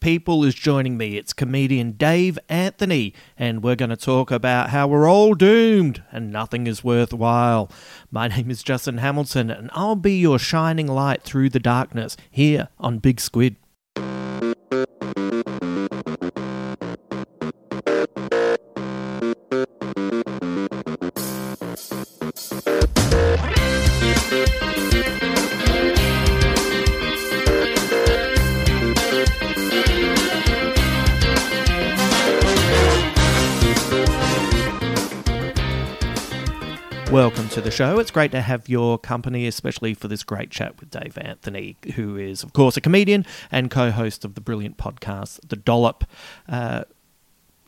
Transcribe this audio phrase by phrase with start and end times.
[0.00, 1.16] people is joining me.
[1.16, 6.32] It's comedian Dave Anthony, and we're going to talk about how we're all doomed and
[6.32, 7.70] nothing is worthwhile.
[8.10, 12.68] My name is Justin Hamilton, and I'll be your shining light through the darkness here
[12.78, 13.56] on Big Squid.
[37.16, 37.98] Welcome to the show.
[37.98, 42.18] It's great to have your company, especially for this great chat with Dave Anthony, who
[42.18, 46.04] is, of course, a comedian and co host of the brilliant podcast, The Dollop.
[46.46, 46.84] Uh,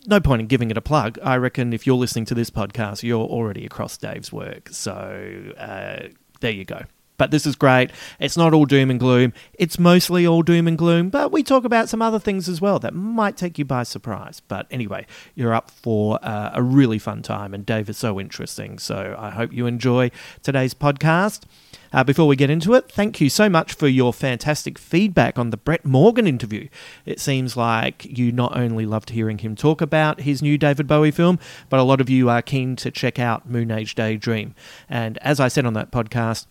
[0.07, 1.19] no point in giving it a plug.
[1.23, 4.69] I reckon if you're listening to this podcast, you're already across Dave's work.
[4.71, 6.09] So uh,
[6.41, 6.83] there you go.
[7.19, 7.91] But this is great.
[8.19, 9.35] It's not all doom and gloom.
[9.55, 12.79] It's mostly all doom and gloom, but we talk about some other things as well
[12.79, 14.41] that might take you by surprise.
[14.41, 18.79] But anyway, you're up for uh, a really fun time, and Dave is so interesting.
[18.79, 20.11] So I hope you enjoy
[20.43, 21.43] today's podcast.
[21.91, 25.51] Uh, before we get into it, thank you so much for your fantastic feedback on
[25.51, 26.69] the Brett Morgen interview.
[27.07, 31.11] It seems like you not only loved hearing him talk about his new David Bowie
[31.11, 31.39] film,
[31.71, 34.55] but a lot of you are keen to check out Moonage Daydream.
[34.89, 36.47] And as I said on that podcast,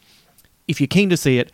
[0.67, 1.51] if you're keen to see it,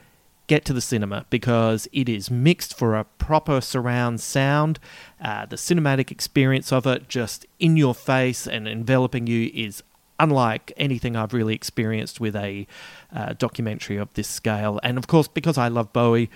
[0.48, 4.80] get to the cinema because it is mixed for a proper surround sound.
[5.22, 9.84] Uh, the cinematic experience of it, just in your face and enveloping you, is
[10.20, 12.68] unlike anything I've really experienced with a
[13.14, 14.80] uh, documentary of this scale.
[14.84, 16.30] And of course, because I love Bowie,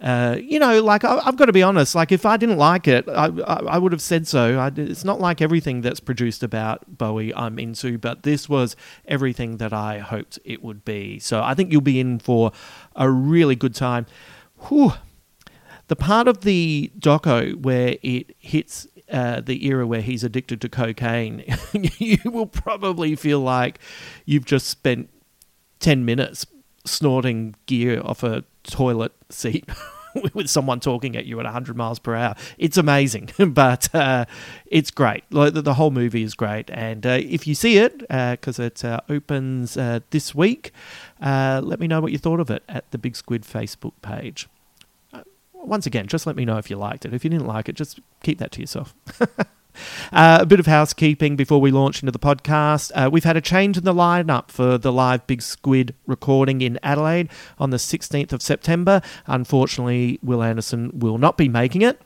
[0.00, 1.94] uh, you know, like I, have got to be honest.
[1.94, 4.58] Like if I didn't like it, I, I, I would have said so.
[4.58, 9.58] I, it's not like everything that's produced about Bowie I'm into, but this was everything
[9.58, 11.18] that I hoped it would be.
[11.18, 12.52] So I think you'll be in for
[12.96, 14.06] a really good time.
[14.68, 14.94] Whew.
[15.88, 20.68] The part of the doco where it hits uh, the era where he's addicted to
[20.68, 21.44] cocaine,
[21.98, 23.80] you will probably feel like
[24.24, 25.10] you've just spent
[25.80, 26.46] 10 minutes
[26.86, 29.68] snorting gear off a toilet seat
[30.34, 32.34] with someone talking at you at 100 miles per hour.
[32.58, 34.24] It's amazing, but uh,
[34.66, 35.24] it's great.
[35.30, 36.70] Like, the, the, whole movie is great.
[36.70, 40.72] And uh, if you see it, because uh, it uh, opens uh, this week,
[41.20, 44.48] uh, let me know what you thought of it at the Big Squid Facebook page.
[45.54, 47.14] once again, just let me know if you liked it.
[47.14, 48.94] If you didn't like it, just keep that to yourself.
[50.12, 52.90] Uh, a bit of housekeeping before we launch into the podcast.
[52.94, 56.78] Uh, we've had a change in the lineup for the live Big Squid recording in
[56.82, 59.00] Adelaide on the 16th of September.
[59.26, 62.00] Unfortunately, Will Anderson will not be making it.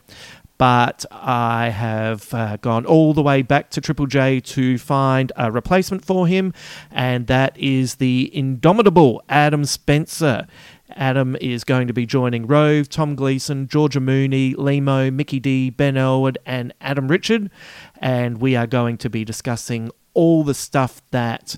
[0.57, 5.51] But I have uh, gone all the way back to Triple J to find a
[5.51, 6.53] replacement for him,
[6.91, 10.47] and that is the indomitable Adam Spencer.
[10.91, 15.97] Adam is going to be joining Rove, Tom Gleeson, Georgia Mooney, Limo, Mickey D, Ben
[15.97, 17.49] Elwood, and Adam Richard.
[17.97, 21.57] And we are going to be discussing all the stuff that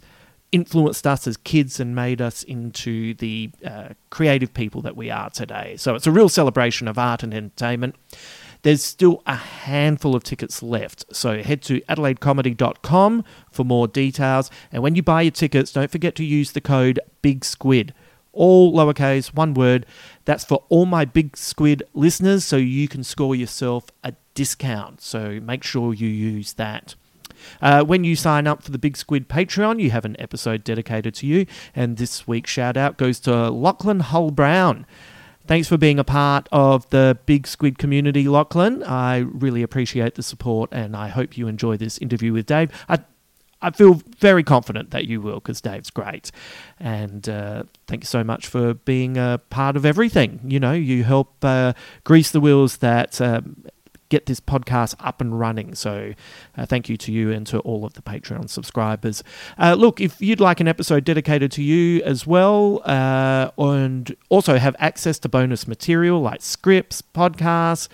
[0.51, 5.29] influenced us as kids and made us into the uh, creative people that we are
[5.29, 5.75] today.
[5.77, 7.95] So it's a real celebration of art and entertainment.
[8.63, 14.49] There's still a handful of tickets left, so head to adelaidecomedy.com for more details.
[14.71, 17.93] And when you buy your tickets, don't forget to use the code Big Squid
[18.37, 19.85] all lowercase, one word.
[20.25, 25.01] That's for all my Big Squid listeners, so you can score yourself a discount.
[25.01, 26.95] So make sure you use that.
[27.61, 31.13] Uh, when you sign up for the Big Squid Patreon, you have an episode dedicated
[31.15, 31.45] to you.
[31.75, 34.85] And this week's shout out goes to Lachlan Hull Brown.
[35.45, 38.83] Thanks for being a part of the Big Squid community, Lachlan.
[38.83, 42.69] I really appreciate the support and I hope you enjoy this interview with Dave.
[42.89, 42.99] I,
[43.61, 46.31] I feel very confident that you will because Dave's great.
[46.79, 50.39] And uh, thank you so much for being a part of everything.
[50.43, 51.73] You know, you help uh,
[52.03, 53.19] grease the wheels that.
[53.19, 53.63] Um,
[54.09, 55.75] get this podcast up and running.
[55.75, 56.13] So,
[56.57, 59.23] uh, thank you to you and to all of the Patreon subscribers.
[59.57, 64.57] Uh, look, if you'd like an episode dedicated to you as well, uh, and also
[64.57, 67.89] have access to bonus material like scripts, podcasts,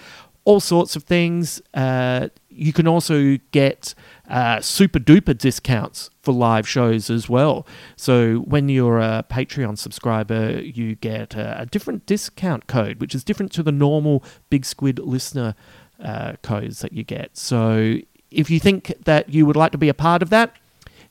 [0.46, 3.96] all sorts of things, uh, you can also get
[4.30, 7.68] uh, super duper discounts for live shows as well.
[7.96, 13.24] So when you're a Patreon subscriber, you get a, a different discount code, which is
[13.24, 15.56] different to the normal Big Squid listener
[16.02, 17.38] uh, codes that you get.
[17.38, 17.98] So
[18.32, 20.56] if you think that you would like to be a part of that,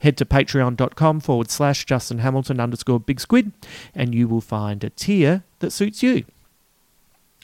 [0.00, 3.52] head to patreon.com forward slash Justin Hamilton underscore Big Squid,
[3.94, 6.24] and you will find a tier that suits you.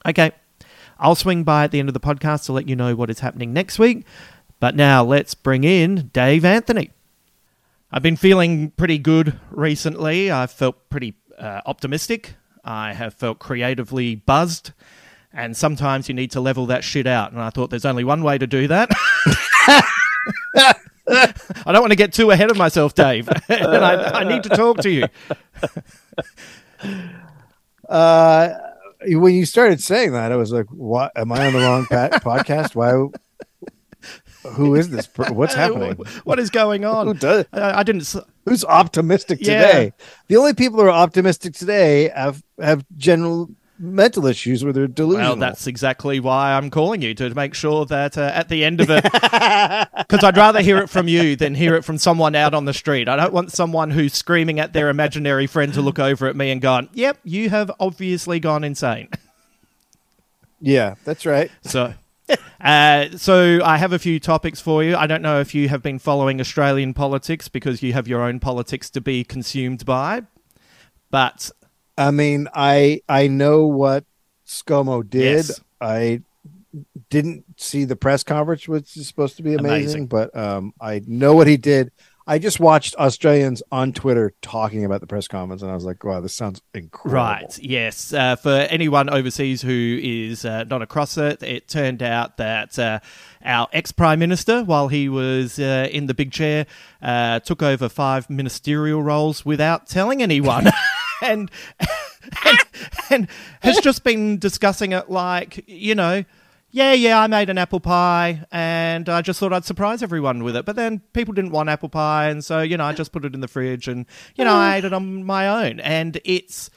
[0.06, 0.32] Okay,
[0.99, 3.21] I'll swing by at the end of the podcast to let you know what is
[3.21, 4.05] happening next week.
[4.61, 6.91] But now let's bring in Dave Anthony.
[7.91, 10.31] I've been feeling pretty good recently.
[10.31, 12.35] I've felt pretty uh, optimistic.
[12.65, 14.73] I have felt creatively buzzed.
[15.33, 17.33] And sometimes you need to level that shit out.
[17.33, 18.91] And I thought there's only one way to do that.
[21.09, 23.29] I don't want to get too ahead of myself, Dave.
[23.49, 25.07] and I, I need to talk to you.
[27.89, 28.51] Uh,
[29.07, 31.11] when you started saying that, I was like, "What?
[31.17, 32.75] Am I on the wrong pa- podcast?
[32.75, 32.93] Why?
[34.53, 35.09] Who is this?
[35.17, 35.95] What's happening?
[36.25, 37.06] What is going on?
[37.06, 37.47] Who does?
[37.53, 38.15] I, I didn't.
[38.45, 39.67] Who's optimistic Yeah.
[39.67, 39.93] today?
[40.29, 43.50] The only people who are optimistic today have have general
[43.81, 45.31] mental issues where they're delusional.
[45.31, 48.81] Well, that's exactly why I'm calling you to make sure that uh, at the end
[48.81, 52.55] of it, because I'd rather hear it from you than hear it from someone out
[52.55, 53.09] on the street.
[53.09, 56.50] I don't want someone who's screaming at their imaginary friend to look over at me
[56.50, 59.11] and gone, "Yep, you have obviously gone insane."
[60.61, 61.50] yeah, that's right.
[61.62, 61.95] So.
[62.61, 64.97] Uh, so I have a few topics for you.
[64.97, 68.41] I don't know if you have been following Australian politics because you have your own
[68.41, 70.23] politics to be consumed by,
[71.09, 71.53] but
[71.97, 74.05] I mean, I I know what
[74.45, 75.47] ScoMo did.
[75.47, 75.61] Yes.
[75.81, 76.23] I
[77.11, 80.07] didn't see the press conference, which is supposed to be amazing, Amazing.
[80.09, 81.93] but um, I know what he did.
[82.29, 86.05] I just watched Australians on Twitter talking about the press conference, and I was like,
[86.05, 87.59] "Wow, this sounds incredible!" Right.
[87.59, 88.13] Yes.
[88.13, 93.01] Uh, for anyone overseas who is uh, not across it, it turned out that uh,
[93.43, 96.67] our ex prime minister, while he was uh, in the big chair,
[97.01, 100.67] uh, took over five ministerial roles without telling anyone,
[101.23, 101.51] and,
[102.45, 102.59] and
[103.09, 103.29] and
[103.61, 106.25] has just been discussing it like you know.
[106.70, 110.55] Yeah, yeah, I made an apple pie and I just thought I'd surprise everyone with
[110.55, 110.67] it.
[110.67, 113.35] But then people didn't want apple pie, and so, you know, I just put it
[113.35, 114.05] in the fridge and,
[114.37, 114.75] you know, I ah.
[114.75, 115.81] ate it on my own.
[115.81, 116.70] And it's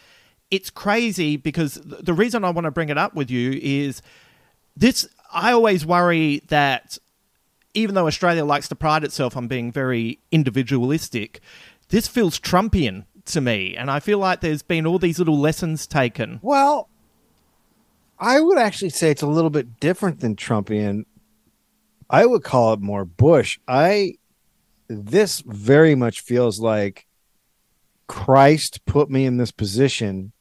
[0.49, 4.01] it's crazy because the reason I want to bring it up with you is
[4.75, 6.97] this I always worry that
[7.73, 11.39] even though Australia likes to pride itself on being very individualistic,
[11.89, 13.75] this feels Trumpian to me.
[13.75, 16.39] And I feel like there's been all these little lessons taken.
[16.41, 16.89] Well,
[18.21, 21.05] I would actually say it's a little bit different than Trumpian.
[22.07, 23.59] I would call it more Bush.
[23.67, 24.13] I
[24.87, 27.07] this very much feels like
[28.07, 30.33] Christ put me in this position,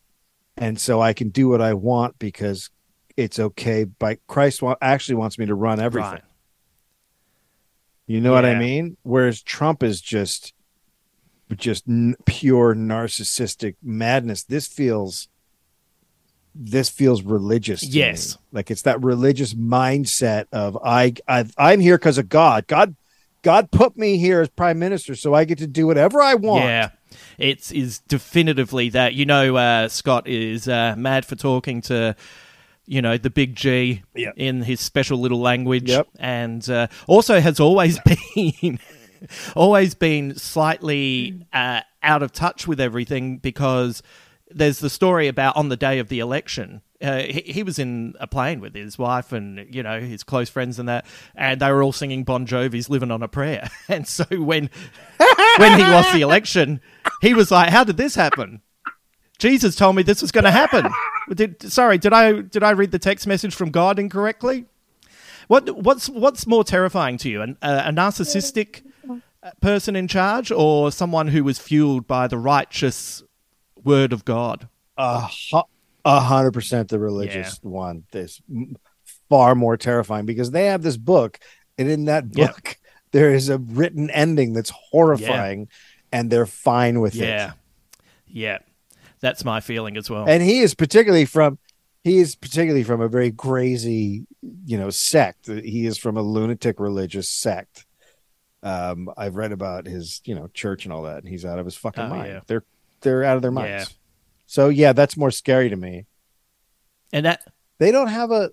[0.59, 2.69] and so I can do what I want because
[3.17, 3.85] it's okay.
[3.85, 6.11] by Christ wa- actually wants me to run everything.
[6.13, 6.23] Right.
[8.07, 8.97] You know what I mean?
[9.05, 10.53] Whereas Trump is just
[11.57, 14.43] just n- pure narcissistic madness.
[14.43, 15.29] This feels
[16.55, 17.81] this feels religious.
[17.81, 18.37] to Yes.
[18.37, 18.43] me.
[18.53, 22.67] Like it's that religious mindset of I, I I'm here because of God.
[22.67, 22.97] God
[23.43, 26.65] God put me here as prime minister so I get to do whatever I want.
[26.65, 26.91] Yeah,
[27.39, 29.15] it's is definitively that.
[29.15, 32.15] You know, uh, Scott is uh, mad for talking to.
[32.87, 34.35] You know the big G Yep.
[34.37, 36.09] in his special little language, Yep.
[36.19, 38.01] and uh, also has always
[38.35, 38.81] been,
[39.55, 44.03] always been slightly uh, out of touch with everything because
[44.53, 46.83] there's the story about on the day of the election.
[47.03, 50.49] Uh, he, he was in a plane with his wife and you know his close
[50.49, 54.07] friends and that, and they were all singing Bon Jovi's "Living on a Prayer." And
[54.07, 54.71] so when
[55.57, 56.81] when he lost the election,
[57.23, 58.61] he was like, "How did this happen?
[59.39, 60.91] Jesus told me this was going to happen."
[61.35, 64.67] Did, sorry, did I did I read the text message from God incorrectly?
[65.49, 70.51] What what's what's more terrifying to you, an, a, a narcissistic uh, person in charge,
[70.51, 73.23] or someone who was fueled by the righteous
[73.85, 74.69] word of God?
[74.97, 78.05] a hundred percent the religious one.
[78.13, 78.77] This m-
[79.29, 81.39] far more terrifying because they have this book,
[81.79, 82.47] and in that Yeah.
[82.49, 82.77] book,
[83.13, 85.69] there is a written ending that's horrifying,
[86.13, 87.21] and they're fine with it.
[87.29, 87.53] Yeah.
[88.27, 88.59] Yeah.
[89.21, 90.25] That's my feeling as well.
[90.29, 91.59] And he is particularly from
[92.03, 94.27] he is particularly from a very crazy,
[94.65, 95.47] you know, sect.
[95.49, 97.85] He is from a lunatic religious sect.
[98.63, 101.67] Um, I've read about his, you know, church and all that, and he's out of
[101.67, 102.29] his fucking Oh, mind.
[102.29, 102.41] yeah.
[102.47, 102.65] They're
[103.03, 103.55] they're out of their Yeah.
[103.79, 103.99] minds.
[104.47, 106.07] So yeah, that's more scary to me.
[107.13, 107.43] and that
[107.79, 108.51] They don't have a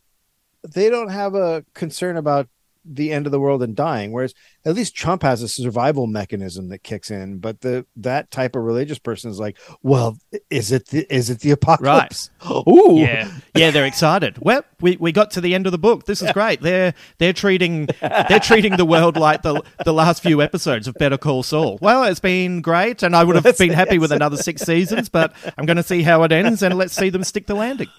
[0.67, 2.49] they don't have a concern about
[2.89, 4.33] the end of the world and dying, whereas
[4.65, 7.39] at least Trump has a survival mechanism that kicks in.
[7.39, 10.17] But the that type of religious person is like, well,
[10.49, 12.29] is it the, is it the apocalypse?
[12.49, 14.37] Ooh, yeah, yeah, they're excited.
[14.47, 16.05] Well, we, we got to the end of the book.
[16.05, 16.61] This is great.
[16.61, 21.17] They're they're treating they're treating the world like the the last few episodes of Better
[21.17, 21.77] Call Saul.
[21.81, 25.33] Well, it's been great, and I would have been happy with another six seasons, but
[25.57, 27.89] I'm going to see how it ends, and let's see them stick the landing.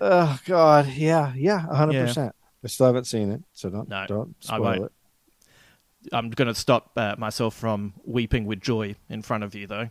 [0.00, 2.06] Oh God, yeah, yeah, hundred Yeah.
[2.06, 2.34] percent.
[2.64, 4.92] I still haven't seen it, so don't No, don't spoil it.
[6.12, 9.90] I'm going to stop uh, myself from weeping with joy in front of you, though.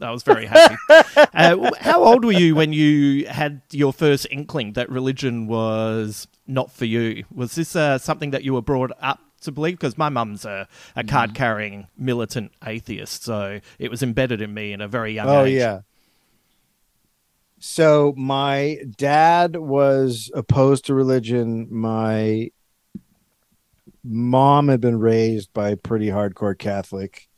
[0.00, 0.76] I was very happy.
[1.34, 6.72] uh, how old were you when you had your first inkling that religion was not
[6.72, 7.24] for you?
[7.32, 9.74] Was this uh, something that you were brought up to believe?
[9.78, 10.66] Because my mum's a,
[10.96, 15.28] a card carrying militant atheist, so it was embedded in me in a very young
[15.28, 15.54] Oh age.
[15.58, 15.80] yeah.
[17.64, 21.68] So my dad was opposed to religion.
[21.70, 22.50] My
[24.02, 27.28] mom had been raised by a pretty hardcore Catholic.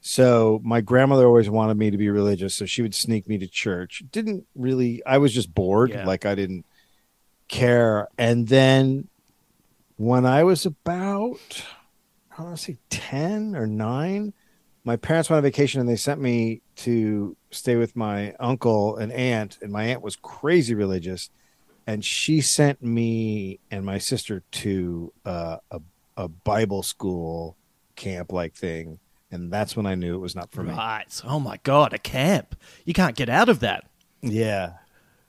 [0.00, 3.46] So my grandmother always wanted me to be religious, so she would sneak me to
[3.46, 4.02] church.
[4.10, 6.06] Didn't really I was just bored, Yeah.
[6.06, 6.64] like I didn't
[7.48, 8.08] care.
[8.16, 9.08] And then
[9.96, 11.66] when I was about
[12.38, 14.32] I want to say 10 or 9,
[14.84, 19.12] my parents went on vacation and they sent me to stay with my uncle and
[19.12, 21.30] aunt and my aunt was crazy religious
[21.86, 25.80] and she sent me and my sister to uh, a
[26.16, 27.56] a Bible school
[27.94, 28.98] camp like thing
[29.30, 30.72] and that's when I knew it was not for me.
[30.72, 31.20] Right.
[31.24, 32.56] Oh my God, a camp.
[32.84, 33.84] You can't get out of that.
[34.22, 34.74] Yeah.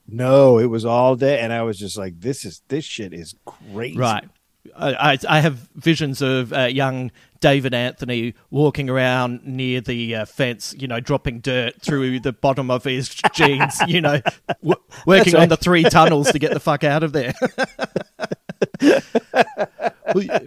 [0.08, 3.36] No, it was all day and I was just like this is this shit is
[3.46, 3.98] crazy.
[3.98, 4.28] Right.
[4.76, 10.26] I, I, I have visions of uh, young David Anthony walking around near the uh,
[10.26, 14.22] fence, you know, dropping dirt through the bottom of his jeans, you know,
[14.62, 17.34] w- working on the three tunnels to get the fuck out of there.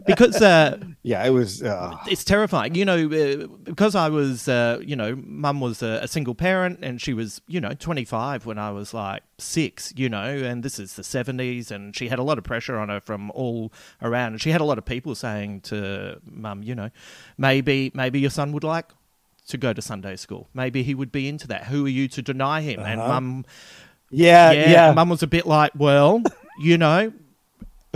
[0.06, 2.74] Because uh, Yeah, it was uh, it's terrifying.
[2.74, 6.80] You know, uh, because I was, uh, you know, mum was a, a single parent
[6.82, 10.78] and she was, you know, 25 when I was like six, you know, and this
[10.78, 14.32] is the 70s and she had a lot of pressure on her from all around.
[14.32, 16.90] And she had a lot of people saying to mum, you know,
[17.36, 18.92] maybe, maybe your son would like
[19.48, 20.48] to go to Sunday school.
[20.54, 21.64] Maybe he would be into that.
[21.64, 22.80] Who are you to deny him?
[22.80, 23.44] And mum,
[24.10, 24.92] yeah, yeah, yeah.
[24.92, 26.22] mum was a bit like, well,
[26.60, 27.12] you know,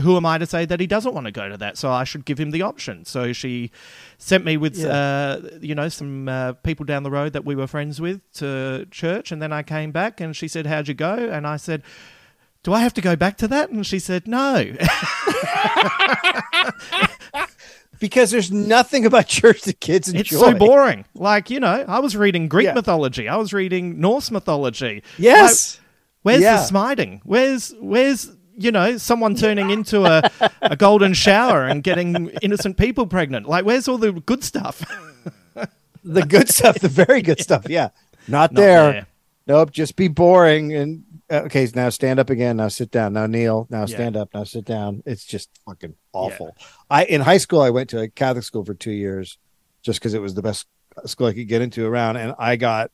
[0.00, 1.78] who am I to say that he doesn't want to go to that?
[1.78, 3.04] So I should give him the option.
[3.04, 3.70] So she
[4.18, 7.66] sent me with, uh, you know, some uh, people down the road that we were
[7.66, 9.32] friends with to church.
[9.32, 11.14] And then I came back and she said, How'd you go?
[11.14, 11.82] And I said,
[12.62, 13.70] Do I have to go back to that?
[13.70, 14.72] And she said, No.
[17.98, 20.20] because there's nothing about church that kids enjoy.
[20.20, 21.04] it's so boring.
[21.14, 22.74] Like, you know, I was reading Greek Yeah.
[22.74, 25.02] mythology, I was reading Norse mythology.
[25.18, 25.76] Yes.
[25.78, 25.82] Like,
[26.22, 26.56] where's Yeah.
[26.56, 27.20] the smiting?
[27.24, 30.22] Where's, where's, you know, someone turning into a,
[30.62, 33.48] a golden shower and getting innocent people pregnant.
[33.48, 34.82] Like, where's all the good stuff?
[36.04, 37.68] the good stuff, the very good stuff.
[37.68, 37.90] Yeah,
[38.28, 38.92] not, Not there.
[38.92, 39.06] there.
[39.48, 41.68] Nope, just be boring and uh, okay.
[41.74, 42.56] Now stand up again.
[42.56, 43.12] Now sit down.
[43.12, 43.66] Now kneel.
[43.70, 43.86] Now Yeah.
[43.86, 44.30] stand up.
[44.34, 45.02] Now sit down.
[45.06, 46.56] It's just fucking awful.
[46.90, 49.38] I in high school I went to a Catholic school for two years,
[49.82, 50.66] just because it was the best
[51.04, 52.90] school I could get into around, and I got.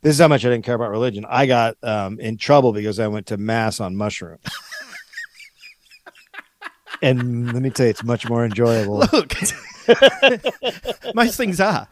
[0.00, 1.24] This is how much I didn't care about religion.
[1.28, 4.40] I got um, in trouble because I went to mass on mushrooms.
[7.02, 8.98] And let me tell you, it's much more enjoyable.
[9.12, 9.34] Look,
[11.14, 11.88] most things are.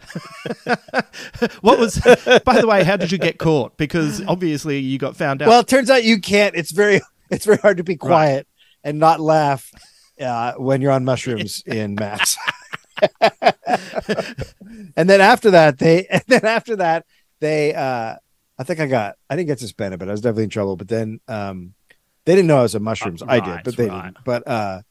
[1.61, 1.99] what was,
[2.45, 3.77] by the way, how did you get caught?
[3.77, 5.49] Because obviously you got found out.
[5.49, 6.55] Well, it turns out you can't.
[6.55, 8.47] It's very it's very hard to be quiet
[8.83, 9.69] and not laugh
[10.19, 12.37] uh, when you're on mushrooms in mass.
[14.95, 17.05] and then after that, they and then after that,
[17.39, 18.15] they uh
[18.57, 20.77] I think I got I didn't get suspended, but I was definitely in trouble.
[20.77, 21.73] But then um
[22.25, 23.23] they didn't know I was on mushrooms.
[23.27, 24.05] I did, but they right.
[24.05, 24.17] didn't.
[24.23, 24.81] But uh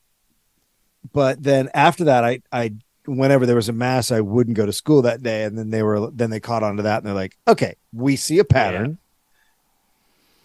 [1.12, 2.72] but then after that I I
[3.06, 5.44] whenever there was a mass, I wouldn't go to school that day.
[5.44, 8.16] And then they were then they caught on to that and they're like, okay, we
[8.16, 8.98] see a pattern.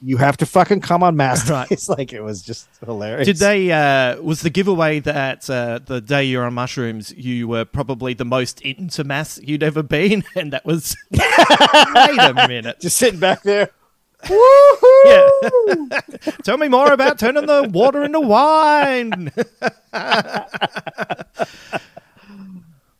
[0.01, 1.71] You have to fucking come on mass Right.
[1.71, 3.25] It's Like it was just hilarious.
[3.25, 3.71] Did they?
[3.71, 8.25] Uh, was the giveaway that uh, the day you're on mushrooms, you were probably the
[8.25, 10.95] most into mass you'd ever been, and that was.
[11.12, 12.79] Wait a minute.
[12.81, 13.71] just sitting back there?
[14.29, 15.29] Yeah.
[16.44, 19.32] Tell me more about turning the water into wine.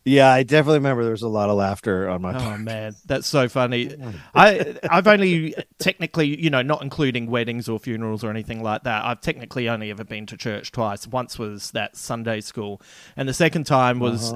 [0.08, 2.60] Yeah, I definitely remember there was a lot of laughter on my Oh part.
[2.60, 3.92] man, that's so funny.
[4.36, 9.04] I I've only technically, you know, not including weddings or funerals or anything like that.
[9.04, 11.08] I've technically only ever been to church twice.
[11.08, 12.80] Once was that Sunday school,
[13.16, 14.32] and the second time was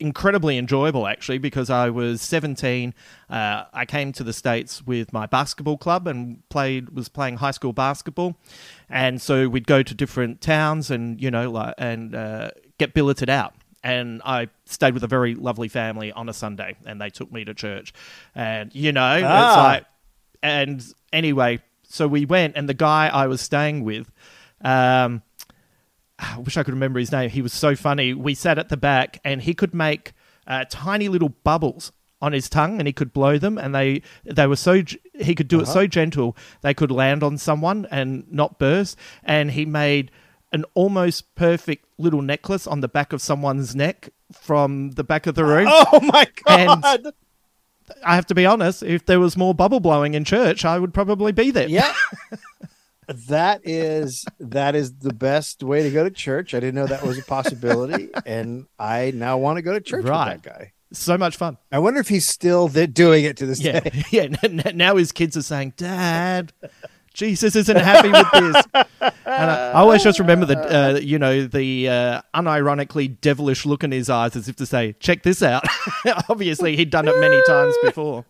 [0.00, 2.92] incredibly enjoyable actually because I was 17.
[3.30, 7.52] Uh, I came to the states with my basketball club and played was playing high
[7.52, 8.36] school basketball,
[8.90, 13.30] and so we'd go to different towns and you know like and uh, get billeted
[13.30, 13.54] out
[13.92, 17.44] and I stayed with a very lovely family on a Sunday, and they took me
[17.44, 17.92] to church,
[18.34, 19.62] and you know, it's Ah.
[19.72, 19.84] like,
[20.42, 24.10] and anyway, so we went, and the guy I was staying with,
[24.62, 25.22] um,
[26.18, 27.30] I wish I could remember his name.
[27.30, 28.12] He was so funny.
[28.12, 30.12] We sat at the back, and he could make
[30.46, 34.46] uh, tiny little bubbles on his tongue, and he could blow them, and they they
[34.46, 34.82] were so
[35.14, 39.52] he could do it so gentle they could land on someone and not burst, and
[39.52, 40.10] he made
[40.52, 45.34] an almost perfect little necklace on the back of someone's neck from the back of
[45.34, 45.66] the room.
[45.70, 47.12] Oh my And- god!
[48.04, 50.92] I have to be honest, if there was more bubble blowing in church, I would
[50.92, 51.68] probably be there.
[51.68, 51.94] yeah.
[53.26, 56.52] That is that is the best way to go to church.
[56.52, 60.04] I didn't know that was a possibility, and I now want to go to church
[60.04, 60.34] Right.
[60.34, 60.72] with that guy.
[60.92, 61.56] So much fun.
[61.72, 64.04] I wonder if he's still doing it to this Yeah, day.
[64.10, 64.26] yeah.
[64.74, 66.52] Now his kids are saying, "Dad,
[67.18, 68.64] Jesus isn't happy with this."
[69.28, 73.84] And I, I always just remember the, uh, you know, the uh, unironically devilish look
[73.84, 75.64] in his eyes, as if to say, "Check this out."
[76.30, 78.24] Obviously, he'd done it many times before.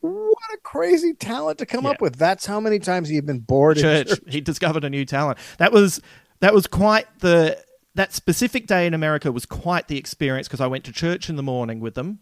[0.00, 1.90] What a crazy talent to come Yeah.
[1.92, 2.16] up with.
[2.16, 4.08] That's how many times he'd been bored in church.
[4.08, 4.18] church.
[4.26, 5.38] He discovered a new talent.
[5.58, 6.00] That was
[6.40, 7.58] that was quite the
[7.94, 11.36] that specific day in America was quite the experience because I went to church in
[11.36, 12.20] the morning with them,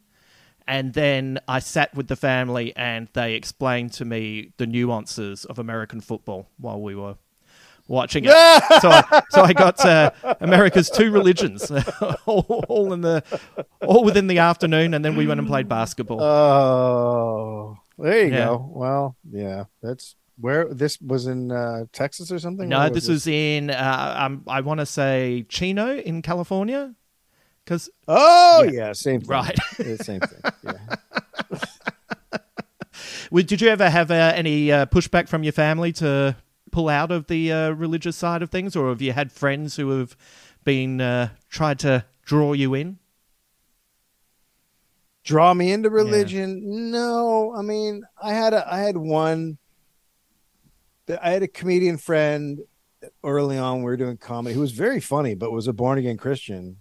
[0.67, 5.59] and then I sat with the family and they explained to me the nuances of
[5.59, 7.17] American football while we were
[7.89, 8.31] watching it.
[8.31, 11.71] so, I, so I got uh, America's two religions
[12.27, 13.23] all, all in the
[13.87, 16.21] all within the afternoon, and then we went and played basketball.
[16.23, 18.47] Oh, there you Yeah.
[18.47, 18.71] go.
[18.73, 22.69] Well, yeah, that's where this was in uh, Texas or something.
[22.69, 26.95] No, Where this was in uh, um, I want to say Chino in California,
[27.65, 29.29] because Oh yeah, same thing.
[29.29, 29.59] Right.
[29.79, 30.53] Yeah, same thing.
[30.65, 30.97] Yeah.
[33.43, 36.37] Did you ever have uh, any uh, pushback from your family to
[36.71, 39.99] pull out of the uh, religious side of things, or have you had friends who
[39.99, 40.17] have
[40.65, 42.99] been uh, tried to draw you in?
[45.25, 46.91] Draw me into religion?
[46.91, 49.59] No, I mean, I had a, I had one.
[51.23, 52.61] I had a comedian friend
[53.23, 53.79] early on.
[53.79, 54.55] We were doing comedy.
[54.55, 56.79] Who was very funny, but was a born again Christian.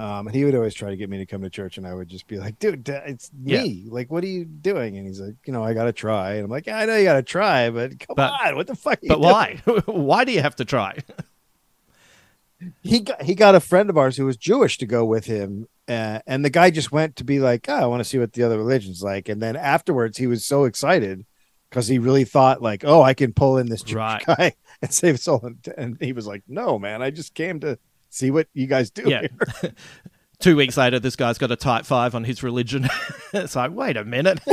[0.00, 1.92] Um, and he would always try to get me to come to church, and I
[1.92, 3.62] would just be like, "Dude, it's Yeah.
[3.62, 3.84] me.
[3.86, 6.44] Like, what are you doing?" And he's like, "You know, I got to try." And
[6.44, 8.74] I'm like, yeah, "I know you got to try, but come But- on, what the
[8.76, 9.82] fuck?" are you But doing?" why?
[9.92, 10.96] why do you have to try?
[12.82, 15.66] he got he got a friend of ours who was Jewish to go with him,
[15.88, 18.32] uh, and the guy just went to be like, oh, I want to see what
[18.34, 21.24] the other religion's like, and then afterwards he was so excited
[21.70, 24.24] because he really thought like, oh, I can pull in this Jewish Right.
[24.26, 27.78] guy and save his soul, and he was like, no, man, I just came to
[28.10, 29.04] see what you guys do.
[29.08, 29.22] Yeah.
[29.62, 29.72] here."
[30.40, 32.88] Two weeks later, this guy's got a type five on his religion.
[33.34, 34.40] it's like, wait a minute.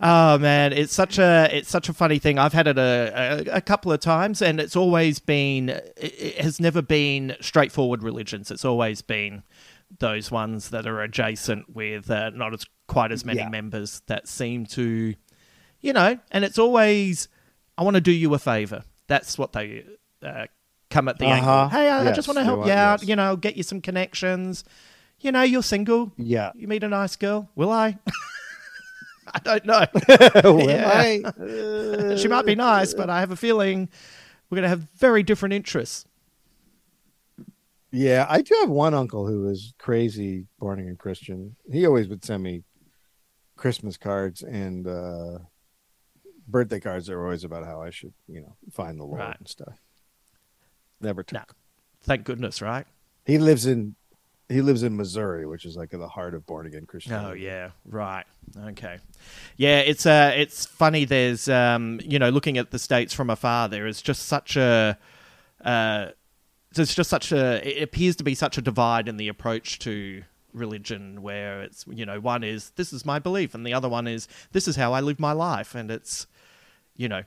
[0.00, 2.38] oh man, it's such a it's such a funny thing.
[2.38, 6.40] I've had it a, a, a couple of times, and it's always been it, it
[6.40, 8.50] has never been straightforward religions.
[8.50, 9.42] It's always been
[9.98, 13.48] those ones that are adjacent with uh, not as quite as many Yeah.
[13.50, 15.14] members that seem to,
[15.80, 17.28] you know, and it's always
[17.78, 18.82] I want to do you a favor.
[19.08, 19.84] That's what they
[20.22, 20.46] uh,
[20.90, 21.48] come at the angle.
[21.50, 21.68] Uh-huh.
[21.76, 23.00] Hey, I, I just want to help you out.
[23.00, 23.08] yes.
[23.08, 24.64] You know, get you some connections.
[25.20, 26.12] You know, you're single.
[26.16, 26.52] yeah.
[26.54, 27.48] You meet a nice girl.
[27.54, 27.98] Will I?
[29.34, 29.86] I don't know.
[30.44, 30.90] Will Yeah.
[30.92, 31.22] I?
[31.24, 33.88] Uh, she might be nice, but I have a feeling
[34.50, 36.04] we're going to have very different interests.
[37.92, 41.56] Yeah, I do have one uncle who is crazy born again Christian.
[41.72, 42.62] He always would send me
[43.56, 45.38] Christmas cards and uh
[46.46, 49.38] birthday cards are always about how I should, you know, find the Lord Right.
[49.38, 49.78] and stuff.
[51.00, 51.34] Never took.
[51.34, 51.44] No.
[52.02, 52.86] Thank goodness, right?
[53.24, 53.96] He lives in
[54.48, 57.28] he lives in Missouri, which is like in the heart of born again Christianity.
[57.28, 58.24] Oh yeah, right.
[58.56, 58.98] Okay.
[59.56, 63.68] Yeah, it's uh it's funny there's um you know looking at the states from afar
[63.68, 64.96] there is just such a
[65.64, 66.10] uh
[66.74, 70.22] there's just such a it appears to be such a divide in the approach to
[70.52, 74.06] religion where it's you know one is this is my belief and the other one
[74.06, 76.26] is this is how I live my life and it's
[76.96, 77.22] you know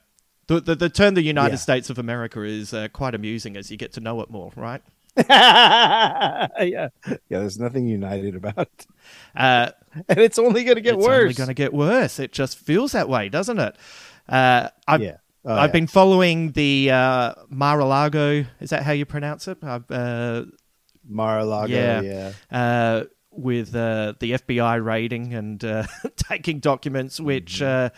[0.47, 1.57] the the, the term the United Yeah.
[1.57, 4.81] States of America is uh, quite amusing as you get to know it more, right?
[5.29, 6.47] yeah.
[6.59, 6.89] Yeah,
[7.29, 8.87] there's nothing united about it.
[9.35, 9.71] Uh,
[10.09, 11.21] and it's only going to get it's worse.
[11.23, 12.19] only going to get worse.
[12.19, 13.75] It just feels that way, doesn't it?
[14.27, 15.17] Uh, I've, Yeah.
[15.45, 15.73] Oh, I've yeah.
[15.73, 18.45] been following the uh, Mar-a-Lago.
[18.59, 19.57] Is that how you pronounce it?
[19.63, 20.43] Uh,
[21.07, 21.73] Mar-a-Lago.
[21.73, 22.31] yeah, Yeah.
[22.51, 25.83] Uh, with uh, the FBI raiding and uh,
[26.17, 27.97] taking documents, which Mm-hmm.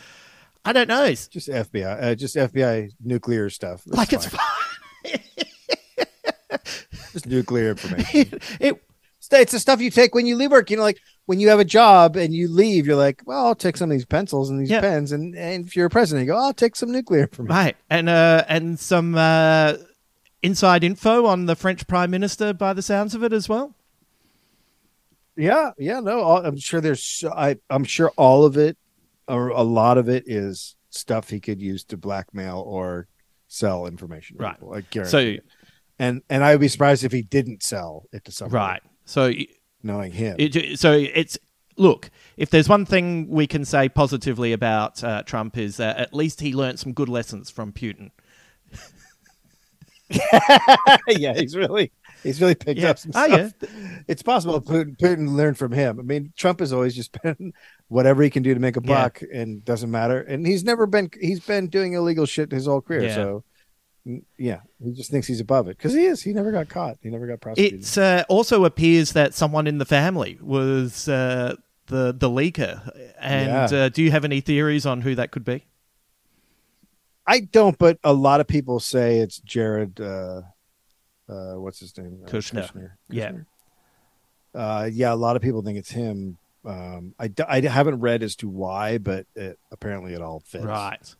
[0.64, 1.04] I don't know.
[1.06, 2.04] It's Just FBI.
[2.04, 3.84] Uh, just FBI nuclear stuff.
[3.86, 4.40] That's like it's fine.
[5.04, 6.60] fine.
[7.14, 8.40] just nuclear information.
[8.60, 8.82] it
[9.34, 10.70] it's the stuff you take when you leave work.
[10.70, 13.56] You know, like when you have a job and you leave, you're like, well, I'll
[13.56, 14.82] take some of these pencils and these Yeah.
[14.82, 15.14] pens.
[15.14, 17.56] And, and if you're a president, you go, I'll take some nuclear information.
[17.56, 19.76] right and uh, and some uh,
[20.44, 23.74] inside info on the French Prime Minister, by the sounds of it, as well.
[25.38, 27.24] Yeah, yeah, no, I'm sure there's.
[27.34, 28.78] I I'm sure all of it,
[29.32, 33.08] or a lot of it, is stuff he could use to blackmail or
[33.48, 34.38] sell information.
[34.40, 34.56] Right.
[34.56, 35.12] people, I guarantee.
[35.12, 35.46] So it.
[36.00, 38.56] and and I would be surprised if he didn't sell it to somebody.
[38.56, 39.32] right, so
[39.84, 40.36] knowing him.
[40.38, 41.38] It, so it's
[41.78, 42.10] look.
[42.38, 46.42] If there's one thing we can say positively about uh, Trump is that at least
[46.42, 48.12] he learned some good lessons from Putin.
[51.08, 51.92] yeah, he's really
[52.24, 52.92] he's really picked Yeah.
[52.92, 53.54] up some Oh, stuff.
[54.08, 56.00] It's possible Putin, Putin learned from him.
[56.00, 57.54] I mean, Trump has always just been
[57.88, 59.04] whatever he can do to make a Yeah.
[59.04, 60.22] buck, and doesn't matter.
[60.22, 63.04] And he's never been he's been doing illegal shit his whole career.
[63.04, 63.16] Yeah.
[63.16, 63.44] So
[64.38, 66.24] yeah, he just thinks he's above it because he is.
[66.24, 66.98] He never got caught.
[67.04, 67.82] He never got prosecuted.
[67.84, 71.56] It uh, also appears that someone in the family was uh,
[71.88, 72.90] the the leaker.
[73.20, 73.80] And Yeah.
[73.84, 75.66] uh, do you have any theories on who that could be?
[77.28, 80.02] I don't, but a lot of people say it's Jared.
[80.02, 80.42] Uh,
[81.32, 82.20] uh, what's his name?
[82.26, 82.92] Uh, Kushner.
[83.10, 83.32] Yeah.
[83.32, 83.46] Kushner.
[84.54, 86.38] Uh, yeah, a lot of people think it's him.
[86.66, 90.66] Um, I, I haven't read as to why, but it, apparently it all fits.
[90.66, 91.16] Right.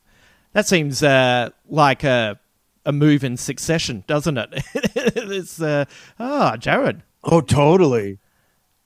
[0.54, 2.40] That seems uh, like a
[2.86, 4.50] a move in succession, doesn't it?
[4.74, 5.86] it's uh,
[6.20, 7.04] ah, Jared.
[7.24, 8.20] Oh, totally,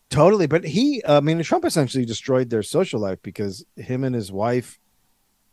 [0.10, 0.48] totally.
[0.48, 4.80] But he, I mean, Trump essentially destroyed their social life because him and his wife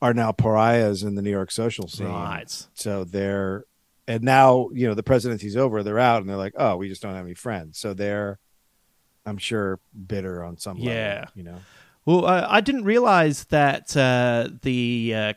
[0.01, 2.09] are now pariahs in the New York social scene.
[2.09, 2.67] Right.
[2.75, 3.65] So they're,
[4.09, 5.83] and now you know the presidency's over.
[5.83, 7.79] They're out, and they're like, oh, we just don't have any friends.
[7.79, 8.39] So they're,
[9.27, 10.93] I'm sure, bitter on some level.
[10.93, 11.25] Yeah.
[11.35, 11.59] You know.
[12.05, 15.33] Well, uh, I didn't realize that uh, the uh,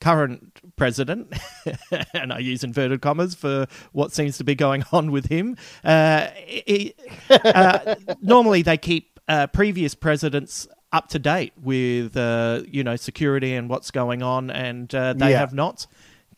[0.00, 1.32] current president,
[2.14, 6.26] and I use inverted commas for what seems to be going on with him, uh,
[6.44, 6.94] he-
[7.30, 13.54] uh, normally they keep uh, previous presidents up to date with, uh, you know, security
[13.54, 15.38] and what's going on, and uh, they Yeah.
[15.38, 15.86] have not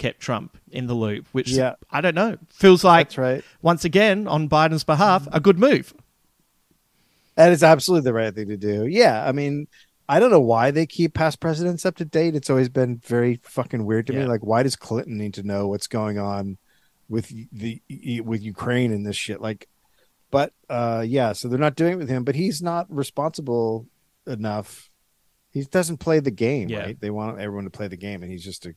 [0.01, 1.75] kept Trump in the loop, which Yeah.
[1.91, 2.39] I don't know.
[2.49, 3.45] Feels like, That's right.
[3.63, 5.93] once again, on Biden's behalf, a good move.
[7.37, 8.87] That is absolutely the right thing to do.
[8.87, 9.67] Yeah, I mean,
[10.09, 12.35] I don't know why they keep past presidents up to date.
[12.35, 14.25] It's always been very fucking weird to me.
[14.25, 16.59] Like, why does Clinton need to know what's going on
[17.09, 17.81] with the
[18.25, 19.41] with Ukraine and this shit?
[19.41, 19.69] Like,
[20.31, 22.25] but uh, yeah, so they're not doing it with him.
[22.25, 23.87] But he's not responsible
[24.27, 24.91] enough.
[25.53, 26.81] He doesn't play the game, Yeah.
[26.81, 27.01] right?
[27.01, 28.75] They want everyone to play the game, and he's just a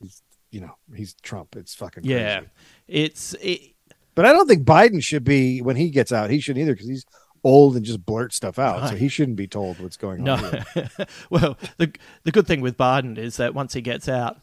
[0.00, 1.56] he's you know he's Trump.
[1.56, 2.42] It's fucking Yeah.
[2.88, 3.34] It's.
[3.42, 3.60] It,
[4.14, 6.30] But I don't think Biden should be when he gets out.
[6.30, 7.04] He shouldn't either because he's
[7.44, 8.88] old and just blurts stuff out.
[8.88, 10.34] So he shouldn't be told what's going No.
[10.34, 10.64] on.
[10.74, 10.90] here.
[11.30, 11.92] well, the
[12.24, 14.38] the good thing with Biden is that once he gets out, it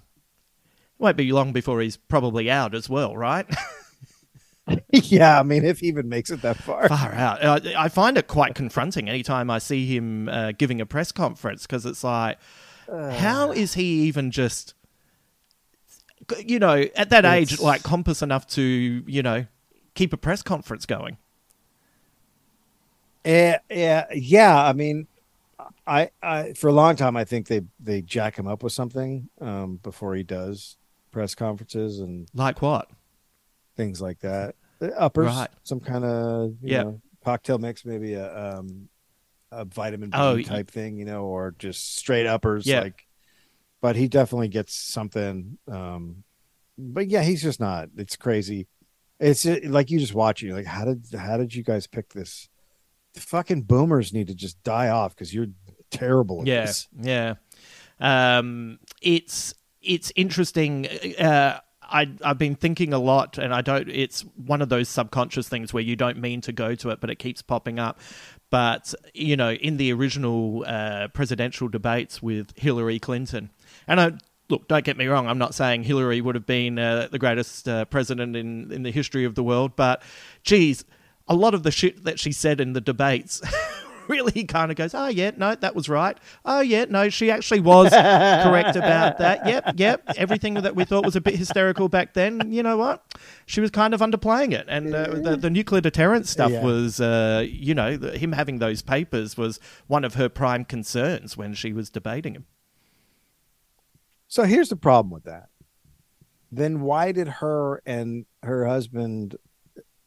[1.00, 3.46] won't be long before he's probably out as well, right?
[4.92, 6.88] yeah, I mean, if he even makes it that far.
[6.88, 7.44] Far out.
[7.44, 11.64] Uh, I find it quite confronting anytime I see him uh, giving a press conference
[11.64, 12.38] because it's like,
[12.88, 14.74] how is he even just,
[16.46, 19.46] you know, at that age, like compass enough to, you know,
[19.96, 21.18] keep a press conference going?
[23.26, 24.64] Eh, yeah, yeah.
[24.64, 25.08] I mean,
[25.88, 29.30] I, I for a long time I think they they jack him up with something
[29.40, 30.78] um, before he does
[31.12, 32.90] press conferences and Like what?
[33.78, 34.56] things like that.
[34.82, 35.50] Uh, Uppers, Right.
[35.64, 36.84] some kind of you Yeah.
[36.84, 38.90] know, cocktail mix, maybe a um,
[39.52, 42.66] a vitamin B Oh, type thing, you know, or just straight uppers.
[42.66, 42.82] Yeah.
[42.82, 43.06] Like,
[43.84, 45.58] but he definitely gets something.
[45.70, 46.24] Um,
[46.78, 47.90] but yeah, he's just not.
[47.98, 48.70] It's crazy.
[49.20, 50.48] It's like you just watch it.
[50.48, 52.48] You're like, how did how did you guys pick this?
[53.14, 55.48] The fucking boomers need to just die off because you're
[55.92, 56.88] terrible at yeah, this.
[56.98, 57.34] Yeah,
[58.00, 60.88] um, it's it's interesting.
[61.20, 63.90] Uh, I I've been thinking a lot, and I don't.
[63.90, 67.10] It's one of those subconscious things where you don't mean to go to it, but
[67.10, 68.00] it keeps popping up.
[68.50, 73.50] But you know, in the original uh, presidential debates with Hillary Clinton,
[73.88, 74.12] and I.
[74.50, 75.26] Look, don't get me wrong.
[75.28, 78.92] I'm not saying Hillary would have been uh, the greatest uh, president in, in the
[78.92, 80.04] history of the world, but
[80.44, 80.84] geez,
[81.30, 83.42] a lot of the shit that she said in the debates
[84.10, 86.18] really kind of goes, oh, yeah, no, that was right.
[86.44, 89.48] Oh, yeah, no, she actually was correct about that.
[89.48, 90.04] Yep, yep.
[90.18, 93.02] Everything that we thought was a bit hysterical back then, you know what?
[93.46, 94.66] She was kind of underplaying it.
[94.68, 96.64] And uh, the, the nuclear deterrence stuff Yeah.
[96.64, 101.38] was, uh, you know, the, him having those papers was one of her prime concerns
[101.38, 102.46] when she was debating him.
[104.34, 105.50] So here's the problem with that.
[106.52, 109.36] Then why did her and her husband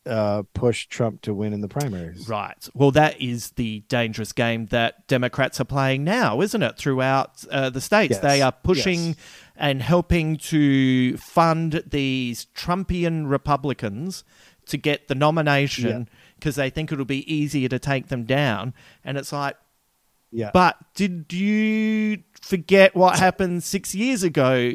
[0.04, 2.28] uh, push Trump to win in the primaries?
[2.28, 2.68] Right.
[2.74, 6.76] Well, that is the dangerous game that Democrats are playing now, isn't it?
[6.76, 8.20] Throughout uh, the states, Yes.
[8.20, 9.16] they are pushing Yes.
[9.54, 14.24] and helping to fund these Trumpian Republicans
[14.66, 18.74] to get the nomination because they think it'll be easier to take them down.
[19.04, 19.56] And it's like,
[20.36, 20.50] Yeah.
[20.52, 24.72] but did you forget what happened six years ago?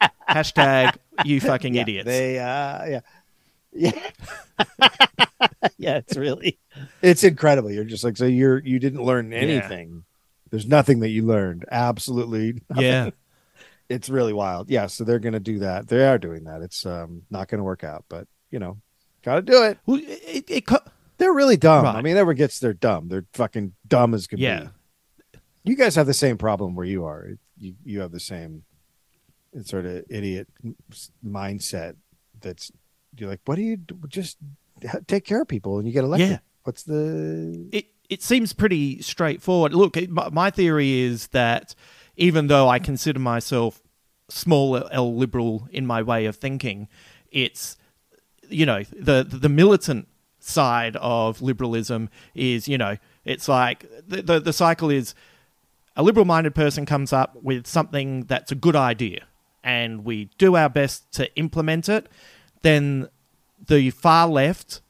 [0.28, 2.06] Hashtag you fucking yeah, idiots.
[2.06, 3.00] They uh yeah.
[3.72, 4.10] Yeah.
[5.78, 6.58] yeah, it's really
[7.02, 7.70] it's incredible.
[7.70, 10.04] You're just like so you're you didn't learn anything.
[10.50, 11.64] There's nothing that you learned.
[11.70, 12.60] Absolutely.
[12.70, 12.84] nothing.
[12.84, 13.10] yeah.
[13.88, 14.68] It's really wild.
[14.70, 15.88] Yeah, so they're going to do that.
[15.88, 16.62] They are doing that.
[16.62, 18.78] It's um not going to work out, but you know,
[19.22, 19.78] got to do it.
[19.86, 20.78] Well, it, it, co-
[21.18, 21.84] They're really dumb.
[21.86, 23.08] I mean, everyone gets they're dumb.
[23.08, 24.60] They're fucking dumb as can Yeah.
[24.60, 24.68] be.
[25.66, 27.30] You guys have the same problem where you are.
[27.58, 28.62] You you have the same
[29.64, 30.48] sort of idiot
[31.24, 31.96] mindset.
[32.40, 32.70] That's
[33.16, 33.98] you're like, what do you do?
[34.08, 34.38] just
[35.06, 36.30] take care of people and you get elected?
[36.30, 36.38] Yeah.
[36.64, 39.74] What's the it it seems pretty straightforward.
[39.74, 41.74] Look, it, my, my theory is that
[42.16, 43.80] even though I consider myself
[44.28, 46.88] small L liberal in my way of thinking,
[47.30, 47.76] it's
[48.48, 54.40] you know the the militant side of liberalism is you know it's like the the,
[54.40, 55.14] the cycle is
[55.96, 59.24] a liberal minded person comes up with something that's a good idea
[59.64, 62.08] and we do our best to implement it,
[62.62, 63.08] then
[63.66, 64.80] the far left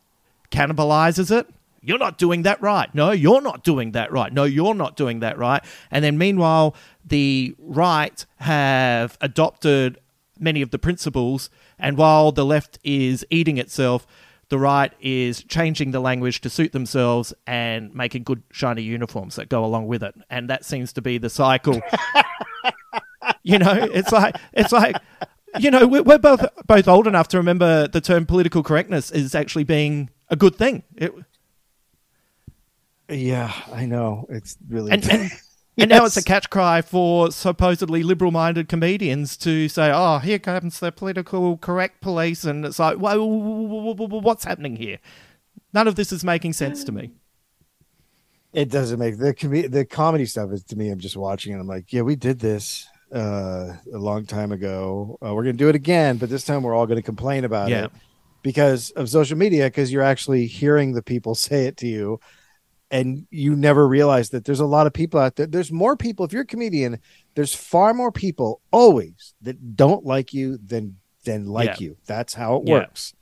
[0.51, 1.49] cannibalizes it.
[1.81, 2.93] You're not doing that right.
[2.95, 4.33] No, you're not doing that right.
[4.33, 5.65] No, you're not doing that right.
[5.91, 9.99] And then meanwhile, the right have adopted
[10.39, 14.07] many of the principles, and while the left is eating itself,
[14.49, 19.49] the right is changing the language to suit themselves and making good shiny uniforms that
[19.49, 20.15] go along with it.
[20.31, 21.81] And that seems to be the cycle.
[23.43, 24.97] you know, it's like it's like
[25.59, 29.35] you know we're, we're both both old enough to remember the term political correctness is
[29.35, 30.85] actually being a good thing.
[30.97, 31.13] It,
[33.09, 34.27] Yeah, I know.
[34.29, 35.31] It's really and and,
[35.83, 40.39] and now it's a catch cry for supposedly liberal minded comedians to say, "Oh, here
[40.39, 44.99] comes the political correct police," and it's like, "Whoa, what's happening here?"
[45.73, 47.11] None of this is making sense to me.
[48.53, 50.89] It doesn't make the com- the comedy stuff is to me.
[50.89, 55.19] I'm just watching and I'm like, yeah, we did this uh, a long time ago.
[55.23, 57.85] Uh, we're gonna do it again, but this time we're all gonna complain about Yeah.
[57.87, 57.91] it
[58.43, 59.65] because of social media.
[59.67, 62.19] Because you're actually hearing the people say it to you,
[62.91, 65.47] and you never realize that there's a lot of people out there.
[65.47, 66.25] There's more people.
[66.25, 67.01] If you're a comedian,
[67.35, 71.87] there's far more people always that don't like you than than like Yeah.
[71.89, 71.97] you.
[72.07, 72.75] That's how it Yeah.
[72.75, 73.13] works.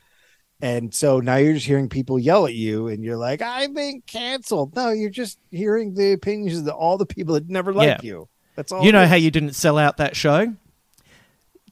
[0.61, 4.03] And so now you're just hearing people yell at you, and you're like, "I've been
[4.07, 7.99] canceled." No, you're just hearing the opinions of all the people that never like Yeah.
[8.03, 8.29] you.
[8.57, 8.85] That's all.
[8.85, 9.09] You know is.
[9.09, 10.55] how you didn't sell out that show?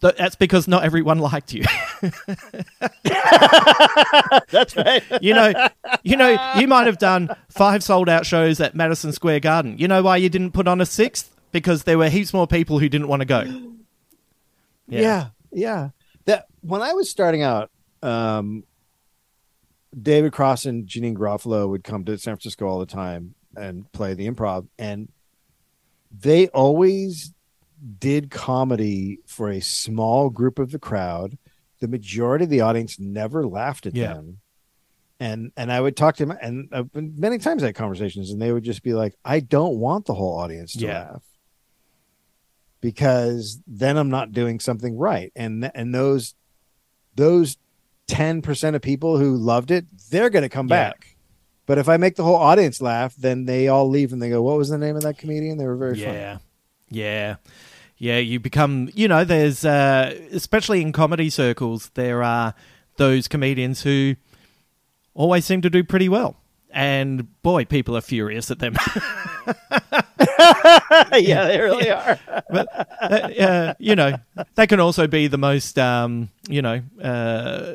[0.02, 1.64] Th- That's because not everyone liked you.
[4.50, 5.02] That's right.
[5.22, 5.52] you know,
[6.02, 9.78] you know, you might have done five sold out shows at Madison Square Garden.
[9.78, 11.34] You know why you didn't put on a sixth?
[11.52, 13.44] Because there were heaps more people who didn't want to go.
[14.88, 15.28] Yeah.
[15.52, 15.90] yeah,
[16.26, 17.70] That when I was starting out,
[18.02, 18.64] um,
[19.98, 24.14] David Cross and Janeane Garofalo would come to San Francisco all the time and play
[24.14, 25.08] the improv, and
[26.10, 27.32] they always
[27.98, 31.36] did comedy for a small group of the crowd.
[31.80, 34.14] The majority of the audience never laughed at Yeah.
[34.14, 34.38] them.
[35.18, 38.30] And and I would talk to them, and I've been many times I had conversations,
[38.30, 40.98] and they would just be like, "I don't want the whole audience to Yeah.
[41.12, 41.22] laugh."
[42.80, 45.32] because then I'm not doing something right.
[45.36, 46.34] And and those
[47.14, 47.56] those
[48.08, 50.88] 10% of people who loved it, they're going to come Yeah.
[50.88, 51.16] back.
[51.66, 54.42] But if I make the whole audience laugh, then they all leave and they go,
[54.42, 56.18] "What was the name of that comedian?" They were very funny.
[56.18, 56.38] Yeah.
[56.90, 57.36] Yeah.
[58.02, 58.18] Yeah.
[58.18, 62.52] You become, you know, there's, uh, especially in comedy circles, there are
[62.96, 64.16] those comedians who
[65.14, 66.36] always seem to do pretty well.
[66.72, 68.74] And boy, people are furious at them.
[69.46, 72.18] yeah, they really are.
[72.50, 73.04] but uh,
[73.40, 74.16] uh, you know,
[74.56, 77.74] they can also be the most, um, you know, uh,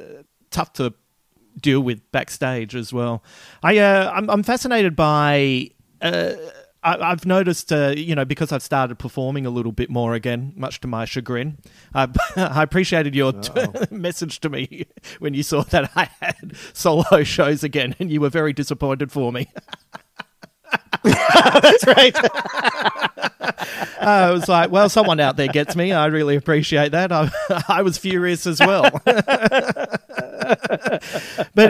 [0.52, 0.94] tough to
[1.58, 3.24] deal with backstage as well.
[3.64, 5.70] I, uh, I'm, I'm fascinated by.
[6.88, 10.14] Uh, I, I've noticed, uh, you know, because I've started performing a little bit more
[10.14, 11.58] again, much to my chagrin.
[11.94, 13.52] I, I appreciated your t-
[13.92, 14.86] message to me
[15.20, 19.32] when you saw that I had solo shows again, and you were very disappointed for
[19.32, 19.48] me.
[21.04, 22.16] That's right.
[24.02, 25.94] I was like, well, someone out there gets me.
[25.94, 27.12] I really appreciate that.
[27.12, 27.32] I,
[27.70, 28.90] I was furious as well.
[29.06, 30.02] but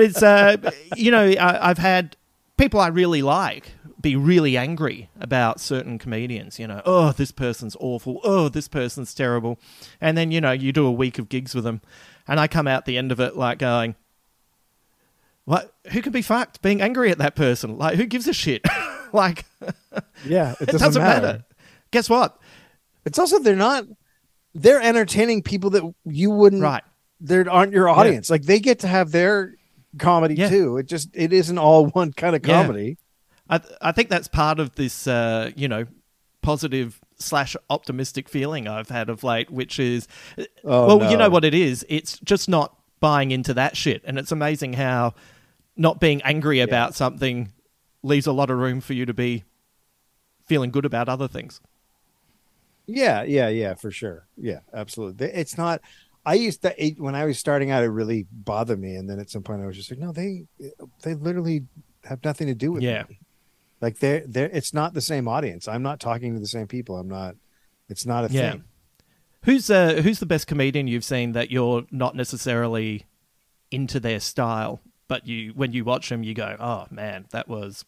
[0.02, 0.58] it's, uh,
[0.96, 2.18] you know, I, I've had
[2.58, 6.60] people I really like be really angry about certain comedians.
[6.60, 8.20] You know, oh, this person's awful.
[8.24, 9.60] Oh, this person's terrible.
[10.00, 11.82] And then, you know, you do a week of gigs with them,
[12.28, 13.96] and I come out the end of it like going,
[15.46, 15.74] what?
[15.92, 17.78] Who can be fucked being angry at that person?
[17.78, 18.62] Like, who gives a shit?
[19.14, 19.46] like,
[20.26, 21.26] Yeah, it it doesn't, doesn't matter.
[21.28, 21.46] matter.
[21.92, 22.38] Guess what?
[23.06, 23.86] It's also they're not.
[24.54, 26.62] They're entertaining people that you wouldn't.
[26.62, 26.84] Right.
[27.22, 28.30] They aren't your audience.
[28.30, 29.56] Like they get to have their
[30.00, 30.50] comedy Yeah.
[30.50, 30.78] too.
[30.78, 32.64] It just it isn't all one kind of Yeah.
[33.50, 35.86] I th- I think that's part of this, uh, you know,
[36.42, 40.08] positive slash optimistic feeling I've had of late, which is,
[40.64, 41.86] Oh, well, you know what it is.
[41.90, 45.14] It's just not buying into that shit, and it's amazing how
[45.76, 47.52] not being angry about something
[48.04, 49.44] leaves a lot of room for you to be
[50.46, 51.60] feeling good about other things.
[52.86, 54.28] Yeah, yeah, yeah, for sure.
[54.38, 55.28] Yeah, absolutely.
[55.28, 55.82] It's not.
[56.26, 59.20] I used to it, when I was starting out, it really bothered me, and then
[59.20, 60.46] at some point, I was just like, no, they
[61.04, 61.66] they literally
[62.06, 63.04] have nothing to do with Yeah.
[63.10, 63.20] me.
[63.82, 64.50] Like they're they're.
[64.50, 65.68] It's not the same audience.
[65.68, 66.98] I'm not talking to the same people.
[66.98, 67.36] I'm not.
[67.90, 68.52] It's not a Yeah.
[68.52, 68.64] thing.
[69.44, 73.06] Who's uh, who's the best comedian you've seen that you're not necessarily
[73.72, 77.86] into their style, but you when you watch them, you go, oh man, that was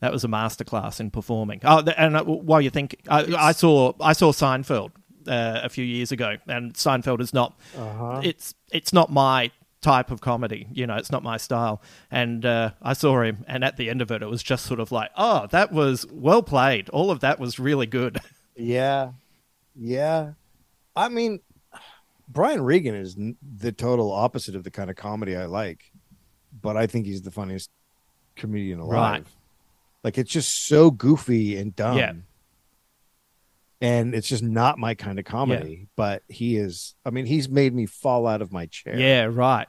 [0.00, 1.60] that was a masterclass in performing.
[1.64, 4.90] Oh, and uh, while you think, I, I saw I saw Seinfeld
[5.26, 7.58] uh, a few years ago, and Seinfeld is not
[8.22, 10.66] it's it's not my type of comedy.
[10.72, 11.82] You know, it's not my style.
[12.10, 14.80] And uh, I saw him, and at the end of it, it was just sort
[14.80, 16.88] of like, oh, that was well played.
[16.90, 18.20] All of that was really good.
[18.56, 19.12] Yeah,
[19.74, 20.32] yeah.
[20.94, 21.40] I mean,
[22.28, 23.16] Brian Regan is
[23.56, 25.90] the total opposite of the kind of comedy I like,
[26.60, 27.70] but I think he's the funniest
[28.36, 28.92] comedian alive.
[28.92, 29.26] Right.
[30.04, 31.96] Like it's just so goofy and dumb.
[31.96, 32.12] Yeah.
[33.82, 36.94] And it's just not my kind of comedy, but he is.
[37.06, 38.98] I mean, he's made me fall out of my chair.
[38.98, 39.66] yeah, right.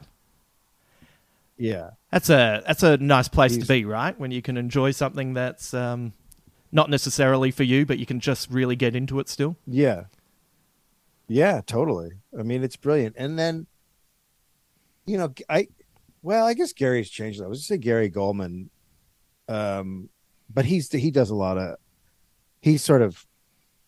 [1.58, 4.17] yeah, That's a that's a nice place He's- to be, right?
[4.19, 6.12] When you can enjoy something that's um,
[6.71, 9.56] not necessarily for you, but you can just really get into it still.
[9.67, 10.06] yeah,
[11.28, 11.62] yeah.
[11.65, 12.10] Totally.
[12.38, 13.15] I mean, it's brilliant.
[13.17, 13.67] And then,
[15.06, 15.67] you know, I,
[16.21, 17.41] well, I guess Gary's changed.
[17.41, 18.67] I was just say Gary Gulman,
[19.47, 20.10] um,
[20.54, 21.78] but he's he does a lot of.
[22.62, 23.26] He's sort of.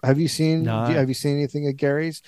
[0.04, 0.64] Have you seen?
[0.64, 0.88] No.
[0.90, 2.22] you- have you seen anything of Gary's?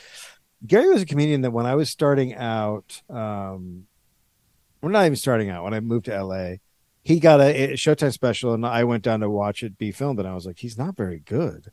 [0.66, 3.86] Gary was a comedian that when I was starting out, um,
[4.82, 5.64] we're not even starting out.
[5.64, 6.56] When I moved to LA,
[7.04, 10.20] he got a, a Showtime special, and I went down to watch it be filmed,
[10.20, 11.68] and I was like, he's not very good.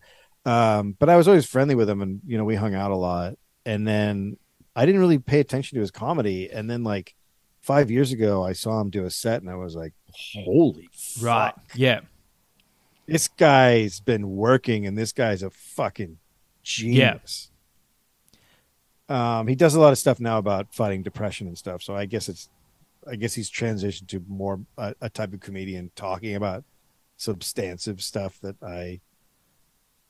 [0.45, 2.97] Um, but I was always friendly with him, and you know, we hung out a
[2.97, 3.35] lot.
[3.65, 4.37] And then
[4.75, 7.15] I didn't really pay attention to his comedy, and then like
[7.63, 9.95] five years ago, I saw him do a set, and I was like,
[10.35, 12.01] holy fuck Yeah.
[13.13, 16.19] This guy's been working and this guy's a fucking
[16.63, 17.51] genius.
[19.09, 21.83] Um, he does a lot of stuff now about fighting depression and stuff.
[21.83, 22.49] So I guess it's,
[23.07, 26.65] I guess he's transitioned to more a, a type of comedian talking about
[27.17, 29.01] substantive stuff that I.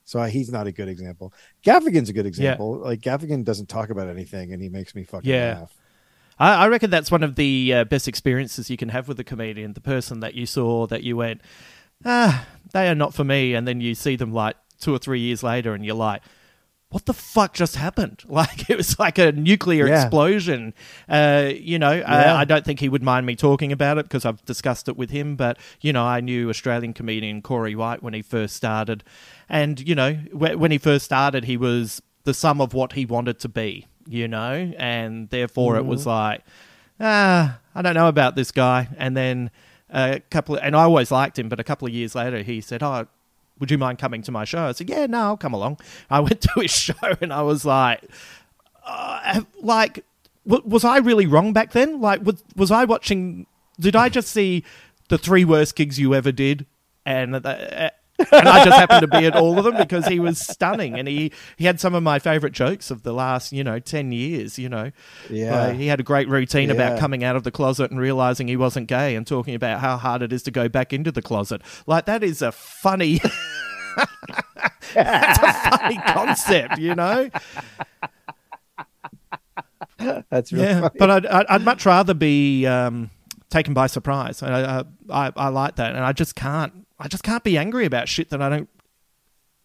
[0.05, 1.33] So I, he's not a good example.
[1.65, 2.79] Gaffigan's a good example.
[2.79, 5.61] Like Gaffigan doesn't talk about anything, and he makes me fucking Yeah.
[5.61, 5.73] laugh.
[6.39, 9.25] I, I reckon that's one of the uh, best experiences you can have with a
[9.25, 9.73] comedian.
[9.73, 11.41] The person that you saw that you went,
[12.05, 15.21] ah, they are not for me, and then you see them like two or three
[15.21, 16.23] years later, and you're like,
[16.91, 18.23] what the fuck just happened?
[18.29, 20.03] Like it was like a nuclear Yeah.
[20.03, 20.75] explosion.
[21.09, 22.35] Uh, you know, Yeah.
[22.37, 24.97] I, I don't think he would mind me talking about it because I've discussed it
[24.97, 25.37] with him.
[25.37, 29.05] But you know, I knew Australian comedian Corey White when he first started,
[29.49, 33.07] and you know, wh- when he first started, he was the sum of what he
[33.07, 33.87] wanted to be.
[34.09, 36.43] You know, and therefore it was like,
[37.01, 38.89] ah, I don't know about this guy.
[38.99, 39.51] And then
[39.93, 42.61] a couple, of, and I always liked him, but a couple of years later, he
[42.61, 43.07] said, "Oh,
[43.59, 45.79] would you mind coming to my show?" I said, "Yeah, no, I'll come along."
[46.11, 48.03] I went to his show, and I was like,
[48.85, 50.05] uh, "Like,
[50.47, 52.01] w- was I really wrong back then?
[52.01, 53.47] Like, was was I watching?
[53.79, 54.65] Did I just see
[55.09, 56.67] the three worst gigs you ever did?"
[57.05, 57.91] And uh,
[58.31, 61.09] and I just happened to be at all of them because he was stunning, and
[61.09, 64.59] he, he had some of my favorite jokes of the last you know ten years.
[64.59, 64.91] You know,
[65.31, 65.55] Yeah.
[65.55, 68.57] Uh, he had a great routine about coming out of the closet and realizing he
[68.57, 71.63] wasn't gay, and talking about how hard it is to go back into the closet.
[71.87, 73.21] Like that is a funny.
[74.95, 77.31] That's a funny concept, you know.
[80.31, 80.95] That's really Yeah, funny.
[80.99, 83.11] but I'd, I'd, much rather be um,
[83.51, 84.43] taken by surprise.
[84.43, 86.82] I, I, I like that, and I just can't.
[87.03, 88.69] I just can't be angry about shit that I don't,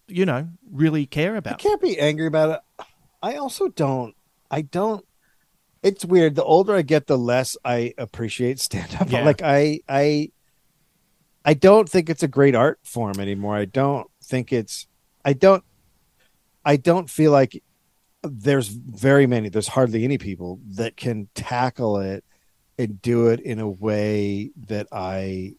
[0.08, 1.54] you know, really care about.
[1.54, 2.84] I can't be angry about it.
[3.22, 4.16] I also don't.
[4.50, 5.06] I don't.
[5.80, 6.34] It's weird.
[6.34, 9.08] The older I get, the less I appreciate stand up.
[9.12, 9.24] Yeah.
[9.24, 10.32] Like I, I,
[11.44, 13.54] I don't think it's a great art form anymore.
[13.54, 14.88] I don't think it's
[15.24, 15.62] I don't
[16.64, 17.62] I don't feel like
[18.22, 22.24] there's very many there's hardly any people that can tackle it
[22.78, 25.54] and do it in a way that I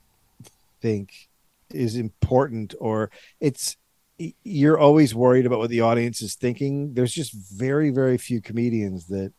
[0.81, 1.28] think
[1.71, 3.77] is important or it's
[4.43, 6.93] you're always worried about what the audience is thinking.
[6.93, 9.31] There's just very very few comedians that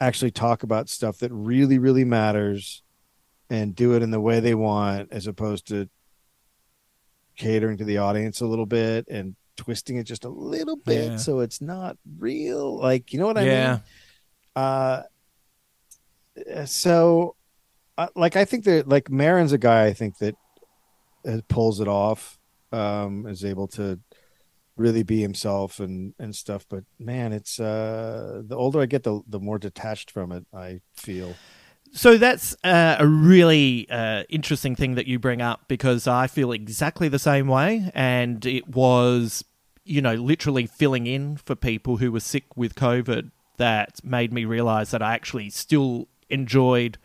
[0.00, 2.82] actually talk about stuff that really really matters
[3.50, 5.88] and do it in the way they want as opposed to
[7.36, 11.16] catering to the audience a little bit and twisting it just a little bit Yeah.
[11.16, 13.72] so it's not real like you know what i Yeah.
[13.72, 13.82] mean
[14.56, 15.02] uh
[16.64, 17.36] so
[17.98, 20.34] uh, like i think that like Marin's a guy i think that
[21.48, 22.38] pulls it off
[22.72, 23.98] um is able to
[24.76, 29.20] really be himself and and stuff but man it's uh the older i get the
[29.28, 31.34] the more detached from it i feel
[31.92, 36.52] So that's uh, a really uh, interesting thing that you bring up because I feel
[36.52, 37.90] exactly the same way.
[37.94, 39.44] And it was,
[39.84, 44.44] you know, literally filling in for people who were sick with COVID that made me
[44.44, 46.96] realize that I actually still enjoyed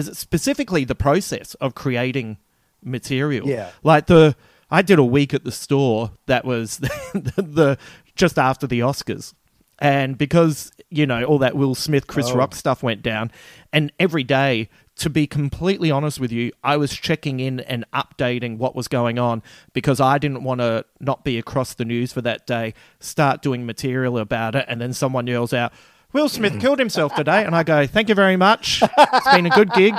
[0.00, 2.38] specifically the process of creating
[2.82, 3.48] material.
[3.48, 3.70] Yeah.
[3.82, 4.36] Like the,
[4.70, 7.78] I did a week at the store that was the, the
[8.14, 9.34] just after the Oscars.
[9.78, 12.36] And because, you know, all that Will Smith, Chris Oh.
[12.36, 13.32] Rock stuff went down,
[13.72, 18.58] and every day, to be completely honest with you, I was checking in and updating
[18.58, 22.20] what was going on because I didn't want to not be across the news for
[22.20, 25.72] that day, start doing material about it, and then someone yells out,
[26.12, 27.44] Will Smith killed himself today.
[27.44, 28.82] And I go, thank you very much.
[28.82, 29.94] It's been a good gig.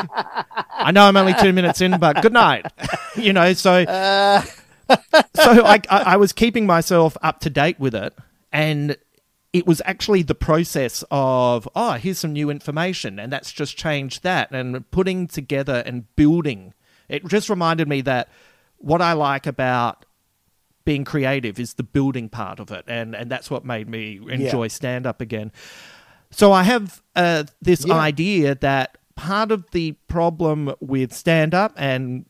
[0.72, 2.66] I know I'm only two minutes in, but good night.
[3.16, 3.84] you know, so
[5.36, 8.14] so I, I, I was keeping myself up to date with it,
[8.52, 8.98] and
[9.52, 14.24] it was actually the process of oh, here's some new information, and that's just changed
[14.24, 16.74] that, and putting together and building.
[17.10, 18.30] It just reminded me that
[18.78, 20.06] what I like about
[20.86, 24.68] being creative is the building part of it, and and that's what made me enjoy
[24.68, 25.52] stand up again.
[26.36, 27.96] So I have uh, this Yeah.
[27.96, 32.26] idea that part of the problem with stand up and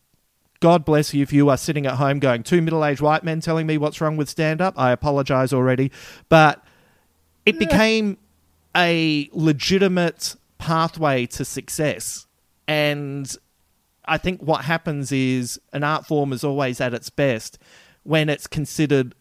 [0.59, 3.41] God bless you if you are sitting at home going, two middle aged white men
[3.41, 4.73] telling me what's wrong with stand up.
[4.77, 5.91] I apologize already.
[6.29, 6.63] But
[7.45, 8.17] it became
[8.75, 12.27] a legitimate pathway to success.
[12.67, 13.33] And
[14.05, 17.59] I think what happens is an art form is always at its best
[18.03, 19.15] when it's considered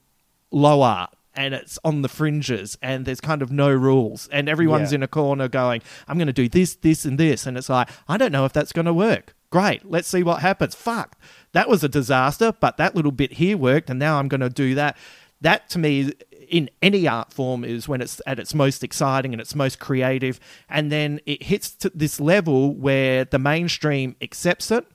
[0.52, 4.92] low art and it's on the fringes and there's kind of no rules and everyone's
[4.92, 4.96] Yeah.
[4.96, 7.46] in a corner going, I'm going to do this, this, and this.
[7.46, 9.34] And it's like, I don't know if that's going to work.
[9.50, 10.74] Great, let's see what happens.
[10.74, 11.16] Fuck,
[11.52, 14.48] that was a disaster, but that little bit here worked and now I'm going to
[14.50, 14.96] do that.
[15.40, 16.12] That to me,
[16.48, 20.38] in any art form, is when it's at its most exciting and its most creative.
[20.68, 24.86] And then it hits to this level where the mainstream accepts it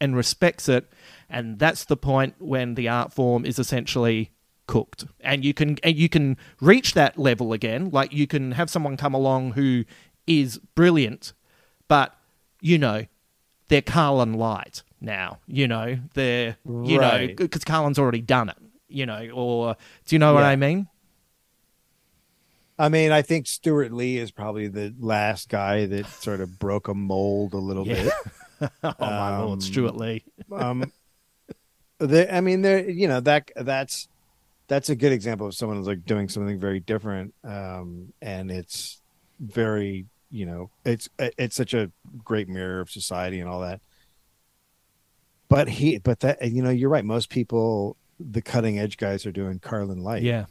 [0.00, 0.90] and respects it
[1.30, 4.30] and that's the point when the art form is essentially
[4.66, 5.04] cooked.
[5.20, 7.90] And you can and you can reach that level again.
[7.90, 9.84] Like you can have someone come along who
[10.26, 11.34] is brilliant
[11.86, 12.16] but
[12.62, 13.04] you know
[13.68, 15.98] they're Carlin light now you know?
[16.14, 17.36] They're you know Right.
[17.36, 18.56] because Carlin's already done it
[18.88, 19.28] you know?
[19.34, 20.88] Or do you know what I mean?
[22.78, 26.88] I mean, I think Stewart Lee is probably the last guy that sort of broke
[26.88, 28.10] a mold a little Yeah.
[28.60, 28.70] bit.
[28.82, 30.24] oh my Um, lord Stewart Lee.
[30.50, 30.90] Um,
[31.98, 34.08] they, I mean, there, you know, that that's
[34.68, 39.00] that's a good example of someone who's like doing something very different, um, and it's
[39.40, 41.90] very, you know, it's it's such a
[42.24, 43.80] great mirror of society and all that.
[45.48, 47.04] But he, but that, you know, you're right.
[47.04, 50.22] Most people, the cutting edge guys, are doing Carlin Light.
[50.22, 50.46] yeah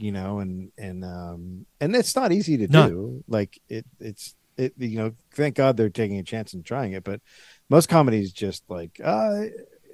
[0.00, 2.86] you know and and um and it's not easy to No.
[2.88, 6.92] do like it it's it you know thank god they're taking a chance and trying
[6.92, 7.20] it but
[7.68, 9.46] most comedies just like uh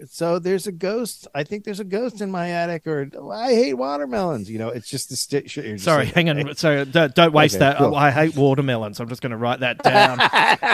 [0.09, 3.53] so there's a ghost i think there's a ghost in my attic or "Oh, i
[3.55, 6.55] hate watermelons you know it's just the you're Sorry, hang "Hey." on.
[6.57, 7.79] So don't, don't waste Okay, that.
[7.79, 7.95] cool.
[7.95, 9.01] Oh, I hate watermelons.
[9.01, 10.19] I'm just going to write that down.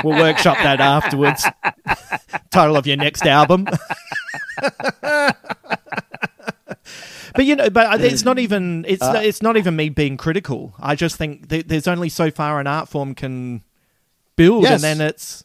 [0.04, 1.44] we'll workshop that afterwards.
[2.50, 3.66] Title of your next album.
[7.34, 10.74] but you know, but it's not even it's Uh, it's not even me being critical.
[10.80, 13.62] I just think th- there's only so far an art form can
[14.36, 14.82] build, Yes.
[14.82, 15.44] and then it's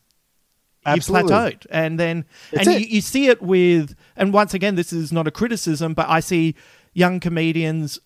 [0.93, 4.93] you've plateaued, and then That's and you, you see it with, and once again, this
[4.93, 6.55] is not a criticism, but I see
[6.93, 7.99] young comedians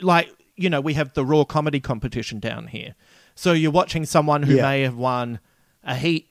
[0.00, 2.94] like you know we have the raw comedy competition down here,
[3.34, 4.62] so you're watching someone who Yeah.
[4.62, 5.40] may have won
[5.84, 6.30] a heat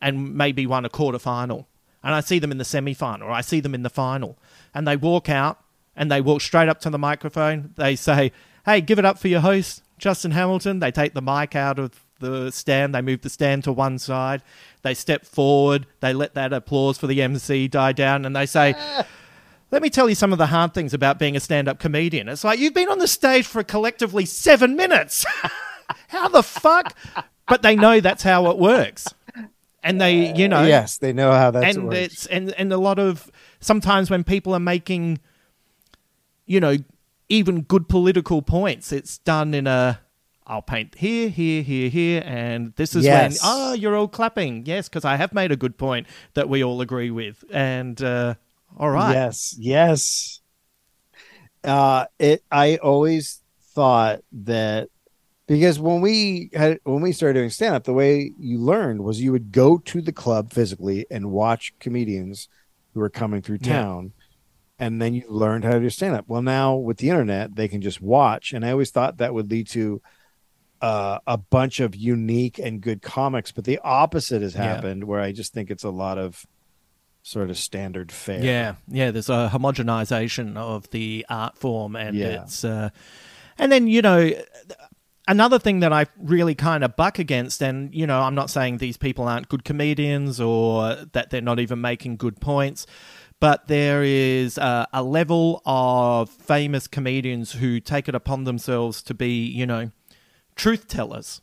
[0.00, 1.68] and maybe won a quarter final,
[2.02, 4.38] and I see them in the semi final, or I see them in the final,
[4.74, 5.58] and they walk out
[5.96, 7.72] and they walk straight up to the microphone.
[7.76, 8.32] They say,
[8.64, 12.04] "Hey, give it up for your host." Justin Hamilton, they take the mic out of
[12.20, 12.94] the stand.
[12.94, 14.42] They move the stand to one side.
[14.82, 15.86] They step forward.
[16.00, 18.74] They let that applause for the MC die down, and they say.
[19.70, 22.26] Let me tell you some of the hard things about being a stand up comedian.
[22.30, 25.26] It's like you've been on the stage for collectively seven minutes.
[26.08, 26.96] how the fuck?
[27.46, 29.06] But they know that's how it works.
[29.82, 30.64] And they, you know.
[30.64, 31.98] yes, they know how that's and works.
[31.98, 35.20] it's and, and a lot of sometimes when people are making
[36.48, 36.76] you know,
[37.28, 40.00] even good political points, it's done in a
[40.48, 43.42] I'll paint here, here, here, here, and this is Yes.
[43.42, 44.64] when oh, you're all clapping.
[44.64, 47.44] Yes, because I have made a good point that we all agree with.
[47.52, 48.34] And uh,
[48.78, 50.40] all right, Yes, yes.
[51.62, 52.42] Uh, it.
[52.50, 53.42] I always
[53.74, 54.88] thought that
[55.46, 59.20] because when we had when we started doing stand up, the way you learned was
[59.20, 62.48] you would go to the club physically and watch comedians
[62.94, 63.82] who were coming through Yeah.
[63.82, 64.12] town,
[64.78, 66.24] and then you learned how to do stand up.
[66.28, 69.50] Well, now with the internet, they can just watch, and I always thought that would
[69.50, 70.00] lead to.
[70.80, 74.62] Uh, a bunch of unique and good comics, but the opposite has Yeah.
[74.62, 75.04] happened.
[75.04, 76.46] Where I just think it's a lot of
[77.22, 78.42] sort of standard fare.
[78.44, 79.10] Yeah, yeah.
[79.10, 82.42] There's a homogenization of the art form, and Yeah.
[82.44, 82.90] it's uh,
[83.58, 84.30] and then you know
[85.26, 88.78] another thing that I really kind of buck against, and you know I'm not saying
[88.78, 92.86] these people aren't good comedians or that they're not even making good points.
[93.40, 99.14] But there is uh, a level of famous comedians who take it upon themselves to
[99.14, 99.92] be, you know,
[100.58, 101.40] truth tellers,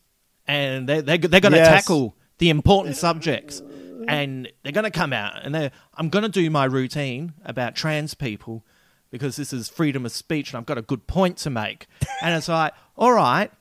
[0.47, 1.84] and they they they're going to Yes.
[1.86, 3.63] tackle the important subjects,
[4.07, 7.76] and they're going to come out and they I'm going to do my routine about
[7.76, 8.63] trans people
[9.09, 11.88] because this is freedom of speech and I've got a good point to make,
[12.22, 13.51] and it's like, all right,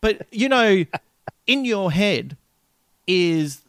[0.00, 0.84] but you know,
[1.46, 2.36] in your head
[3.06, 3.62] is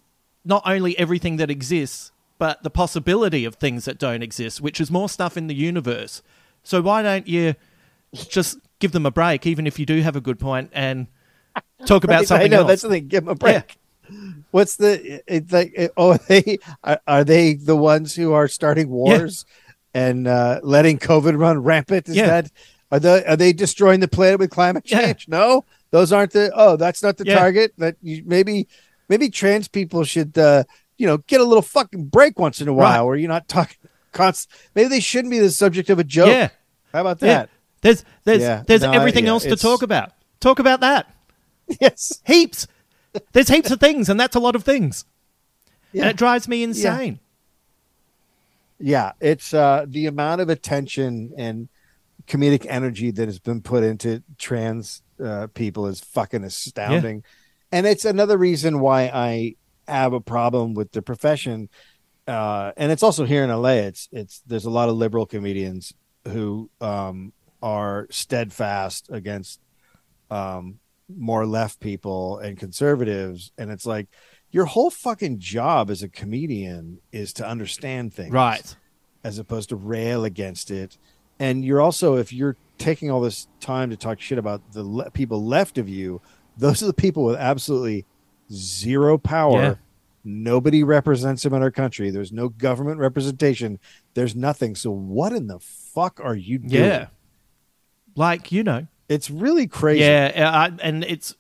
[0.45, 4.89] not only everything that exists, but the possibility of things that don't exist, which is
[4.89, 6.21] more stuff in the universe.
[6.63, 7.55] So why don't you
[8.13, 11.07] just give them a break, even if you do have a good point, and
[11.85, 12.67] talk about Right, something I know else?
[12.67, 13.07] that's the thing.
[13.07, 13.77] Give them a break.
[14.51, 15.21] What's the?
[15.27, 19.45] It's like it- oh, are they are, are they the ones who are starting wars
[19.93, 22.07] and uh, letting COVID run rampant?
[22.09, 22.27] Is Yeah.
[22.27, 22.51] that
[22.91, 25.01] are they are they destroying the planet with climate Yeah.
[25.01, 25.27] change?
[25.27, 26.51] No, those aren't the.
[26.55, 27.35] Oh, that's not the Yeah.
[27.35, 27.73] target.
[27.77, 28.67] That you maybe
[29.09, 30.63] maybe trans people should uh,
[30.97, 33.05] you know get a little fucking break once in a while, Right.
[33.07, 33.77] where you're not talking.
[34.13, 36.29] Const- maybe they shouldn't be the subject of a joke.
[36.29, 36.49] Yeah.
[36.93, 37.27] How about Yeah.
[37.39, 37.49] that?
[37.81, 38.63] There's there's Yeah.
[38.65, 40.11] there's No, everything yeah, else to talk about.
[40.39, 41.07] Talk about that.
[41.81, 42.21] Yes.
[42.25, 42.67] Heaps.
[43.33, 45.05] There's heaps of things, and that's a lot of things.
[45.91, 46.03] Yeah.
[46.03, 47.19] And it drives me insane.
[48.79, 51.67] yeah it's uh the amount of attention and
[52.27, 57.23] comedic energy that has been put into trans uh, people is fucking astounding
[57.71, 59.55] and it's another reason why i
[59.87, 61.69] have a problem with the profession
[62.27, 65.93] uh and it's also here in la it's it's there's a lot of liberal comedians
[66.27, 69.59] who um are steadfast against
[70.29, 70.77] um
[71.15, 74.07] more left people and conservatives and it's like
[74.51, 78.75] your whole fucking job as a comedian is to understand things Right.
[79.23, 80.97] as opposed to rail against it.
[81.39, 85.11] And you're also, if you're taking all this time to talk shit about the le-
[85.11, 86.21] people left of you,
[86.57, 88.05] those are the people with absolutely
[88.51, 89.61] zero power.
[89.61, 89.75] Yeah.
[90.23, 92.09] Nobody represents them in our country.
[92.09, 93.79] There's no government representation.
[94.13, 94.75] There's nothing.
[94.75, 96.83] So what in the fuck are you doing?
[96.83, 97.07] Yeah.
[98.15, 98.87] Like you know.
[99.09, 100.01] It's really crazy.
[100.01, 101.35] Yeah, uh, I, and it's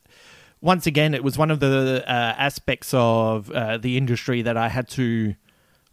[0.61, 4.69] once again, it was one of the uh, aspects of uh, the industry that I
[4.69, 5.35] had to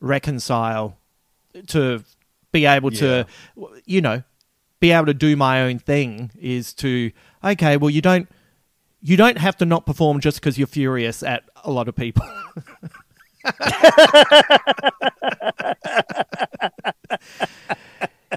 [0.00, 0.98] reconcile
[1.68, 2.02] to
[2.52, 3.26] be able to,
[3.84, 4.22] you know,
[4.80, 6.30] be able to do my own thing.
[6.40, 7.10] Is to
[7.42, 8.28] okay, well, you don't
[9.02, 12.24] you don't have to not perform just because you're furious at a lot of people.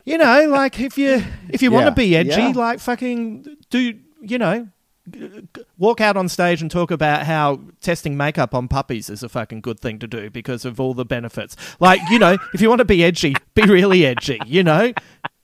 [0.08, 2.54] you know, like if you if you want to be edgy, yeah.
[2.56, 4.68] like fucking do you know
[5.78, 9.62] walk out on stage and talk about how testing makeup on puppies is a fucking
[9.62, 11.56] good thing to do because of all the benefits.
[11.80, 14.94] Like, you know, if you want to be edgy, be really edgy, you know?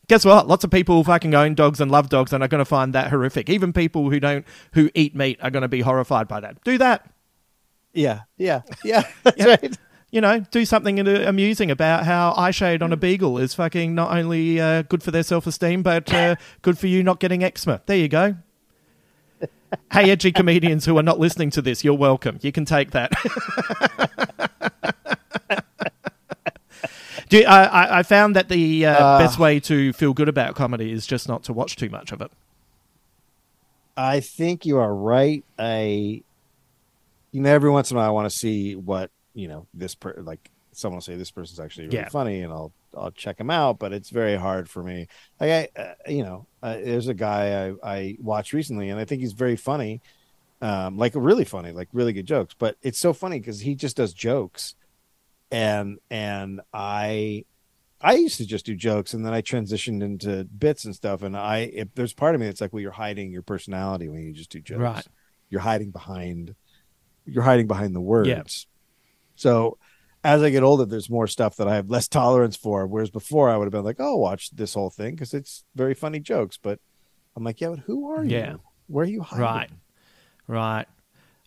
[0.07, 0.47] Guess what?
[0.47, 3.09] Lots of people fucking own dogs and love dogs and are going to find that
[3.09, 3.49] horrific.
[3.49, 6.61] Even people who don't who eat meat are going to be horrified by that.
[6.63, 7.09] Do that.
[7.93, 8.21] Yeah.
[8.37, 8.63] Yeah.
[8.83, 9.07] Yeah.
[9.23, 9.45] That's Yeah.
[9.45, 9.77] right.
[10.13, 14.15] You know, do something amusing about how eye shade on a beagle is fucking not
[14.15, 17.81] only uh, good for their self esteem, but uh, good for you not getting eczema.
[17.87, 18.35] There you go.
[19.91, 22.37] Hey, edgy comedians who are not listening to this, you're welcome.
[22.43, 23.11] You can take that.
[27.29, 30.53] Do you, I, I- I found that the uh, best way to feel good about
[30.53, 32.29] comedy is just not to watch too much of it.
[33.97, 35.43] I think you are right.
[35.57, 36.21] I,
[37.31, 39.95] you know, every once in a while, I want to see what you know this
[39.95, 42.09] per like someone will say this person's actually really Yeah.
[42.09, 43.79] funny, and I'll I'll check him out.
[43.79, 45.07] But it's very hard for me.
[45.39, 49.05] Like I, uh, you know, uh, there's a guy I I watched recently, and I
[49.05, 50.01] think he's very funny.
[50.61, 52.55] um, like really funny, like really good jokes.
[52.57, 54.75] But it's so funny because he just does jokes,
[55.51, 57.45] and and I
[58.01, 61.21] I used to just do jokes, and then I transitioned into bits and stuff.
[61.21, 64.23] And I if there's part of me that's like, well, you're hiding your personality when
[64.23, 64.79] you just do jokes.
[64.79, 65.07] Right.
[65.49, 66.55] You're hiding behind
[67.25, 68.67] you're hiding behind the words.
[69.43, 69.77] So
[70.23, 72.87] as I get older, there's more stuff that I have less tolerance for.
[72.87, 75.93] Whereas before, I would have been like, "Oh, watch this whole thing" because it's very
[75.93, 76.57] funny jokes.
[76.57, 76.79] But
[77.35, 78.31] I'm like, "Yeah, but who are you?
[78.31, 78.55] Yeah.
[78.87, 79.69] Where are you hiding?" Right.
[80.47, 80.87] Right.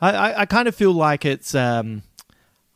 [0.01, 2.03] I, I, I kind of feel like it's um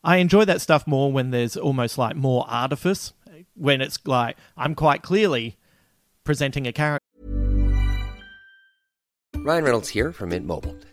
[0.03, 3.13] I enjoy that stuff more when there's almost like more artifice.
[3.55, 5.59] When it's like I'm quite clearly
[6.25, 7.05] presenting a character
[9.43, 10.77] Ryan Reynolds here from Mint Mobile.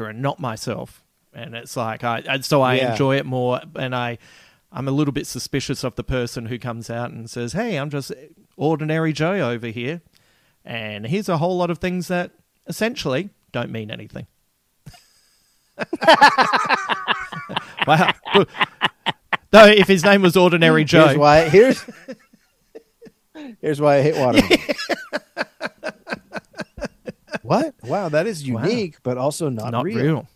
[0.00, 1.02] And not myself.
[1.32, 2.92] And it's like I and so I Yeah.
[2.92, 4.18] enjoy it more and I
[4.72, 7.90] I'm a little bit suspicious of the person who comes out and says, "Hey, I'm
[7.90, 8.10] just
[8.56, 10.00] ordinary Joe over here."
[10.64, 12.32] And here's a whole lot of things that
[12.66, 14.26] essentially don't mean anything.
[17.86, 18.12] wow.
[19.50, 21.48] Though if his name was Ordinary Joe, Here's why.
[21.48, 21.84] Here's
[23.60, 24.58] here's why I hate watermelon.
[27.44, 27.74] what?
[27.84, 28.64] Wow, that is Wow.
[28.64, 29.98] unique, but also not, not real.
[30.04, 30.28] real.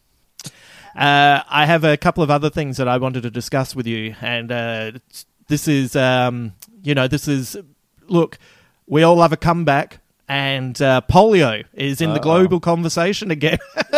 [0.97, 4.15] Uh, I have a couple of other things that I wanted to discuss with you,
[4.21, 4.93] and uh,
[5.49, 6.53] this is, um,
[6.83, 7.57] you know, this is.
[8.09, 8.39] Look,
[8.87, 13.59] we all love a comeback, and uh, polio is in the global conversation again.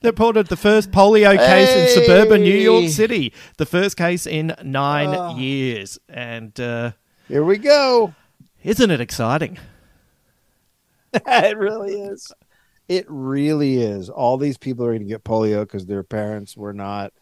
[0.00, 4.54] they reported the first polio case in suburban New York City, the first case in
[4.62, 5.36] nine Oh.
[5.38, 6.92] years, and uh,
[7.28, 8.14] Here we go.
[8.64, 9.58] Isn't it exciting?
[11.14, 12.32] it really is.
[12.88, 14.10] It really is.
[14.10, 17.12] All these people are going to get polio because their parents were not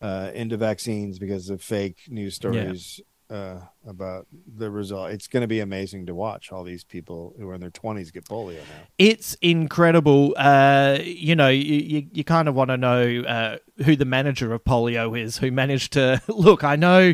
[0.00, 4.26] uh, into vaccines because of fake news stories uh, about
[4.56, 5.10] the result.
[5.10, 8.10] It's going to be amazing to watch all these people who are in their twenties
[8.10, 8.86] get polio now.
[8.98, 10.34] It's incredible.
[10.36, 14.52] Uh, you know, you, you, you kind of want to know uh, who the manager
[14.52, 16.62] of polio is, who managed to look.
[16.62, 17.12] I know,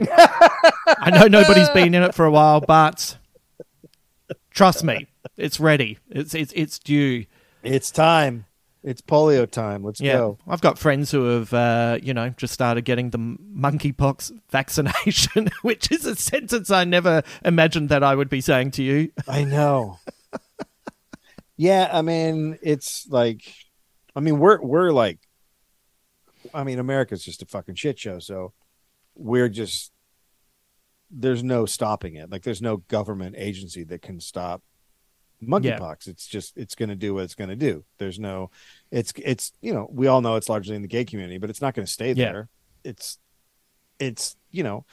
[0.89, 3.18] I know nobody's been in it for a while, but
[4.59, 5.07] trust me,
[5.37, 5.99] it's ready.
[6.11, 7.25] It's it's it's due.
[7.63, 8.45] It's time.
[8.85, 9.83] It's polio time.
[9.83, 10.39] Let's Yeah, go.
[10.47, 15.91] I've got friends who have, uh, you know, just started getting the monkeypox vaccination, which
[15.91, 19.11] is a sentence I never imagined that I would be saying to you.
[19.27, 19.99] I know.
[21.57, 23.53] yeah, I mean, it's like,
[24.15, 25.19] I mean, we're we're like,
[26.55, 28.21] I mean, America's just a fucking shit show.
[28.21, 28.53] So
[29.17, 29.93] we're just
[31.11, 32.31] there's no stopping it.
[32.31, 34.63] Like, there's no government agency that can stop
[35.43, 36.07] monkeypox.
[36.09, 37.85] It's just it's going to do what it's going to do.
[37.99, 38.51] There's no,
[38.91, 41.63] it's it's you know we all know it's largely in the gay community, but it's
[41.63, 42.33] not going to stay Yeah.
[42.33, 42.49] there.
[42.85, 43.19] It's
[43.99, 44.85] it's you know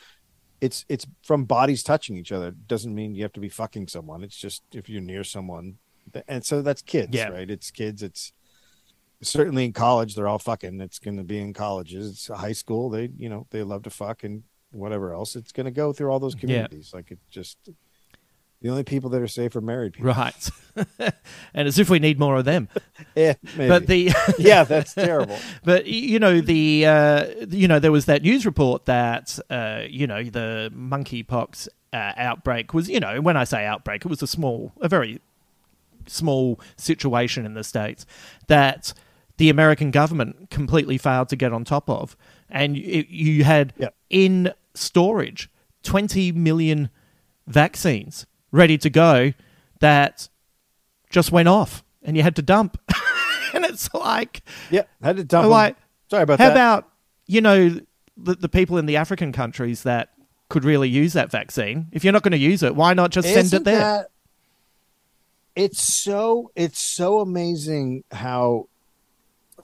[0.61, 3.88] it's it's from bodies touching each other It doesn't mean you have to be fucking
[3.88, 5.76] someone it's just if you're near someone
[6.28, 7.28] and so that's kids Yeah.
[7.28, 8.34] right it's kids it's
[9.22, 12.89] certainly in college they're all fucking it's going to be in colleges it's high school
[12.89, 14.41] they you know they love to fuck and
[14.76, 17.57] whatever else it's going to go through all those communities like it just
[18.61, 20.49] the only people that are safe are married people Right.
[21.53, 22.67] and as if we need more of them.
[23.15, 23.69] yeah maybe.
[23.69, 28.23] But the yeah that's terrible But you know the uh, you know there was that
[28.23, 33.43] news report that uh, you know the monkeypox uh, outbreak was you know when I
[33.43, 35.21] say outbreak it was a small a very
[36.07, 38.05] small situation in the states
[38.47, 38.93] that
[39.38, 42.15] the American government completely failed to get on top of,
[42.49, 43.95] and you had Yep.
[44.09, 45.49] in storage
[45.83, 46.89] twenty million
[47.47, 49.33] vaccines ready to go
[49.79, 50.29] that
[51.09, 52.77] just went off, and you had to dump,
[53.53, 54.41] and it's like.
[54.71, 55.51] yeah had to dump them.
[55.51, 55.75] like,
[56.09, 56.89] sorry about How that about
[57.27, 57.79] you know
[58.17, 60.09] the, the people in the African countries that
[60.49, 61.87] could really use that vaccine?
[61.91, 63.79] If you're not going to use it, why not just send Isn't it there?
[63.79, 64.11] that-
[65.55, 68.67] it's so it's so amazing how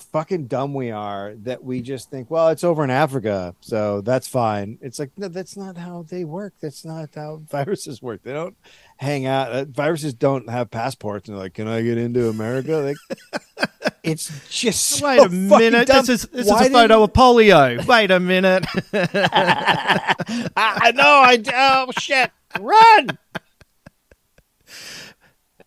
[0.02, 4.28] fucking dumb we are that we just think, well, it's over in Africa, so that's
[4.28, 4.78] fine.
[4.82, 6.54] It's like no, that's not how they work.
[6.62, 8.24] That's not how viruses work.
[8.24, 8.56] They don't
[8.98, 9.52] hang out.
[9.52, 12.78] Uh, viruses don't have passports and they're like, can I get into America?
[12.78, 13.70] Like,
[14.04, 15.88] it's just so Wait a minute.
[15.88, 16.06] dumb.
[16.06, 17.86] This is this Why is a photo of polio.
[17.86, 18.66] Wait a minute.
[18.94, 21.04] I know.
[21.04, 23.18] I oh shit, run.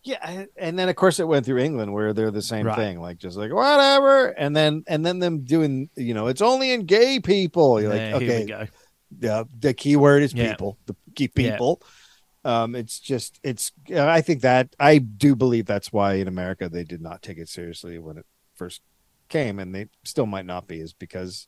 [0.05, 2.76] Yeah, and- then of course it went through England where they're the same Right.
[2.76, 6.72] thing, like just like whatever, and then and then them doing, you know, it's only
[6.72, 7.80] in gay people.
[7.80, 8.66] You're like, Yeah, okay, we go.
[9.20, 10.50] yeah, the key word is Yeah.
[10.50, 11.52] people, the key Yeah.
[11.52, 11.82] people.
[12.44, 13.72] Um, it's just, it's.
[13.90, 17.48] I think that I do believe that's why in America they did not take it
[17.48, 18.82] seriously when it first
[19.30, 21.46] came, and they still might not be, is because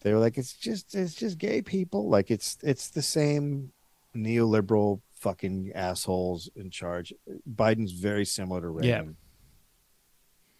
[0.00, 2.08] they were like, it's just, it's just gay people.
[2.08, 3.72] Like it's, it's the same
[4.16, 7.12] neoliberal fucking assholes in charge.
[7.50, 9.04] Biden's very similar to Yeah.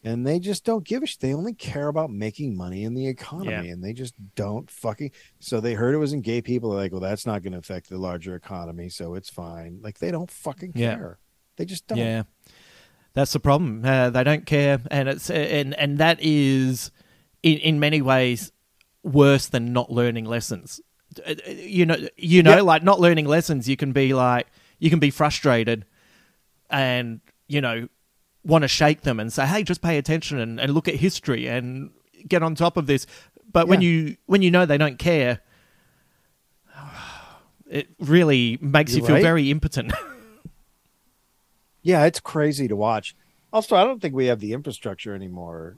[0.06, 1.20] And they just don't give a shit.
[1.20, 3.72] They only care about making money in the economy, Yeah.
[3.72, 5.12] and they just don't fucking.
[5.40, 6.70] So they heard it was in gay people.
[6.70, 9.78] They're like, well, that's not going to affect the larger economy, so it's fine.
[9.82, 10.96] Like they don't fucking Yeah.
[10.96, 11.18] care.
[11.56, 11.96] They just don't.
[11.98, 12.24] Yeah,
[13.14, 13.82] that's the problem.
[13.84, 16.90] Uh, they don't care, and it's and and that is
[17.42, 18.52] in in many ways
[19.02, 20.80] worse than not learning lessons.
[21.26, 22.62] Uh, uh, You know, you know, Yeah.
[22.62, 23.68] like not learning lessons.
[23.68, 24.46] You can be like,
[24.78, 25.84] you can be frustrated,
[26.70, 27.88] and you know,
[28.44, 31.46] want to shake them and say, "Hey, just pay attention and, and look at history
[31.46, 31.90] and
[32.26, 33.06] get on top of this."
[33.52, 35.40] But when you when you know they don't care,
[37.70, 39.22] it really makes you You're feel right.
[39.22, 39.92] very impotent.
[41.86, 43.14] Yeah, it's crazy to watch.
[43.52, 45.76] Also, I don't think we have the infrastructure anymore.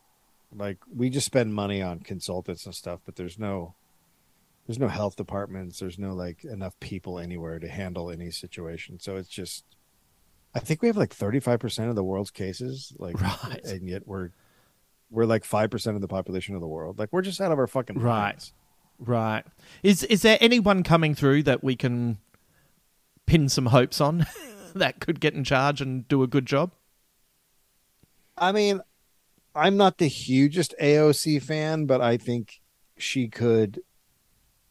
[0.55, 3.75] Like we just spend money on consultants and stuff, but there's no
[4.67, 8.99] there's no health departments, there's no like enough people anywhere to handle any situation.
[9.01, 9.65] So it's just
[10.55, 13.61] I think we have like 35% of the world's cases like Right.
[13.65, 14.31] and yet we're
[15.11, 16.99] we're like 5% of the population of the world.
[16.99, 18.21] Like we're just out of our fucking Right.
[18.33, 18.53] minds.
[18.99, 19.45] Right.
[19.83, 22.19] Is is there anyone coming through that we can
[23.27, 24.27] pin some hopes on
[24.75, 26.73] that could get in charge and do a good job?
[28.39, 28.81] I mean,
[29.55, 32.61] I'm not the hugest AOC fan, but I think
[32.99, 33.81] she could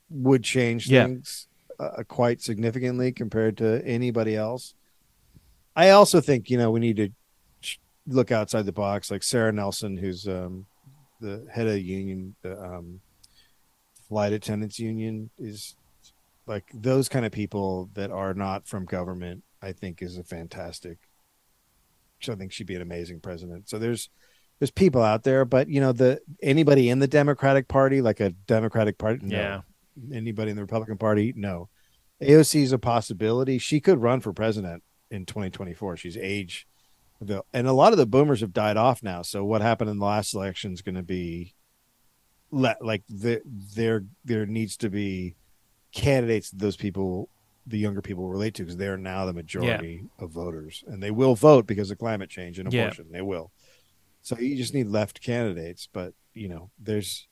[0.09, 1.05] would change Yeah.
[1.05, 1.47] things
[1.79, 4.73] uh, quite significantly compared to anybody else.
[5.75, 7.09] I also think you know we need to
[8.07, 10.65] look outside the box, like Sara Nelson, who's um,
[11.19, 13.01] the head of the union, the um,
[14.07, 15.75] flight attendants union, is
[16.47, 19.43] like those kind of people that are not from government.
[19.61, 20.99] I think is a fantastic
[22.21, 23.69] so I think she'd be an amazing president.
[23.69, 24.09] So there's
[24.59, 28.29] there's people out there, but you know the anybody in the Democratic Party, like a
[28.29, 29.37] Democratic Party, no.
[29.37, 29.61] Yeah.
[30.13, 31.69] Anybody in the Republican Party, no.
[32.21, 33.57] AOC is a possibility.
[33.57, 35.97] She could run for president in 2024.
[35.97, 36.67] She's age,
[37.21, 39.21] the and a lot of the boomers have died off now.
[39.21, 41.53] So what happened in the last election is going to be,
[42.51, 45.35] le- like the, there there needs to be
[45.93, 47.29] candidates that those people
[47.67, 51.35] the younger people relate to because they're now the majority of voters and they will
[51.35, 52.83] vote because of climate change and Yeah.
[52.83, 53.51] abortion they will
[54.21, 57.27] so you just need left candidates but you know there's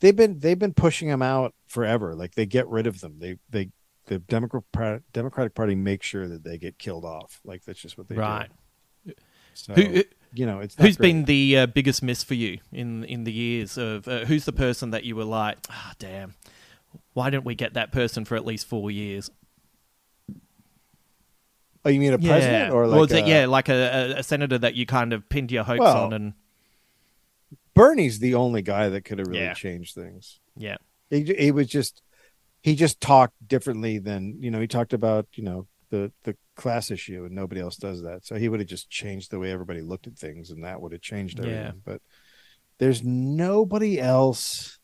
[0.00, 3.36] they've been they've been pushing them out forever like they get rid of them they
[3.50, 3.70] they
[4.06, 8.08] the democrat democratic party makes sure that they get killed off like that's just what
[8.08, 8.48] they Right.
[9.06, 9.12] do
[9.54, 11.08] so Who- you know it's Who's great.
[11.08, 14.52] been the uh, biggest miss for you in in the years of uh, who's the
[14.52, 16.34] person that you were like, ah, damn,
[17.14, 19.30] why didn't we get that person for at least four years?
[21.84, 22.72] oh you mean a president yeah.
[22.72, 23.72] or like Well, is it- a- yeah, like a,
[24.16, 26.32] a, a senator that you kind of pinned your hopes Well, on and
[27.78, 29.54] bernie's the only guy that could have really Yeah.
[29.54, 30.40] changed things.
[30.56, 30.76] Yeah,
[31.10, 32.02] he, he was just
[32.62, 36.90] he just talked differently than you know he talked about you know the the class
[36.90, 38.26] issue and nobody else does that.
[38.26, 40.92] So he would have just changed the way everybody looked at things and that would
[40.92, 41.62] have changed everything.
[41.64, 41.72] Yeah.
[41.84, 42.02] but
[42.78, 44.78] there's nobody else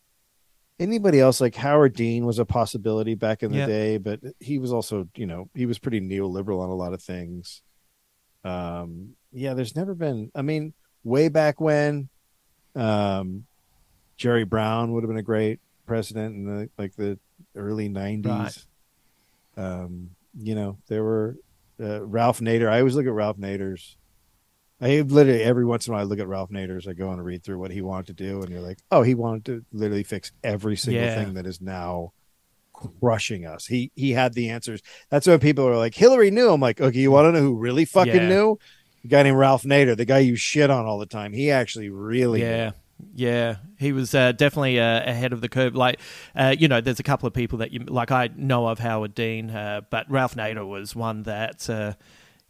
[0.80, 4.72] anybody else like howard dean was a possibility back in the day but he was
[4.72, 7.62] also you know he was pretty neoliberal on a lot of things.
[8.44, 12.08] Um yeah there's never been i mean way back when
[12.76, 13.44] um
[14.16, 17.18] jerry brown would have been a great president in the like the
[17.56, 18.26] early 90s
[19.56, 19.64] Right.
[19.64, 21.36] um you know there were
[21.80, 23.96] uh, ralph nader i always look at ralph nader's
[24.80, 27.24] i literally every once in a while i look at ralph nader's i go and
[27.24, 30.02] read through what he wanted to do and you're like oh he wanted to literally
[30.04, 31.14] fix every single Yeah.
[31.14, 32.12] thing that is now
[33.00, 36.60] crushing us he he had the answers that's when people are like hillary knew i'm
[36.60, 38.28] like okay you want to know who really fucking Yeah.
[38.28, 38.58] knew
[39.04, 41.88] a guy named ralph nader the guy you shit on all the time he actually
[41.90, 42.72] really yeah.
[43.12, 45.74] Yeah, he was uh, definitely uh, ahead of the curve.
[45.74, 45.98] Like,
[46.34, 48.12] uh, you know, there's a couple of people that you like.
[48.12, 51.94] I know of Howard Dean, uh, but Ralph Nader was one that, uh,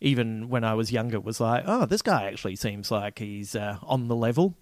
[0.02, 3.78] even when I was younger, was like, oh, this guy actually seems like he's uh,
[3.82, 4.54] on the level.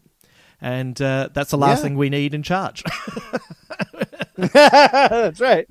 [0.61, 1.82] And uh, that's the last Yeah.
[1.82, 2.84] thing we need in charge.
[4.37, 5.66] That's right.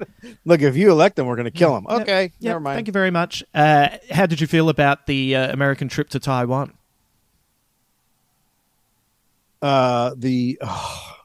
[0.45, 1.85] Look, if you elect them, we're going to kill them.
[1.89, 2.01] Yep.
[2.01, 2.77] Okay, Yep, never mind.
[2.77, 3.43] Thank you very much.
[3.53, 6.73] Uh, how did you feel about the uh, American trip to Taiwan?
[9.61, 11.13] uh the oh,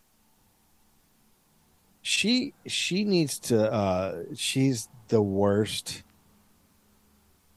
[2.03, 6.03] she she needs to uh she's the worst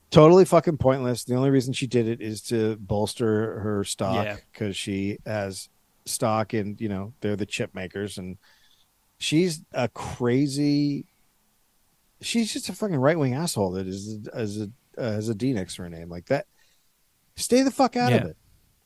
[0.09, 4.75] totally fucking pointless the only reason she did it is to bolster her stock because
[4.75, 5.69] she has
[6.05, 8.37] stock in you know they're the chip makers and
[9.19, 11.05] she's a crazy
[12.21, 15.75] she's just a fucking right-wing asshole that is as a uh, has a d next
[15.75, 16.45] to her name like that
[17.35, 18.37] stay the fuck out of it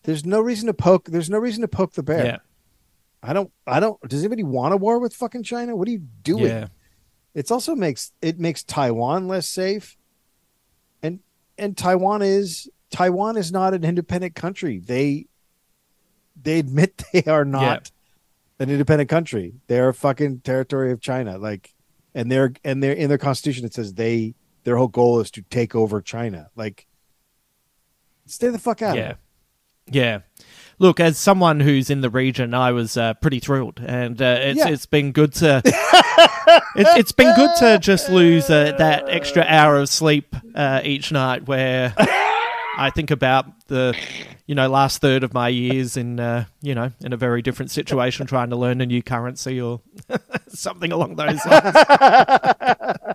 [0.04, 2.38] there's no reason to poke there's no reason to poke the bear Yeah.
[3.26, 5.76] I don't I don't does anybody want a war with fucking China?
[5.78, 6.44] What are you doing?
[6.48, 6.68] Yeah.
[7.34, 9.96] It's also makes it makes Taiwan less safe.
[11.02, 11.20] And
[11.58, 14.80] and Taiwan is Taiwan is not an independent country.
[14.80, 15.28] They
[16.36, 17.92] they admit they are not
[18.60, 19.54] an independent country.
[19.68, 21.38] They're a fucking territory of China.
[21.38, 21.74] Like
[22.16, 25.42] and they're and they're in their constitution it says they their whole goal is to
[25.42, 26.50] take over China.
[26.56, 26.88] Like
[28.26, 29.04] stay the fuck out yeah.
[29.04, 29.18] of it.
[29.92, 30.20] Yeah.
[30.80, 34.60] Look, as someone who's in the region, I was uh, pretty thrilled, and uh, it's
[34.60, 34.70] Yeah.
[34.70, 35.62] it's been good to
[36.76, 41.12] it's it's been good to just lose uh, that extra hour of sleep uh, each
[41.12, 41.94] night, where
[42.78, 43.96] I think about the
[44.48, 47.72] you know last third of my years in uh, you know in a very different
[47.72, 49.82] situation, trying to learn a new currency or
[50.48, 51.76] something along those lines.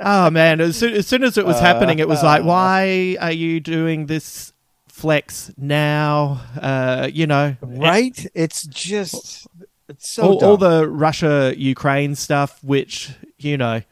[0.00, 0.60] oh man!
[0.60, 4.06] As soon, as soon as it was happening, it was like, why are you doing
[4.06, 4.52] this
[4.88, 6.40] flex now?
[6.60, 8.26] Uh, you know, Right?
[8.34, 9.46] It's just
[9.88, 13.82] it's so all, all the Russia Ukraine stuff, which you know.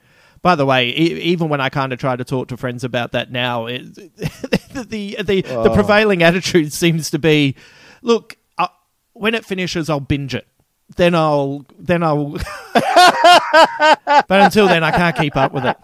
[0.42, 3.12] By the way, e- even when I kind of try to talk to friends about
[3.12, 4.10] that now, it, the
[4.88, 5.72] the the, the Oh.
[5.74, 7.54] prevailing attitude seems to be,
[8.02, 8.66] look, uh,
[9.12, 10.46] when it finishes, I'll binge it.
[10.96, 12.36] Then I'll then I'll.
[12.74, 15.76] but until then, I can't keep up with it.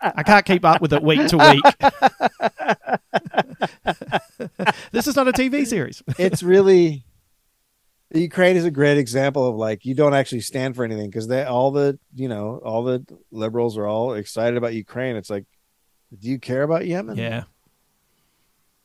[0.00, 1.64] I can't keep up with it week to week.
[4.92, 6.02] this is not a TV series.
[6.18, 7.02] it's really the
[8.14, 11.44] Ukraine is a great example of like you don't actually stand for anything because they
[11.44, 15.16] all the you know all the liberals are all excited about Ukraine.
[15.16, 15.44] It's like,
[16.18, 17.16] do you care about Yemen?
[17.16, 17.44] Yeah.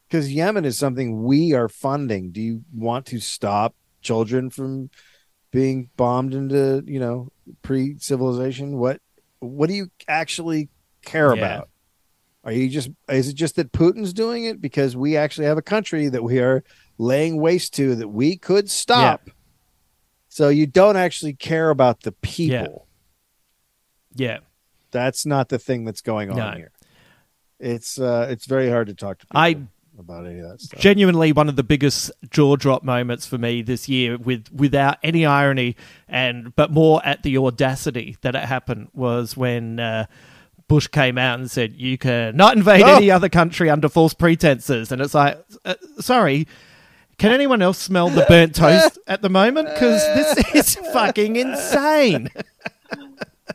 [0.08, 2.32] because Yemen is something we are funding.
[2.32, 4.90] Do you want to stop children from
[5.52, 7.30] being bombed into you know
[7.62, 8.78] pre civilization?
[8.78, 9.02] What
[9.40, 10.70] what do you actually
[11.06, 11.42] care Yeah.
[11.46, 11.70] about?
[12.44, 15.62] Are you just is it just that Putin's doing it because we actually have a
[15.62, 16.64] country that we are
[16.98, 19.30] laying waste to that we could stop?
[20.30, 22.88] So you don't actually care about the people.
[24.16, 24.40] Yeah.
[24.92, 26.52] That's not the thing that's going on No.
[26.52, 26.72] here.
[27.60, 29.58] It's uh it's very hard to talk to people I
[30.00, 30.80] about any of that stuff.
[30.80, 35.26] genuinely one of the biggest jaw drop moments for me this year with without any
[35.26, 35.76] irony
[36.08, 40.06] and but more at the audacity that it happened was when uh,
[40.68, 44.92] Bush came out and said you can not invade any other country under false pretenses
[44.92, 46.48] and it's like uh, sorry
[47.18, 49.70] can anyone else smell the burnt toast at the moment?
[49.74, 52.30] Because this is fucking insane.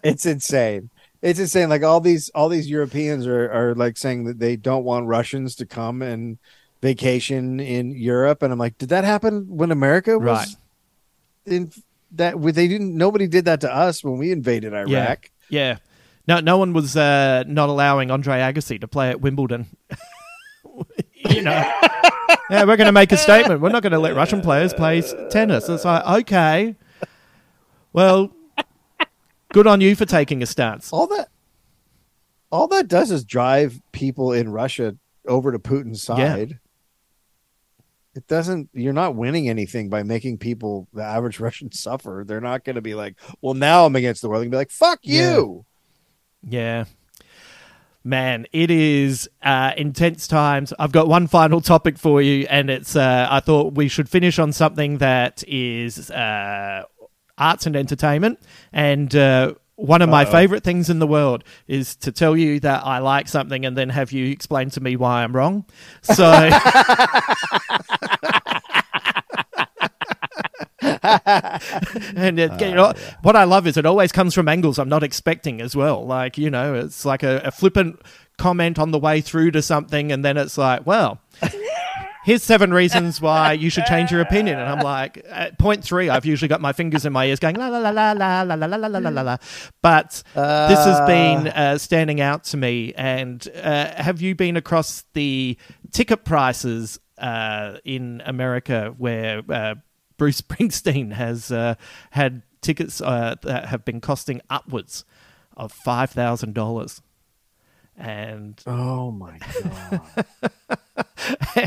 [0.02, 0.90] It's insane.
[1.20, 1.68] It's insane.
[1.68, 5.54] Like all these all these europeans are are like saying that they don't want russians
[5.56, 6.38] to come and
[6.80, 8.42] vacation in europe.
[8.42, 10.48] And i'm like did that happen when america was Right.
[11.46, 11.72] in
[12.12, 15.30] that they didn't nobody did that to us when we invaded iraq.
[15.48, 15.58] Yeah.
[15.70, 15.78] Yeah
[16.28, 19.66] no no one was uh, not allowing Andre Agassi to play at Wimbledon
[21.30, 21.50] you know
[22.50, 23.60] yeah, we're going to make a statement.
[23.60, 25.68] We're not going to let Russian players play tennis.
[25.68, 26.76] It's like, okay,
[27.92, 28.30] well,
[29.52, 30.92] good on you for taking a stance.
[30.92, 31.28] all that
[32.50, 34.94] all that does is drive people in russia
[35.26, 36.16] over to putin's Yeah.
[36.16, 36.58] side
[38.14, 42.64] it doesn't you're not winning anything by making people the average russian suffer they're not
[42.64, 44.70] going to be like well now i'm against the world they're going to be like
[44.70, 45.30] fuck Yeah.
[45.36, 45.64] you
[46.48, 46.84] Yeah.
[48.04, 50.72] Man, it is uh, intense times.
[50.78, 54.38] I've got one final topic for you, and it's uh, I thought we should finish
[54.40, 56.82] on something that is uh,
[57.38, 58.40] arts and entertainment.
[58.72, 62.84] And uh, one of my favorite things in the world is to tell you that
[62.84, 65.64] I like something and then have you explain to me why I'm wrong.
[66.02, 66.24] So.
[71.02, 72.92] and it, you know,
[73.22, 76.06] what I love is it always comes from angles I'm not expecting as well.
[76.06, 78.00] Like you know, it's like a, a flippant
[78.38, 81.20] comment on the way through to something, and then it's like, well,
[82.24, 84.58] here's seven reasons why you should change your opinion.
[84.58, 87.56] And I'm like, at point three, I've usually got my fingers in my ears going
[87.56, 89.36] la la la la la la la la la la la la.
[89.82, 92.94] But this has been uh, standing out to me.
[92.94, 95.56] And uh, have you been across the
[95.90, 99.74] ticket prices uh, in America where uh,
[100.22, 101.74] Bruce Springsteen has uh,
[102.12, 105.04] had tickets uh, that have been costing upwards
[105.56, 107.02] of five thousand dollars?
[107.96, 110.00] And Oh my god.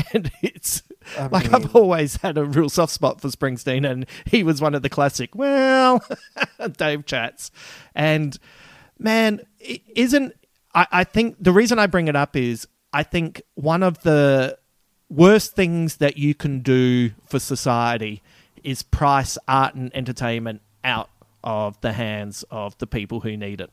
[0.14, 0.82] and it's
[1.18, 4.62] I like mean- I've always had a real soft spot for Springsteen, and he was
[4.62, 5.34] one of the classic.
[5.34, 6.02] Well,
[6.78, 7.50] Dave chats,
[7.94, 8.38] and
[8.98, 10.32] man, it isn't
[10.74, 14.58] I, I think the reason I bring it up is I think one of the
[15.10, 18.22] worst things that you can do for society
[18.66, 21.08] is price art and entertainment out
[21.44, 23.70] of the hands of the people who need it.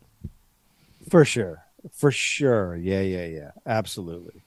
[1.10, 1.64] For sure.
[1.92, 2.76] For sure.
[2.76, 3.52] Yeah, yeah, yeah.
[3.66, 4.42] Absolutely.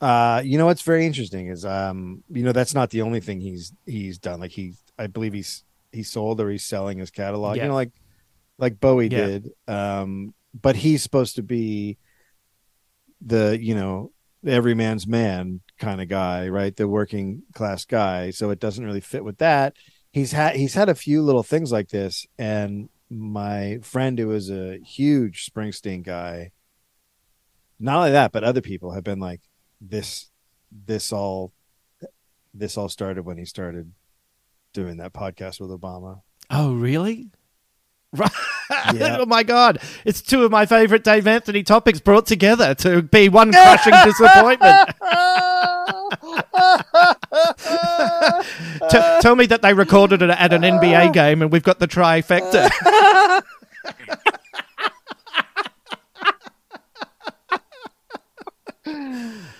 [0.00, 3.40] Uh, you know what's very interesting is um, you know, that's not the only thing
[3.40, 4.40] he's he's done.
[4.40, 5.62] Like he I believe he's
[5.92, 7.64] he sold or he's selling his catalog, Yeah.
[7.64, 7.92] you know, like
[8.58, 9.26] like Bowie Yeah.
[9.26, 9.52] did.
[9.68, 11.98] Um, but he's supposed to be
[13.24, 14.10] the, you know,
[14.46, 16.74] every man's man kind of guy, right?
[16.74, 18.30] The working class guy.
[18.30, 19.74] So it doesn't really fit with that.
[20.12, 24.50] He's had he's had a few little things like this, and my friend who is
[24.50, 26.52] a huge Springsteen guy,
[27.78, 29.40] not only that, but other people have been like,
[29.80, 30.30] this,
[30.70, 31.52] this all,
[32.52, 33.92] this all started when he started
[34.72, 36.22] doing that podcast with Obama.
[36.50, 37.28] Oh, really?
[38.14, 38.30] Right.
[38.94, 39.18] Yeah.
[39.20, 39.80] oh my god!
[40.04, 44.88] It's two of my favorite Dave Anthony topics brought together to be one crushing disappointment.
[48.90, 51.10] T- tell me that they recorded it at an NBA uh.
[51.10, 52.70] game and we've got the trifecta.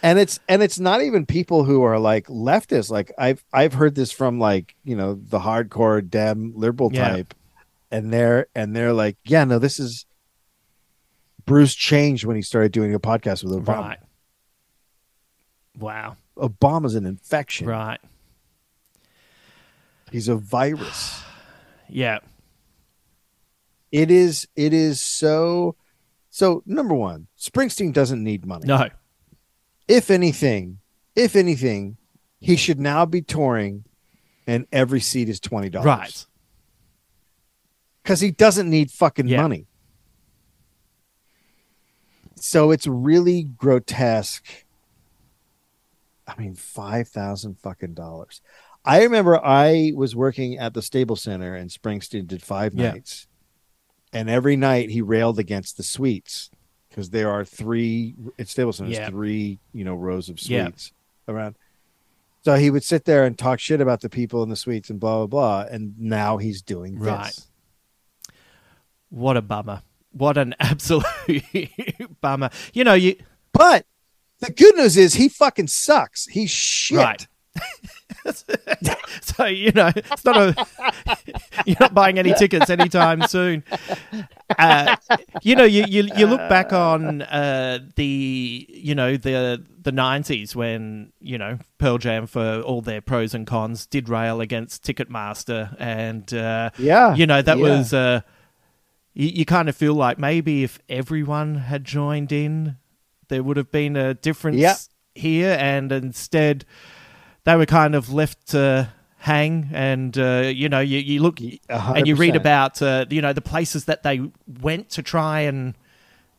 [0.03, 3.95] and it's and it's not even people who are like leftists like i've i've heard
[3.95, 7.09] this from like you know the hardcore dem liberal Yeah.
[7.09, 7.35] type
[7.91, 10.07] and they're and they're like yeah no this is
[11.47, 13.99] bruce changed when he started doing a podcast with obama right.
[15.78, 16.16] Wow.
[16.37, 18.01] obama's an infection Right.
[20.11, 21.22] he's a virus
[21.89, 22.18] Yeah.
[23.93, 25.76] it is it is so
[26.30, 28.89] so number one springsteen doesn't need money No.
[29.89, 30.78] if anything
[31.14, 31.97] if anything
[32.41, 33.85] he should now be touring
[34.47, 36.26] and every seat is $20 Right.
[38.05, 39.41] Because he doesn't need fucking Yeah.
[39.43, 39.67] money.
[42.37, 44.45] So it's really grotesque.
[46.27, 48.41] I mean, five thousand fucking dollars.
[48.85, 52.93] I remember I was working at the Staples Center and Springsteen did five Yeah.
[52.93, 53.27] nights,
[54.13, 56.51] and every night he railed against the suites
[56.91, 58.91] because there are three at Staples Center.
[58.91, 59.09] Yeah.
[59.09, 60.67] three you know rows of Yeah.
[60.67, 60.93] suites
[61.29, 61.57] around.
[62.43, 65.01] So he would sit there and talk shit about the people in the suites and
[65.01, 65.67] blah blah blah.
[65.71, 67.49] And now he's doing this.
[69.15, 69.83] What a bummer.
[70.11, 71.07] What an absolute
[72.21, 72.51] bummer.
[72.73, 73.17] You know, you
[73.53, 73.87] But
[74.41, 76.27] the good news is he fucking sucks.
[76.27, 76.99] He's shit.
[76.99, 77.27] Right.
[79.21, 80.67] so you know it's not a
[81.67, 83.62] you're not buying any tickets anytime soon
[84.59, 84.97] uh,
[85.43, 90.57] you know you, you you look back on uh, the you know the the 90s
[90.57, 95.77] when you know pearl jam for all their pros and cons did rail against ticketmaster
[95.79, 97.62] and uh, Yeah, you know that yeah.
[97.62, 98.23] was uh,
[99.15, 102.77] you, you kind of feel like maybe if everyone had joined in
[103.29, 104.77] there would have been a difference Yeah.
[105.15, 106.65] here and instead
[107.45, 111.39] they were kind of left to hang and uh, you know you, you look
[111.71, 114.21] and you read about uh, you know the places that they
[114.61, 115.75] went to try and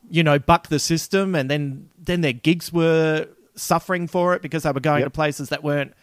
[0.08, 4.62] you know buck the system and then then their gigs were suffering for it because
[4.62, 5.06] they were going Yep.
[5.06, 5.94] to places that weren't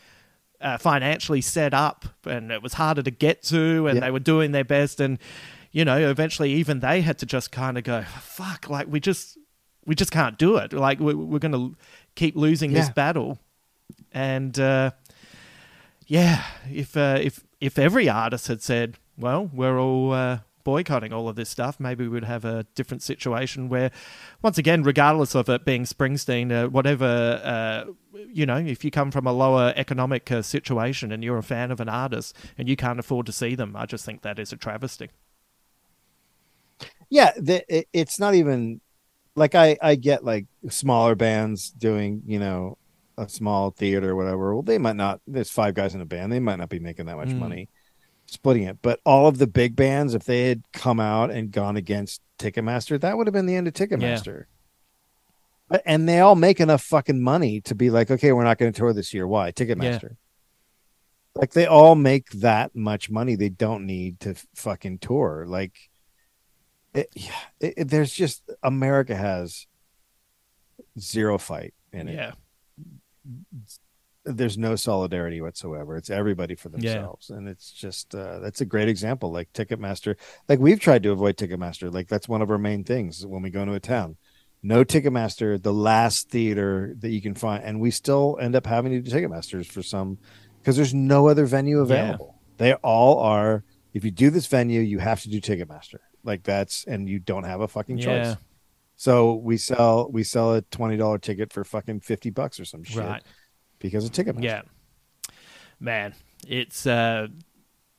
[0.59, 4.03] uh, financially set up and it was harder to get to and Yep.
[4.03, 5.19] they were doing their best and
[5.74, 9.38] you know eventually even they had to just kind of go fuck like we just
[9.86, 10.71] we just can't do it.
[10.71, 11.76] Like we're, we're going to
[12.15, 13.38] keep losing this battle.
[14.13, 14.91] And uh,
[16.07, 21.28] yeah if uh, if if every artist had said well we're all uh, boycotting all
[21.28, 23.91] of this stuff maybe we'd have a different situation where
[24.41, 27.91] once again regardless of it being springsteen uh, whatever uh,
[28.32, 31.71] you know if you come from a lower economic uh, situation and you're a fan
[31.71, 34.53] of an artist and you can't afford to see them i just think that is
[34.53, 35.09] a travesty
[37.14, 38.82] Yeah, the, it, it's not even
[39.36, 42.80] like I I get like smaller bands doing you know
[43.20, 44.55] a small theater or whatever.
[44.55, 45.22] Well, they might not.
[45.28, 46.32] There's five guys in a band.
[46.32, 47.38] They might not be making that much Mm.
[47.38, 47.70] money
[48.26, 48.80] splitting it.
[48.82, 52.99] But all of the big bands, if they had come out and gone against Ticketmaster,
[53.01, 54.45] that would have been the end of Ticketmaster.
[55.86, 58.78] and they all make enough fucking money to be like, okay, we're not going to
[58.80, 59.28] tour this year.
[59.28, 59.51] Why?
[59.51, 60.16] Ticketmaster.
[61.36, 63.36] Like they all make that much money.
[63.36, 65.45] They don't need to fucking tour.
[65.47, 65.74] Like,
[66.93, 69.67] it, yeah, it, it- there's just America has
[70.99, 72.15] zero fight in it.
[72.15, 72.31] Yeah.
[74.25, 75.97] There's no solidarity whatsoever.
[75.97, 76.93] It's everybody for Yeah.
[76.93, 79.31] themselves, and it's just uh, that's a great example.
[79.33, 80.15] Like Ticketmaster,
[80.47, 81.93] like we've tried to avoid Ticketmaster.
[81.93, 84.15] Like that's one of our main things when we go into a town.
[84.61, 88.93] No Ticketmaster, the last theater that you can find, and we still end up having
[88.93, 90.17] to do Ticketmasters for some
[90.59, 92.39] because there's no other venue available.
[92.57, 93.65] They all are.
[93.93, 95.97] If you do this venue, you have to do Ticketmaster.
[96.24, 98.26] Like that's, and you don't have a fucking choice.
[98.28, 98.36] Yeah.
[98.95, 102.84] So we sell we sell a twenty dollar ticket for fucking fifty bucks or some
[102.84, 103.24] shit Right.
[103.80, 104.39] because of ticket.
[104.41, 104.61] Yeah.
[105.80, 106.13] Man,
[106.47, 107.28] it's uh,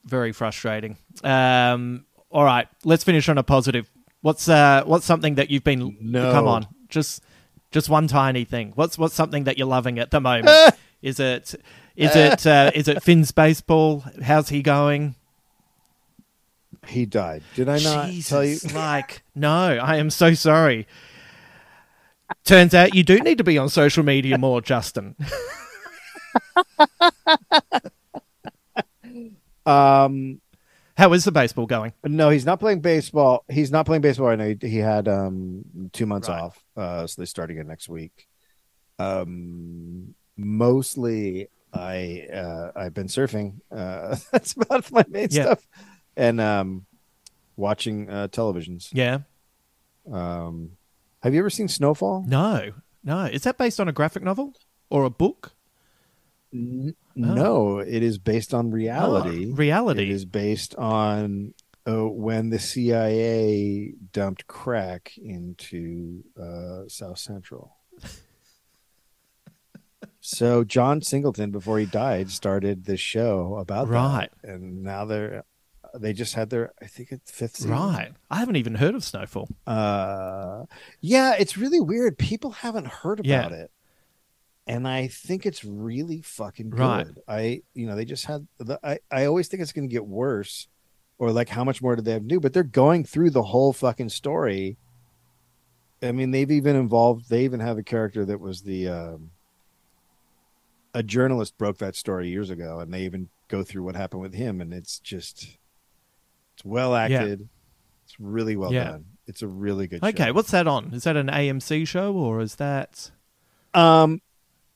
[0.05, 0.97] very frustrating.
[1.23, 3.91] Um, all right, let's finish on a positive.
[4.23, 5.97] What's uh, what's something that you've been?
[6.01, 6.33] No.
[6.33, 7.23] Come on, just
[7.73, 8.73] just one tiny thing.
[8.75, 10.75] What's what's something that you're loving at the moment?
[11.03, 11.55] is it
[11.97, 14.05] is it uh, is it Finn's baseball?
[14.23, 15.17] How's he going?
[16.87, 17.43] He died.
[17.55, 18.59] Did I not Jesus, tell you?
[18.79, 20.87] like, no, I am so sorry.
[22.45, 25.17] Turns out you do need to be on social media more, Justin.
[29.67, 30.41] Um,
[30.97, 31.93] How is the baseball going?
[32.05, 33.45] no, he's not playing baseball.
[33.51, 34.55] He's not playing baseball right now.
[34.61, 36.41] He, he had um two months Right.
[36.43, 38.27] off, uh, so they start again next week.
[38.99, 43.61] Um, mostly I uh I've been surfing.
[43.75, 45.45] Uh, that's about my main Yeah.
[45.45, 45.67] stuff,
[46.17, 46.87] and um,
[47.57, 48.89] watching uh televisions.
[48.93, 49.21] Yeah.
[50.11, 50.73] Um,
[51.23, 52.25] have you ever seen Snowfall?
[52.27, 53.25] No, no.
[53.25, 54.55] Is that based on a graphic novel
[54.91, 55.53] or a book?
[56.53, 59.51] N- No, it is based on reality.
[59.51, 60.03] Oh, reality.
[60.03, 61.55] It is based on
[61.89, 67.77] uh, when the CIA dumped crack into uh, South Central.
[70.21, 74.31] so John Singleton, before he died, started this show about Right.
[74.43, 75.45] that, and now they're
[75.95, 77.71] they just had their I think it's fifth season.
[77.73, 78.13] Right.
[78.31, 79.49] I haven't even heard of Snowfall.
[79.67, 80.65] Uh,
[81.01, 82.19] yeah, it's really weird.
[82.19, 83.41] People haven't heard Yeah.
[83.41, 83.71] about it,
[84.67, 86.79] and I think it's really fucking good.
[86.81, 87.07] Right.
[87.29, 88.47] I, you know, they just had.
[88.59, 90.69] The, I, I always think it's going to get worse,
[91.19, 92.41] or like how much more do they have to do?
[92.41, 94.77] But they're going through the whole fucking story.
[96.03, 97.31] I mean, they've even involved.
[97.31, 98.89] They even have a character that was the.
[98.89, 99.31] Um,
[100.97, 104.35] a journalist broke that story years ago, and they even go through what happened with
[104.35, 105.59] him, and it's just,
[106.55, 107.49] it's well acted.
[108.05, 108.85] It's really well Yeah.
[108.85, 109.05] done.
[109.27, 110.01] It's a really good.
[110.01, 110.09] Show.
[110.09, 110.33] Okay, show.
[110.35, 110.93] what's that on?
[110.93, 113.11] Is that an AMC show or is that
[113.73, 114.21] Um,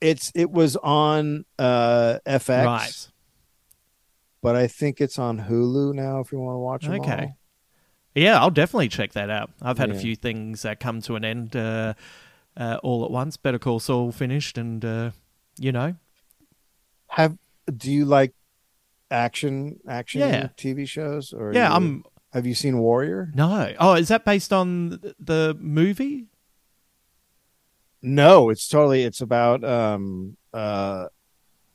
[0.01, 3.09] it's it was on uh FX, right?
[4.43, 6.21] but I think it's on Hulu now.
[6.21, 7.23] If you want to watch them Okay.
[7.27, 7.35] all.
[8.15, 9.51] Yeah, I'll definitely check that out.
[9.63, 11.95] I've had a few things uh, come to an end uh,
[12.57, 13.37] uh, all at once.
[13.37, 15.11] Better Call Saul finished, and uh,
[15.59, 15.95] you know,
[17.09, 17.37] Have
[17.77, 18.33] do you like
[19.11, 20.49] action action Yeah.
[20.57, 23.31] TV shows or yeah, you- I'm Have you seen Warrior?
[23.35, 23.73] no.
[23.79, 26.27] Oh, is that based on the movie?
[28.03, 29.03] No, it's totally.
[29.05, 31.07] It's about um uh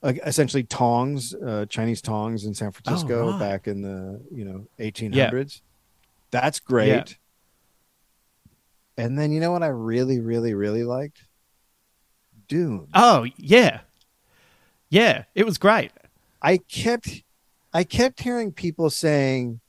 [0.01, 3.39] like essentially tongs, uh Chinese tongs in San Francisco Oh, right.
[3.39, 5.61] back in the you know 1800s.
[6.31, 6.87] That's great.
[6.87, 7.03] Yeah.
[8.95, 11.23] And then you know what I really, really, really liked?
[12.47, 12.87] Dune.
[12.93, 13.79] Oh, yeah,
[14.89, 15.23] yeah.
[15.33, 15.91] It was great.
[16.41, 17.22] I kept
[17.73, 19.59] I kept hearing people saying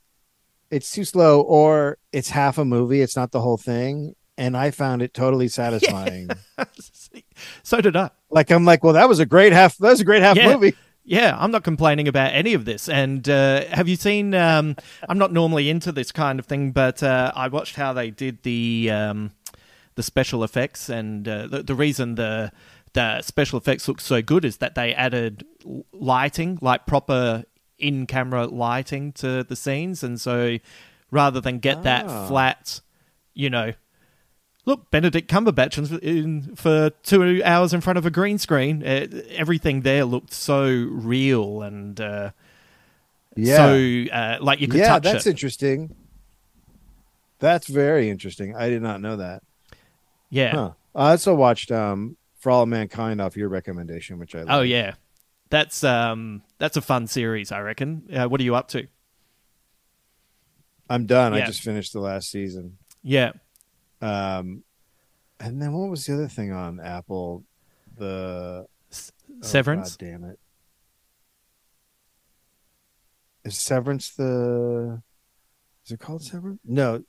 [0.70, 4.14] it's too slow or it's half a movie, it's not the whole thing.
[4.36, 6.28] And I found it totally satisfying.
[7.62, 8.10] so did I.
[8.30, 10.52] Like I'm like, well, that was a great half that was a great half Yeah.
[10.52, 10.74] movie.
[11.06, 12.88] Yeah, I'm not complaining about any of this.
[12.88, 14.32] And uh, have you seen?
[14.34, 14.74] Um,
[15.06, 18.42] I'm not normally into this kind of thing, but uh, I watched how they did
[18.42, 19.32] the um,
[19.96, 22.52] the special effects, and uh, the, the reason the
[22.94, 25.44] the special effects look so good is that they added
[25.92, 27.44] lighting, like proper
[27.84, 30.58] in camera lighting to the scenes, and so
[31.10, 32.26] rather than get that Ah.
[32.26, 32.80] flat,
[33.34, 33.72] you know.
[34.66, 38.82] Look, Benedict Cumberbatch in, for two hours in front of a green screen.
[38.82, 42.30] Uh, everything there looked so real and uh,
[43.36, 43.56] Yeah.
[43.56, 45.94] so uh, like you could yeah, touch that's interesting.
[47.40, 48.56] That's very interesting.
[48.56, 49.42] I did not know that.
[50.30, 50.52] Yeah.
[50.52, 50.70] Huh.
[50.94, 54.94] I also watched um For All Mankind off your recommendation, which I Oh yeah,
[55.54, 57.52] that's um that's a fun series.
[57.52, 58.08] I reckon.
[58.12, 58.88] Uh, what are you up to?
[60.90, 61.32] I'm done.
[61.32, 62.78] I just finished the last season.
[63.02, 63.32] Yeah.
[64.02, 64.64] Um
[65.38, 67.44] and then what was the other thing on Apple?
[67.96, 68.96] The oh,
[69.42, 69.96] Severance.
[69.96, 70.38] God damn it.
[73.44, 75.02] Is Severance the
[75.86, 76.60] is it called Severance?
[76.64, 77.04] No.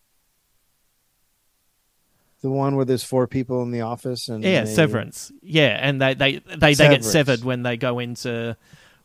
[2.45, 5.31] The one where there's four people in the office and Yeah, they- Severance.
[5.41, 8.55] Yeah, and they they they, they get severed when they go into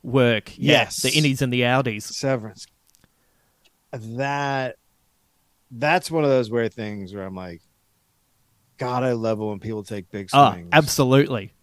[0.02, 0.52] work.
[0.58, 1.00] Yeah, Yes.
[1.00, 2.02] the innies and the outies.
[2.02, 2.66] Severance.
[3.92, 4.76] That
[5.70, 7.62] that's one of those weird things where I'm like,
[8.76, 10.68] God, I love it when people take big ah, swings.
[10.70, 11.54] Oh, absolutely.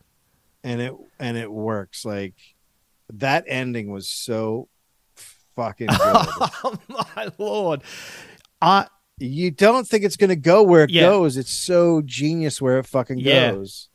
[0.63, 2.05] and it and it works.
[2.05, 2.33] Like
[3.13, 4.67] that ending was so
[5.55, 5.99] fucking good.
[6.63, 7.83] Oh my lord.
[8.59, 8.87] I
[9.19, 11.03] you don't think it's gonna go where it Yeah.
[11.03, 11.37] goes.
[11.37, 13.51] It's so genius where it fucking Yeah.
[13.51, 13.89] goes.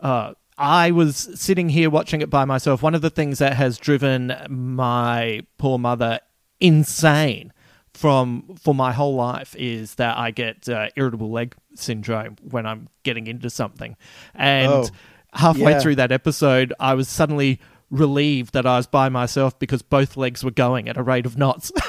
[0.00, 2.82] uh, I was sitting here watching it by myself.
[2.82, 6.20] One of the things that has driven my poor mother
[6.60, 7.52] insane
[7.94, 12.88] from for my whole life is that I get uh, irritable leg syndrome when I'm
[13.02, 13.96] getting into something.
[14.34, 14.88] And Oh,
[15.32, 15.80] halfway yeah.
[15.80, 17.58] through that episode, I was suddenly
[17.90, 21.36] relieved that I was by myself because both legs were going at a rate of
[21.38, 21.72] knots.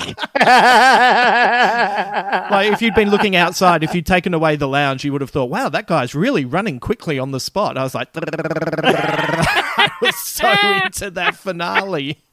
[2.50, 5.30] like if you'd been looking outside, if you'd taken away the lounge, you would have
[5.30, 10.16] thought, "Wow, that guy's really running quickly on the spot." I was like, I was
[10.16, 10.50] so
[10.84, 12.18] into that finale.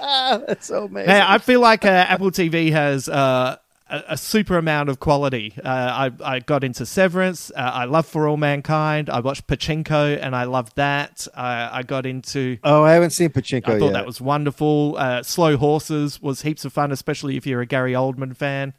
[0.00, 1.10] That's so amazing.
[1.10, 3.56] Hey, I feel like uh, Apple TV has uh,
[3.92, 5.54] a, a super amount of quality.
[5.62, 7.50] Uh, I I got into Severance.
[7.54, 9.08] Uh, I love For All Mankind.
[9.10, 11.26] I watched Pachinko, and I loved that.
[11.34, 12.58] Uh, I got into.
[12.64, 13.92] oh, I haven't seen Pachinko I thought yet.
[13.94, 14.96] that was wonderful.
[14.98, 18.72] Uh, Slow Horses was heaps of fun, especially if you're a Gary Oldman fan.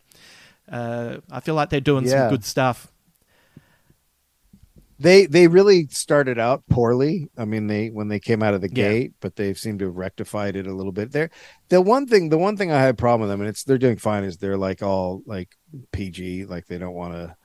[0.71, 2.11] Uh, I feel like they're doing Yeah.
[2.11, 2.87] some good stuff.
[5.03, 7.27] They they really started out poorly.
[7.37, 8.89] I mean, they when they came out of the Yeah.
[8.89, 11.11] gate, but they've seemed to have rectified it a little bit.
[11.11, 11.29] There,
[11.69, 13.77] the one thing, the one thing I had a problem with them, and it's they're
[13.77, 15.49] doing fine, is they're like all like
[15.91, 17.35] PG, like they don't want to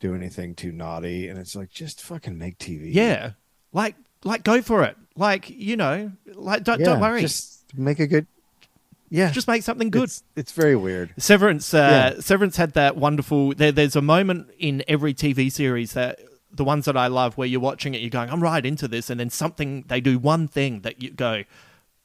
[0.00, 2.92] do anything too naughty, and it's like just fucking make TV.
[2.92, 3.32] Yeah,
[3.72, 4.96] like like go for it.
[5.14, 7.20] Like you know, like don't Yeah, don't worry.
[7.20, 8.26] just make a good.
[9.10, 10.04] Yeah, Just make something good.
[10.04, 11.14] It's, it's very weird.
[11.18, 12.20] Severance, uh, Yeah.
[12.20, 13.54] Severance had that wonderful.
[13.54, 16.18] There, there's a moment in every TV series that
[16.54, 19.10] the ones that I love where you're watching it, you're going, I'm right into this,
[19.10, 21.44] and then something they do one thing that you go,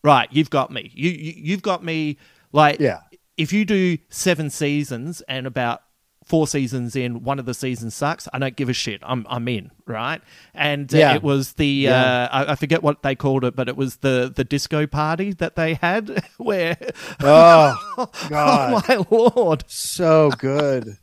[0.03, 0.91] right, you've got me.
[0.93, 2.17] You, you you've got me.
[2.51, 2.99] Like, Yeah.
[3.37, 5.81] if you do seven seasons and about
[6.25, 9.01] four seasons in, one of the seasons sucks, I don't give a shit.
[9.03, 10.21] I'm I'm in, right?
[10.53, 11.15] And uh, Yeah.
[11.15, 12.03] it was the Yeah.
[12.03, 15.33] uh, I, I forget what they called it, but it was the the disco party
[15.33, 16.77] that they had where.
[17.21, 17.75] Oh
[18.29, 19.63] God, Oh my lord!
[19.67, 20.97] so good,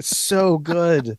[0.00, 1.18] so good.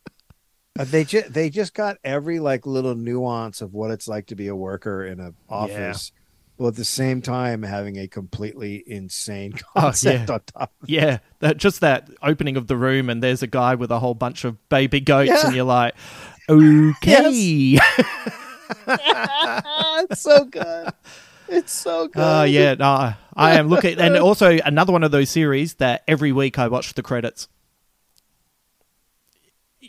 [0.77, 4.35] Uh, they just they just got every like little nuance of what it's like to
[4.35, 6.11] be a worker in an office,
[6.57, 10.33] while at the same time having a completely insane Oh, concept yeah.
[10.35, 10.73] on top.
[10.85, 14.13] Yeah, that just that opening of the room, and there's a guy with a whole
[14.15, 15.47] bunch of baby goats, Yeah.
[15.47, 15.95] and you're like,
[16.49, 17.77] okay.
[18.87, 20.89] it's so good.
[21.49, 22.21] It's so good.
[22.21, 26.31] Oh yeah, no, I am looking, and also another one of those series that every
[26.33, 27.47] week I watch the credits.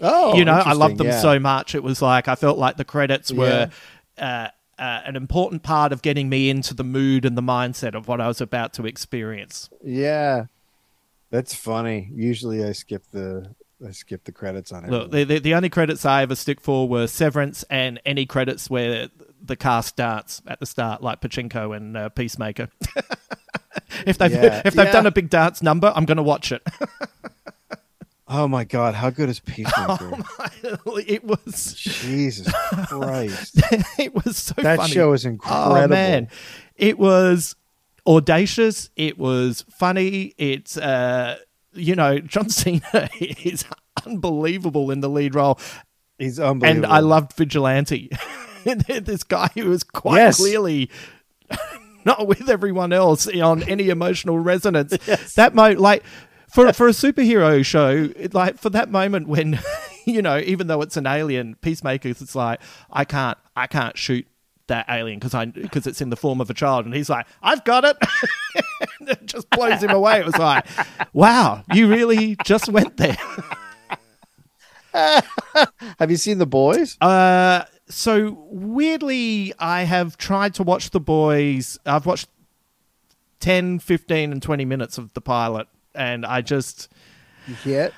[0.01, 1.20] Oh, you know, I loved them yeah.
[1.20, 1.75] so much.
[1.75, 3.70] It was like I felt like the credits were
[4.19, 8.09] uh, uh, an important part of getting me into the mood and the mindset of
[8.09, 9.70] what I was about to experience.
[9.83, 10.47] Yeah,
[11.31, 12.11] that's funny.
[12.15, 13.55] Usually, I skip the
[13.87, 14.91] I skip the credits on it.
[14.91, 18.69] Look, the, the the only credits I ever stick for were Severance and any credits
[18.70, 19.09] where
[19.41, 22.69] the cast starts at the start, like Pachinko and uh, Peacemaker.
[24.07, 24.62] if they've Yeah.
[24.65, 24.93] if they've Yeah.
[24.93, 26.62] done a big dance number, I'm going to watch it.
[28.31, 30.19] Oh my god, how good is Peacemaker?
[31.07, 32.53] it was Jesus
[32.89, 33.55] Christ.
[33.99, 34.93] it was so That funny.
[34.93, 35.89] show is Oh incredible.
[35.89, 36.29] man,
[36.77, 37.57] it was
[38.07, 38.91] audacious.
[38.97, 40.35] It was funny.
[40.37, 41.37] It's uh,
[41.73, 43.65] you know, John Cena is
[44.05, 45.59] unbelievable in the lead role,
[46.19, 46.85] He's and.
[46.87, 48.11] I loved Vigilante.
[48.65, 50.37] this guy who was quite Yes.
[50.37, 50.91] clearly
[52.05, 54.97] not with everyone else on any emotional resonance.
[55.35, 56.03] That mo like
[56.49, 59.61] for for a superhero show, it, like for that moment when
[60.05, 62.61] you know, even though it's an alien, Peacemakers, it's like
[62.91, 64.27] I can't I can't shoot
[64.69, 67.27] that alien because I because it's in the form of a child, and he's like,
[67.43, 67.97] I've got it.
[69.01, 70.20] and it just blows him away.
[70.20, 70.66] It was like,
[71.12, 73.16] wow, you really just went there.
[74.93, 76.97] Have you seen the boys?
[77.01, 81.79] Uh, so weirdly, I have tried to watch The Boys.
[81.87, 82.29] I've watched
[83.41, 85.69] 10, 15, and 20 minutes of the pilot,
[85.99, 86.89] and I just.
[87.65, 87.93] Yet?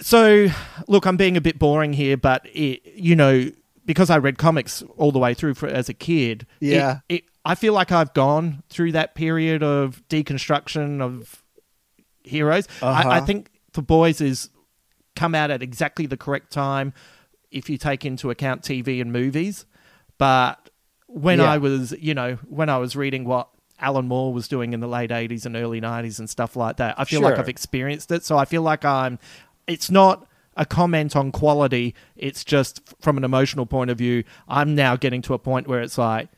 [0.00, 0.48] So,
[0.88, 3.50] look, I'm being a bit boring here, but it, you know,
[3.84, 7.00] because I read comics all the way through for, as a kid, Yeah.
[7.08, 11.42] it, I feel like I've gone through that period of deconstruction of
[12.24, 12.68] heroes.
[12.80, 13.26] I, I Uh-huh.
[13.26, 14.48] think The Boys is
[15.16, 16.94] come out at exactly the correct time
[17.50, 19.66] if you take into account TV and movies.
[20.16, 20.70] But
[21.06, 21.52] when Yeah.
[21.52, 23.48] I was, you know, when I was reading what
[23.82, 26.94] Alan Moore was doing in the late 80s and early 90s and stuff like that.
[26.98, 28.24] I feel like I've experienced it.
[28.24, 29.18] So I feel like I'm,
[29.66, 30.26] it's not
[30.56, 31.94] a comment on quality.
[32.16, 35.80] It's just from an emotional point of view, I'm now getting to a point where
[35.80, 36.28] it's like,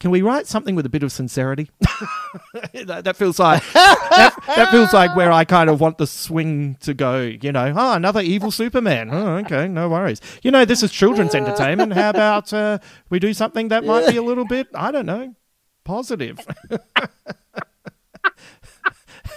[0.00, 1.70] can we write something with a bit of sincerity?
[2.74, 6.76] that, that feels like that, that feels like where I kind of want the swing
[6.80, 7.20] to go.
[7.20, 9.10] You know, oh, another evil Superman.
[9.12, 10.20] Oh, okay, no worries.
[10.42, 11.92] You know, this is children's entertainment.
[11.92, 15.36] How about uh, we do something that might be a little bit, I don't know,
[15.84, 16.38] positive,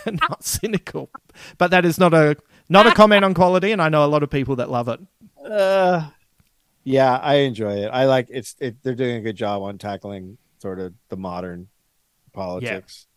[0.06, 1.10] not cynical.
[1.58, 2.38] But that is not a
[2.70, 5.00] not a comment on quality, and I know a lot of people that love it.
[5.44, 6.10] Uh,
[6.84, 7.88] yeah, I enjoy it.
[7.88, 8.56] I like it's.
[8.60, 11.68] It, they're doing a good job on tackling sort of the modern
[12.34, 13.08] politics.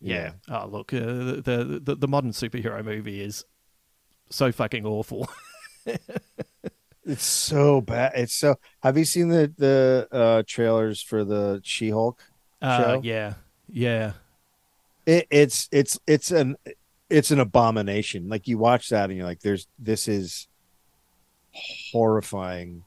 [0.00, 0.32] Yeah.
[0.48, 0.62] yeah.
[0.62, 3.44] Oh, look, uh, the, the the modern superhero movie is
[4.30, 5.28] so fucking awful.
[7.08, 8.12] It's so bad.
[8.16, 8.56] It's so.
[8.82, 12.22] Have you seen the the uh, trailers for the She Hulk
[12.60, 13.34] Uh, yeah,
[13.66, 14.12] yeah.
[15.06, 16.56] It, it's it's it's an
[17.08, 18.28] it's an abomination.
[18.28, 20.48] Like you watch that and you're like, "There's this is
[21.52, 22.84] horrifying."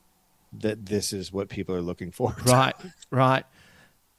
[0.58, 2.36] That this is what people are looking for.
[2.44, 2.76] Right,
[3.10, 3.44] right.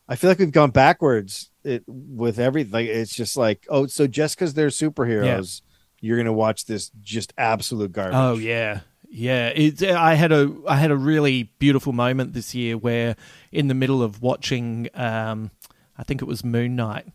[0.10, 2.74] I feel like we've gone backwards it, with everything.
[2.74, 5.62] Like it's just like, oh, so just because they're superheroes,
[6.02, 8.16] you're gonna watch this just absolute garbage.
[8.16, 8.82] Oh yeah,
[9.14, 9.50] yeah.
[9.50, 13.16] It, I had a I had a really beautiful moment this year where,
[13.52, 15.52] in the middle of watching, um,
[15.98, 17.06] I think it was Moon Knight,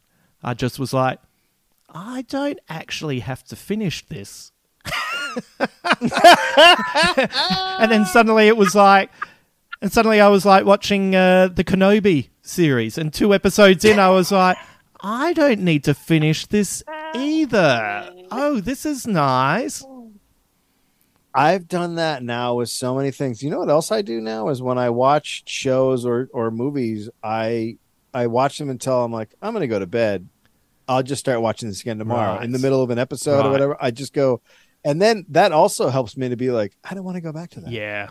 [0.43, 1.19] I just was like,
[1.93, 4.53] I don't actually have to finish this.
[5.59, 5.73] and
[7.91, 9.11] then suddenly it was like,
[9.83, 14.11] and suddenly I was like watching uh, the Kenobi series, and two episodes in, I
[14.11, 14.57] was like,
[15.01, 16.83] I don't need to finish this
[17.15, 18.13] either.
[18.31, 19.85] Oh, this is nice.
[21.39, 23.45] I've done that now with so many things.
[23.45, 27.09] You know what else I do now is when I watch shows or or movies,
[27.23, 27.79] I
[28.13, 30.29] I watch them until I'm like, I'm gonna go to bed.
[30.89, 32.35] I'll just start watching this again tomorrow.
[32.37, 32.45] Right.
[32.45, 34.41] In the middle of an episode or whatever, I just go
[34.85, 37.51] and then that also helps me to be like, I don't want to go back
[37.51, 37.71] to that.
[37.71, 38.11] Yeah.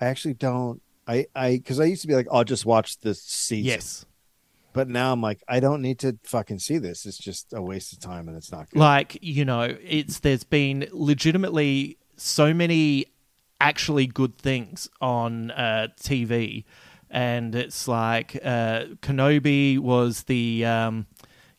[0.00, 3.20] I actually don't I I because I used to be like, I'll just watch this
[3.20, 3.64] season.
[3.64, 4.06] Yes.
[4.72, 7.04] But now I'm like, I don't need to fucking see this.
[7.04, 8.78] It's just a waste of time and it's not good.
[8.78, 13.06] Like, you know, it's there's been legitimately so many
[13.60, 16.64] actually good things on uh, TV.
[17.10, 21.06] And it's like uh, Kenobi was the, um,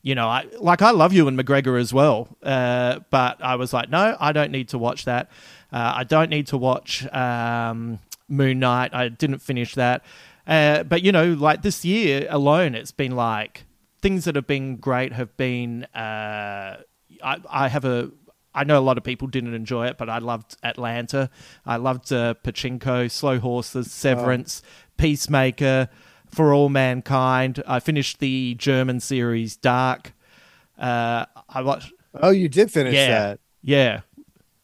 [0.02, 2.30] you know, I like I love Ewan McGregor as well.
[2.42, 5.30] Uh, but I was like, no, I don't need to watch that.
[5.72, 8.94] Uh, I don't need to watch um, Moon Knight.
[8.94, 10.04] I didn't finish that.
[10.48, 13.66] Uh, but you know, like this year alone, it's been like
[14.02, 15.84] things that have been great have been.
[15.96, 16.78] Uh,
[17.24, 18.12] I, I have a.
[18.54, 21.30] I know a lot of people didn't enjoy it, but I loved Atlanta.
[21.66, 24.62] I loved uh, Pachinko, Slow Horses, Severance,
[24.98, 25.90] Peacemaker,
[26.30, 27.64] For All Mankind.
[27.66, 30.14] I finished the German series Dark.
[30.78, 31.94] Uh, I watched.
[32.22, 33.40] Oh, you did finish yeah, that.
[33.62, 34.02] Yeah,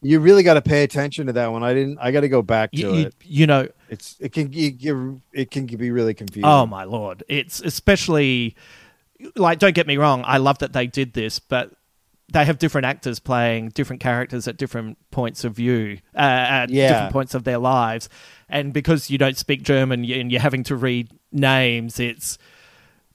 [0.02, 1.64] You really got to pay attention to that one.
[1.64, 2.00] I didn't.
[2.00, 3.16] I got to go back to you, you, it.
[3.24, 6.50] you know, It's it can you, it can be really confusing.
[6.50, 7.24] Oh my lord!
[7.30, 8.56] It's especially
[9.36, 10.24] like don't get me wrong.
[10.26, 11.72] I love that they did this, but
[12.32, 16.90] they have different actors playing different characters at different points of view, uh, at Yeah.
[16.90, 18.10] different points of their lives,
[18.49, 22.38] and because you don't speak German and you're having to read names, it's.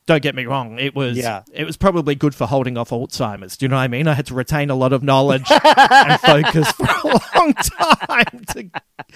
[0.05, 0.79] Don't get me wrong.
[0.79, 1.43] It was Yeah.
[1.53, 3.55] it was probably good for holding off Alzheimer's.
[3.55, 4.05] Do you know what I mean?
[4.09, 5.49] I had to retain a lot of knowledge
[5.89, 7.07] and focus for a
[7.37, 8.69] long time to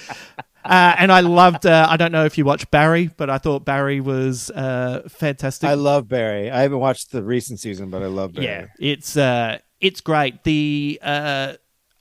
[0.64, 1.65] uh, and I loved.
[1.65, 5.69] Uh, I don't know if you watched Barry, but I thought Barry was uh, fantastic.
[5.69, 6.49] I love Barry.
[6.49, 8.48] I haven't watched the recent season, but I love Barry.
[8.48, 10.44] yeah, it's uh, it's great.
[10.44, 11.54] The uh,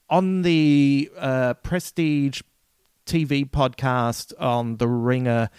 [0.09, 2.43] on the uh, Prestige
[3.07, 5.51] TV podcast on the Ringer.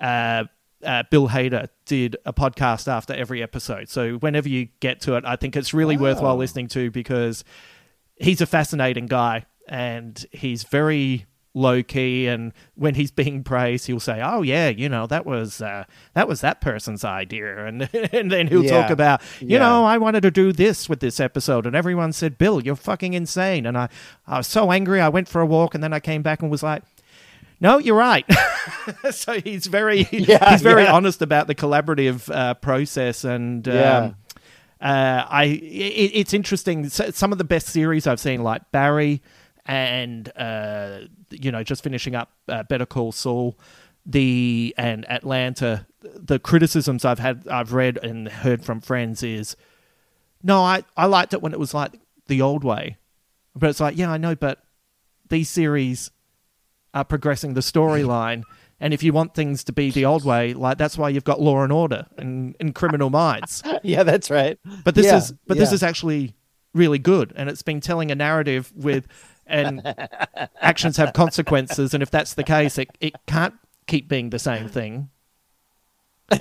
[0.00, 0.44] Uh,
[0.84, 3.88] uh, Bill Hader did a podcast after every episode.
[3.88, 7.42] So whenever you get to it, I think it's really worthwhile listening to because
[8.16, 13.98] he's a fascinating guy and he's very low key and when he's being praised he'll
[13.98, 15.82] say oh yeah you know that was uh,
[16.14, 19.58] that was that person's idea and and then he'll talk about you Yeah.
[19.60, 23.14] know I wanted to do this with this episode and everyone said Bill you're fucking
[23.14, 23.88] insane and I
[24.26, 26.50] I was so angry I went for a walk and then I came back and
[26.50, 26.82] was like
[27.60, 28.24] no, you're right.
[29.10, 30.92] so he's very Yeah, he's very yeah.
[30.92, 33.96] honest about the collaborative uh, process and Yeah.
[33.98, 34.16] um,
[34.80, 36.88] uh, I it, it's interesting.
[36.88, 39.22] Some of the best series I've seen, like Barry,
[39.66, 41.00] and uh,
[41.30, 43.58] you know, just finishing up uh, Better Call Saul,
[44.06, 45.86] the and Atlanta.
[46.00, 49.56] The criticisms I've had, I've read and heard from friends is,
[50.42, 51.92] no, I I liked it when it was like
[52.28, 52.96] the old way,
[53.54, 54.62] but it's like, yeah, I know, but
[55.28, 56.10] these series
[56.94, 58.42] are progressing the storyline.
[58.80, 61.40] And if you want things to be the old way, like that's why you've got
[61.40, 63.62] Law and Order and, and Criminal Minds.
[63.82, 64.56] yeah, that's right.
[64.84, 66.34] But this Yeah, is but this is actually
[66.74, 69.08] really good, and it's been telling a narrative with,
[69.48, 69.82] and
[70.60, 73.54] actions have consequences, and if that's the case, it it can't
[73.86, 75.08] keep being the same thing.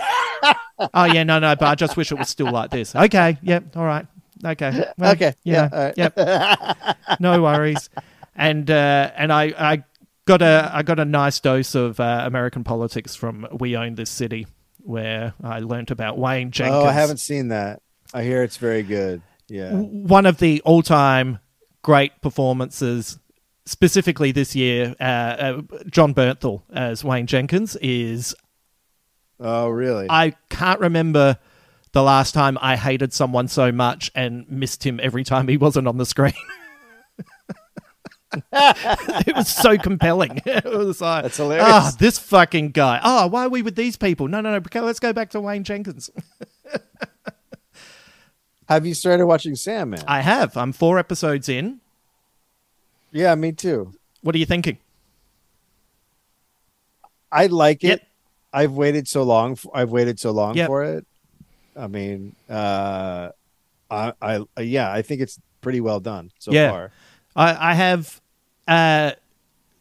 [0.94, 2.96] oh yeah, no, no, but I just wish it was still like this.
[2.96, 4.06] Okay, yep, all right,
[4.44, 5.98] okay, well, Okay, yeah, yeah, all right.
[5.98, 7.90] yep, no worries.
[8.36, 9.84] And uh, and I I
[10.26, 14.10] got a I got a nice dose of uh, American politics from We Own This
[14.10, 14.46] City,
[14.80, 16.84] where I learnt about Wayne Jenkins.
[16.84, 17.82] Oh, I haven't seen that.
[18.14, 19.22] I hear it's very good.
[19.50, 19.72] Yeah.
[19.72, 21.40] one of the all-time
[21.88, 23.18] great performances
[23.66, 28.36] specifically this year uh, uh, jon bernthal as wayne jenkins is
[29.40, 30.08] Oh, really?
[30.10, 31.38] i can't remember
[31.94, 35.88] the last time i hated someone so much and missed him every time he wasn't
[35.88, 36.34] on the screen.
[38.52, 40.42] It was so compelling.
[40.46, 41.66] It was like That's hilarious.
[41.70, 43.00] ah this fucking guy.
[43.04, 44.28] Oh why are we with these people?
[44.28, 46.10] No no no let's go back to wayne jenkins
[48.68, 50.04] Have you started watching Sandman?
[50.08, 51.80] i have i'm four episodes in
[53.12, 53.94] yeah, me too.
[54.22, 54.78] what are you thinking
[57.32, 57.88] I like it.
[57.88, 58.02] Yep.
[58.54, 59.52] I've waited so long.
[59.54, 60.68] f I've waited so long Yep.
[60.68, 61.06] for it.
[61.76, 63.30] I mean, uh,
[63.92, 66.70] I, I, yeah, I think it's pretty well done so Yeah.
[66.72, 66.92] far.
[67.36, 68.22] I, I have.
[68.68, 69.12] Uh,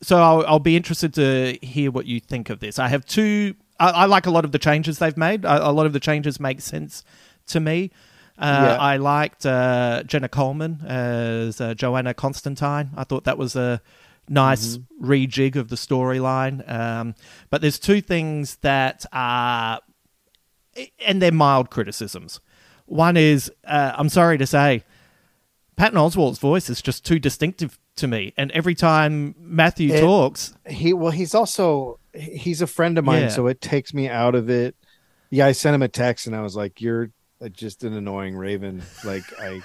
[0.02, 2.78] so I'll, I'll be interested to hear what you think of this.
[2.80, 3.54] I have two.
[3.78, 5.44] I, I like a lot of the changes they've made.
[5.44, 7.04] A, a lot of the changes make sense
[7.48, 7.92] to me.
[8.38, 8.76] Uh, Yeah.
[8.78, 12.90] I liked uh, Jenna Coleman as uh, Johanna Constantine.
[12.96, 13.80] I thought that was a
[14.28, 16.68] nice rejig of the storyline.
[16.70, 17.14] Um,
[17.50, 19.80] but there's two things that are,
[21.06, 22.40] and they're mild criticisms.
[22.86, 24.84] One is, uh, I'm sorry to say,
[25.76, 30.54] Patton Oswalt's voice is just too distinctive to me, and every time Matthew It- talks,
[30.68, 33.28] He, well, he's also he's a friend of mine, Yeah.
[33.28, 34.74] so it takes me out of it.
[35.30, 37.10] Yeah, I sent him a text and I was like, "You're
[37.52, 39.60] just an annoying raven." Like I,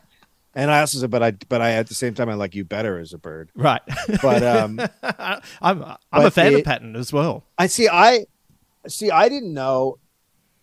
[0.54, 2.64] and I also said, "But I, but I at the same time, I like you
[2.64, 3.82] better as a bird." right?
[4.20, 4.80] But um,
[5.62, 7.44] I'm I'm a fan of Patton as well.
[7.58, 7.88] I see.
[7.88, 8.26] I
[8.88, 9.10] see.
[9.10, 9.98] I didn't know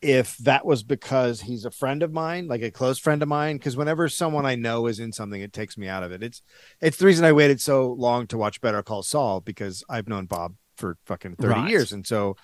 [0.02, 3.58] if that was because he's a friend of mine, like a close friend of mine.
[3.58, 6.24] Because whenever someone I know is in something, it takes me out of it.
[6.24, 6.42] It's
[6.82, 10.26] it's the reason I waited so long to watch Better Call Saul because I've known
[10.26, 11.70] Bob for fucking thirty Right.
[11.70, 12.38] years, and so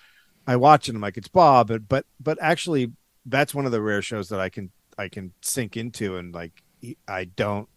[0.46, 0.90] I watch it.
[0.90, 2.92] and I'm like, it's Bob, but but but actually,
[3.26, 6.62] that's one of the rare shows that I can I can sink into, and like
[7.06, 7.68] I don't.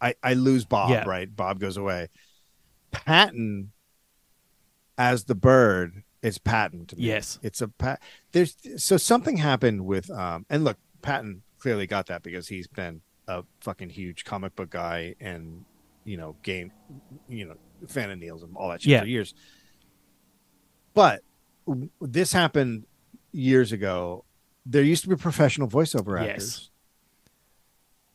[0.00, 1.04] I, I lose Bob, Yeah.
[1.06, 1.34] right?
[1.34, 2.08] Bob goes away.
[2.90, 3.72] Patton
[4.98, 7.04] as the bird is Patton to me.
[7.04, 7.38] Yes.
[7.42, 8.00] It's a pat
[8.32, 13.00] there's so something happened with um and look, Patton clearly got that because he's been
[13.26, 15.64] a fucking huge comic book guy and
[16.04, 16.70] you know, game
[17.28, 17.54] you know,
[17.88, 19.00] fan of Neil's and all that shit Yeah.
[19.00, 19.34] for years.
[20.92, 21.22] But
[21.66, 22.84] w- this happened
[23.32, 24.24] years ago.
[24.66, 26.30] There used to be professional voiceover Yes.
[26.30, 26.70] actors.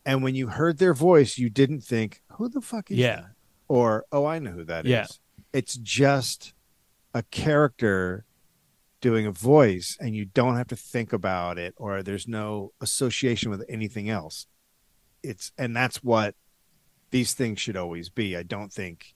[0.05, 3.15] And when you heard their voice, you didn't think, who the fuck is Yeah.
[3.21, 3.31] that?
[3.67, 4.89] Or, oh, I know who that is.
[4.91, 5.05] Yeah.
[5.53, 6.53] It's just
[7.13, 8.26] a character
[9.01, 13.49] doing a voice, and you don't have to think about it, or there's no association
[13.51, 14.47] with anything else.
[15.23, 16.35] It's, and that's what
[17.11, 18.35] these things should always be.
[18.35, 19.13] I don't think,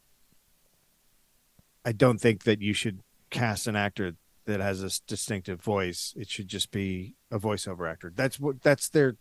[1.83, 4.13] I don't think that you should cast an actor
[4.45, 6.13] that has a s- distinctive voice.
[6.17, 8.11] It should just be a voiceover actor.
[8.15, 9.15] That's what, that's their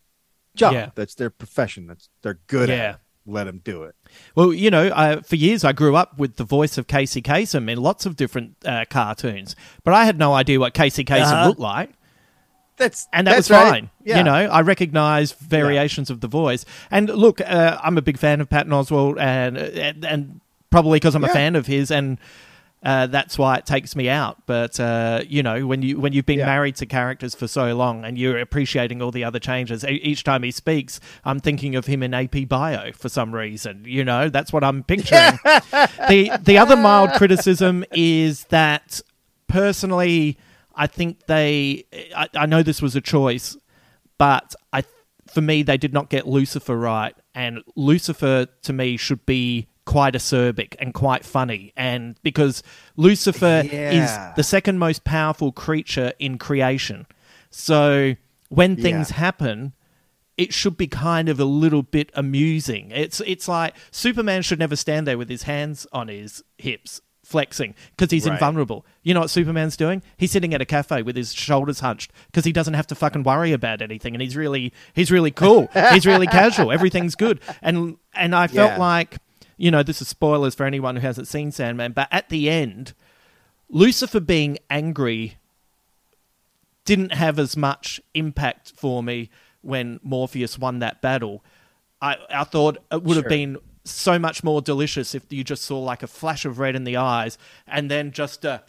[0.55, 0.73] job.
[0.75, 0.91] Yeah.
[0.95, 1.87] That's their profession.
[1.87, 2.75] That's, they're good Yeah.
[2.75, 3.01] at it.
[3.25, 3.95] Let them do it.
[4.35, 7.71] Well, you know, uh, for years I grew up with the voice of Casey Kasem
[7.71, 9.55] in lots of different uh, cartoons,
[9.85, 11.47] but I had no idea what Casey Kasem Uh-huh.
[11.47, 11.91] looked like.
[12.79, 13.71] That's and that that's was right.
[13.71, 13.91] fine.
[14.03, 14.19] Yeah.
[14.19, 16.65] You know, I recognize variations of the voice.
[16.91, 20.41] And look, uh, I'm a big fan of Patton Oswalt, and and, and
[20.71, 22.19] probably because I'm a fan of his, and
[22.85, 24.39] uh, that's why it takes me out.
[24.47, 26.47] But uh, you know, when you when you've been Yeah.
[26.47, 30.43] married to characters for so long, and you're appreciating all the other changes, each time
[30.43, 33.85] he speaks, I'm thinking of him in AP Bio for some reason.
[33.87, 35.39] You know, that's what I'm picturing.
[36.09, 39.01] the the other mild criticism is that
[39.49, 40.39] personally,
[40.75, 41.85] I think they.
[42.17, 43.57] I, I know this was a choice,
[44.19, 44.83] but I,
[45.31, 50.15] for me, they did not get Lucifer right, and Lucifer to me should be quite
[50.15, 52.63] acerbic and quite funny, and because
[52.97, 53.91] Lucifer Yeah.
[54.31, 57.07] is the second most powerful creature in creation,
[57.51, 58.15] so
[58.49, 59.17] when things Yeah.
[59.17, 59.73] happen.
[60.39, 62.91] It should be kind of a little bit amusing.
[62.91, 67.75] It's it's like Superman should never stand there with his hands on his hips flexing
[67.95, 68.33] because he's Right.
[68.33, 68.85] invulnerable.
[69.03, 70.03] You know what Superman's doing?
[70.17, 73.25] He's sitting at a cafe with his shoulders hunched because he doesn't have to fucking
[73.25, 75.69] worry about anything, and he's really he's really cool.
[75.93, 76.73] he's really casual.
[76.73, 78.79] Everything's good, and and I felt Yeah.
[78.79, 79.19] like
[79.63, 82.95] you know this is spoilers for anyone who hasn't seen Sandman, but at the end.
[83.75, 85.37] Lucifer being angry
[86.85, 89.31] didn't have as much impact for me
[89.63, 91.43] when Morpheus won that battle.
[92.03, 95.79] I, I thought it would have been so much more delicious if you just saw
[95.81, 98.63] like a flash of red in the eyes and then just a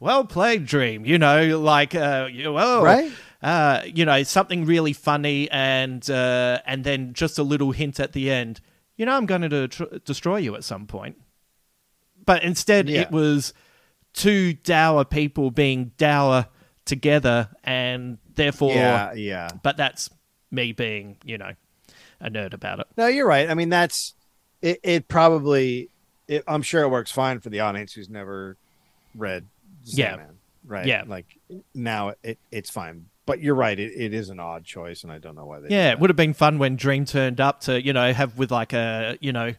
[0.00, 3.12] well played dream, you know, like uh, you, oh, Right.
[3.42, 8.12] uh, you know, something really funny and uh, and then just a little hint at
[8.12, 8.60] the end.
[8.96, 11.16] You know, I'm going to tr- destroy you at some point.
[12.24, 13.02] But instead, Yeah.
[13.02, 13.52] it was
[14.12, 16.46] two dour people being dour
[16.84, 19.48] together, and therefore, Yeah, yeah.
[19.62, 20.08] But that's
[20.50, 21.52] me being, you know,
[22.20, 22.86] a nerd about it.
[22.96, 23.50] No, you're right.
[23.50, 24.14] I mean, that's
[24.62, 24.80] it.
[24.82, 25.90] It probably,
[26.28, 28.56] it, I'm sure it works fine for the audience who's never
[29.14, 29.44] read
[29.84, 30.10] Yeah.
[30.16, 30.86] Sandman, right?
[30.86, 31.04] Yeah.
[31.06, 31.26] like
[31.74, 33.06] now it it's fine.
[33.26, 33.78] But you're right.
[33.78, 35.68] It, it is an odd choice, and I don't know why they.
[35.68, 38.50] Yeah, it would have been fun when Dream turned up to, you know, have with
[38.52, 39.52] like a, you know,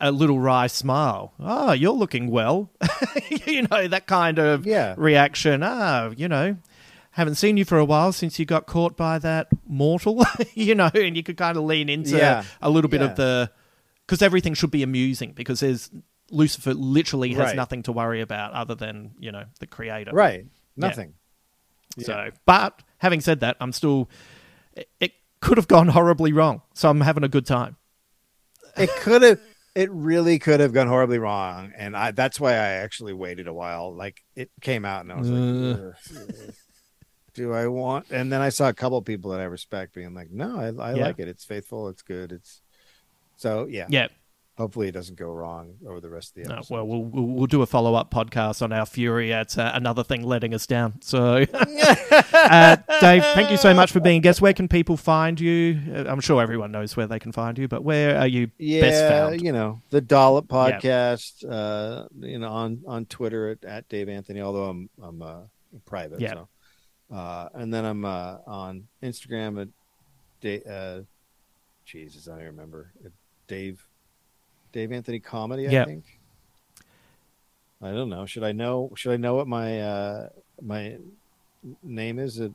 [0.00, 1.34] a little wry smile.
[1.40, 2.70] Oh, you're looking well.
[3.46, 4.94] you know, that kind of Yeah.
[4.96, 5.62] reaction.
[5.64, 6.56] Ah, you know,
[7.10, 10.24] haven't seen you for a while since you got caught by that mortal,
[10.54, 12.44] you know, and you could kind of lean into Yeah.
[12.62, 13.08] a little bit Yeah.
[13.08, 13.50] of the,
[14.06, 15.90] because everything should be amusing because there's,
[16.30, 17.56] Lucifer literally has Right.
[17.56, 20.12] nothing to worry about other than, you know, the creator.
[20.12, 20.46] Right.
[20.76, 21.14] Nothing.
[21.98, 24.08] So, but having said that, I'm still,
[25.00, 26.62] it, could have gone horribly wrong.
[26.74, 27.76] So I'm having a good time.
[28.76, 29.40] It could have.
[29.74, 32.10] It really could have gone horribly wrong, and I.
[32.10, 33.94] That's why I actually waited a while.
[33.94, 35.88] Like it came out, and I was like, Uh.
[35.88, 35.94] "Ugh,
[36.48, 36.54] ugh.
[37.34, 40.30] "Do I want?" And then I saw a couple people that I respect being like,
[40.32, 41.04] "No, I, I Yeah.
[41.06, 41.28] like it.
[41.28, 41.88] It's faithful.
[41.88, 42.32] It's good.
[42.32, 42.60] It's."
[43.36, 44.08] So yeah, Yeah.
[44.58, 46.74] Hopefully, it doesn't go wrong over the rest of the episode.
[46.74, 50.02] well, we'll we'll we'll do a follow up podcast on our fury at uh, another
[50.02, 51.00] thing letting us down.
[51.00, 54.40] So, uh, Dave, thank you so much for being a guest.
[54.40, 55.80] Where can people find you?
[55.94, 58.80] Uh, I'm sure everyone knows where they can find you, but where are you yeah,
[58.80, 59.42] best found?
[59.42, 60.78] you know the Dollop Yeah.
[60.80, 61.44] podcast.
[61.48, 64.40] Uh, you know on on Twitter at, at Dave Anthony.
[64.40, 65.40] Although I'm I'm uh,
[65.86, 66.20] private.
[66.20, 66.34] Yeah.
[66.34, 66.48] So.
[67.14, 69.68] Uh, and then I'm uh, on Instagram at
[70.40, 70.66] Dave.
[70.66, 71.00] Uh,
[71.86, 72.92] Jesus, I don't even remember.
[73.46, 73.87] Dave
[74.72, 75.64] Dave Anthony comedy.
[75.64, 75.82] Yeah.
[75.82, 76.04] I think.
[77.80, 78.26] I don't know.
[78.26, 78.90] Should I know?
[78.96, 80.28] Should I know what my uh,
[80.60, 80.96] my
[81.82, 82.40] name is?
[82.40, 82.54] On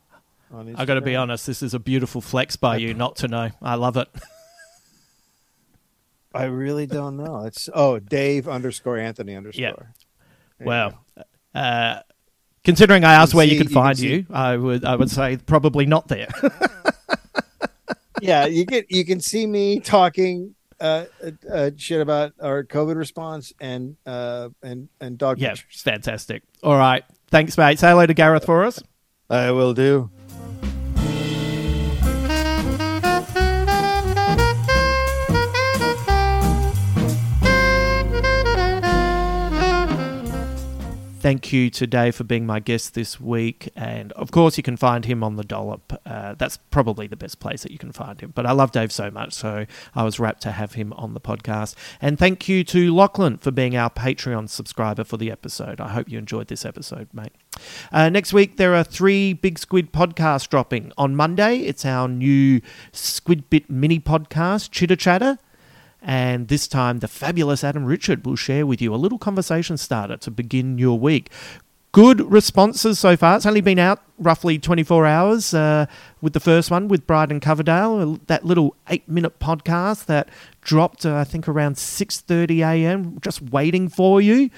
[0.76, 1.48] I got to be honest.
[1.48, 3.50] This is a beautiful flex by you not to know.
[3.62, 4.08] I love it.
[6.34, 7.46] I really don't know.
[7.46, 9.62] It's oh Dave underscore Anthony underscore.
[9.62, 9.74] Yeah.
[10.58, 11.06] There Well,
[11.56, 12.00] uh,
[12.64, 15.86] considering I asked where you could you find you, I would I would say probably
[15.86, 16.30] not there.
[18.22, 22.96] yeah, you can you can see me talking uh, uh, uh shit about our COVID
[22.96, 25.82] response and uh and and dog yeah, pictures.
[25.82, 26.44] fantastic.
[26.62, 27.80] All right, thanks, mate.
[27.80, 28.84] Say hello to Gareth for us.
[29.30, 30.12] I will do.
[41.24, 43.70] Thank you to Dave for being my guest this week.
[43.78, 45.98] And of course, you can find him on the Dollop.
[46.06, 48.34] Uh, that's probably the best place that you can find him.
[48.36, 51.22] But I love Dave so much, so I was rapt to have him on the
[51.22, 51.76] podcast.
[52.02, 55.80] And thank you to Lachlan for being our Patreon subscriber for the episode.
[55.80, 57.32] I hope you enjoyed this episode, mate.
[57.94, 60.92] Uh, next week, there are three Big Squid podcasts dropping.
[60.98, 62.60] On Monday, it's our new
[62.92, 65.38] Squid Bit mini podcast, Chitter Chatter.
[66.04, 70.18] And this time, the fabulous Adam Richard will share with you a little conversation starter
[70.18, 71.32] to begin your week.
[71.94, 73.38] Good responses so far.
[73.38, 75.86] It's only been out roughly 24 hours uh,
[76.22, 80.28] with the first one with Bryden Coverdale, that little eight-minute podcast that
[80.62, 83.20] dropped, uh, I think, around 6:30 a.m.
[83.22, 84.50] Just waiting for you.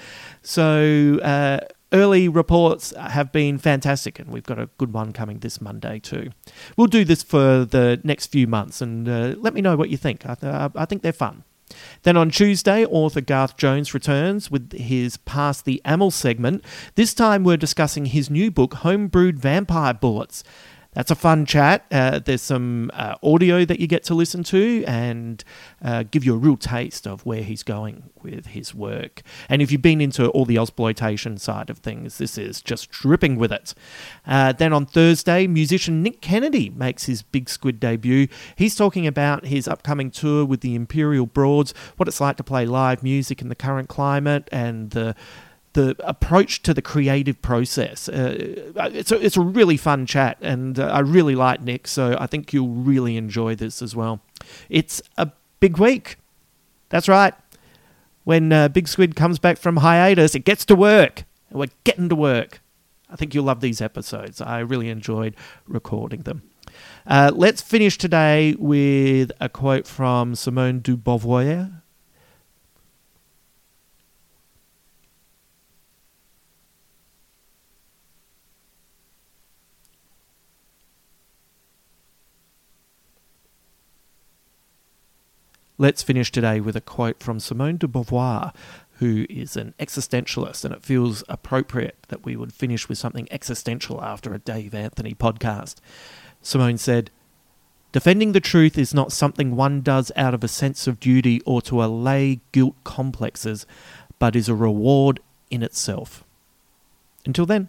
[0.42, 1.60] So uh,
[1.92, 6.30] early reports have been fantastic, and we've got a good one coming this Monday too.
[6.76, 9.96] We'll do this for the next few months, and uh, let me know what you
[9.96, 10.26] think.
[10.26, 11.44] I, th- I think they're fun.
[12.02, 16.64] Then on Tuesday, author Garth Jones returns with his Past the Amel segment.
[16.94, 20.44] This time we're discussing his new book, Homebrewed Vampire Bullets.
[20.96, 21.84] That's a fun chat.
[21.92, 25.44] Uh, there's some uh, audio that you get to listen to and
[25.84, 29.20] uh, give you a real taste of where he's going with his work.
[29.50, 33.36] And if you've been into all the exploitation side of things, this is just dripping
[33.36, 33.74] with it.
[34.26, 38.26] Uh, then on Thursday, musician Nick Kennedy makes his Big Squid debut.
[38.56, 42.64] He's talking about his upcoming tour with the Imperial Broads, what it's like to play
[42.64, 45.14] live music in the current climate, and the
[45.76, 48.08] the approach to the creative process.
[48.08, 52.16] Uh, it's a, it's a really fun chat, and uh, I really like Nick, so
[52.18, 54.22] I think you'll really enjoy this as well.
[54.70, 55.30] It's a
[55.60, 56.16] big week.
[56.88, 57.34] That's right.
[58.24, 61.24] When uh, Big Squid comes back from hiatus, it gets to work.
[61.50, 62.62] We're getting to work.
[63.10, 64.40] I think you'll love these episodes.
[64.40, 65.36] I really enjoyed
[65.68, 66.42] recording them.
[67.06, 71.82] Uh, let's finish today with a quote from Simone de Beauvoir.
[85.78, 88.54] Let's finish today with a quote from Simone de Beauvoir,
[88.92, 94.02] who is an existentialist, and it feels appropriate that we would finish with something existential
[94.02, 95.74] after a Dave Anthony podcast.
[96.40, 97.10] Simone said,
[97.92, 101.60] Defending the truth is not something one does out of a sense of duty or
[101.62, 103.66] to allay guilt complexes,
[104.18, 105.20] but is a reward
[105.50, 106.24] in itself.
[107.26, 107.68] Until then.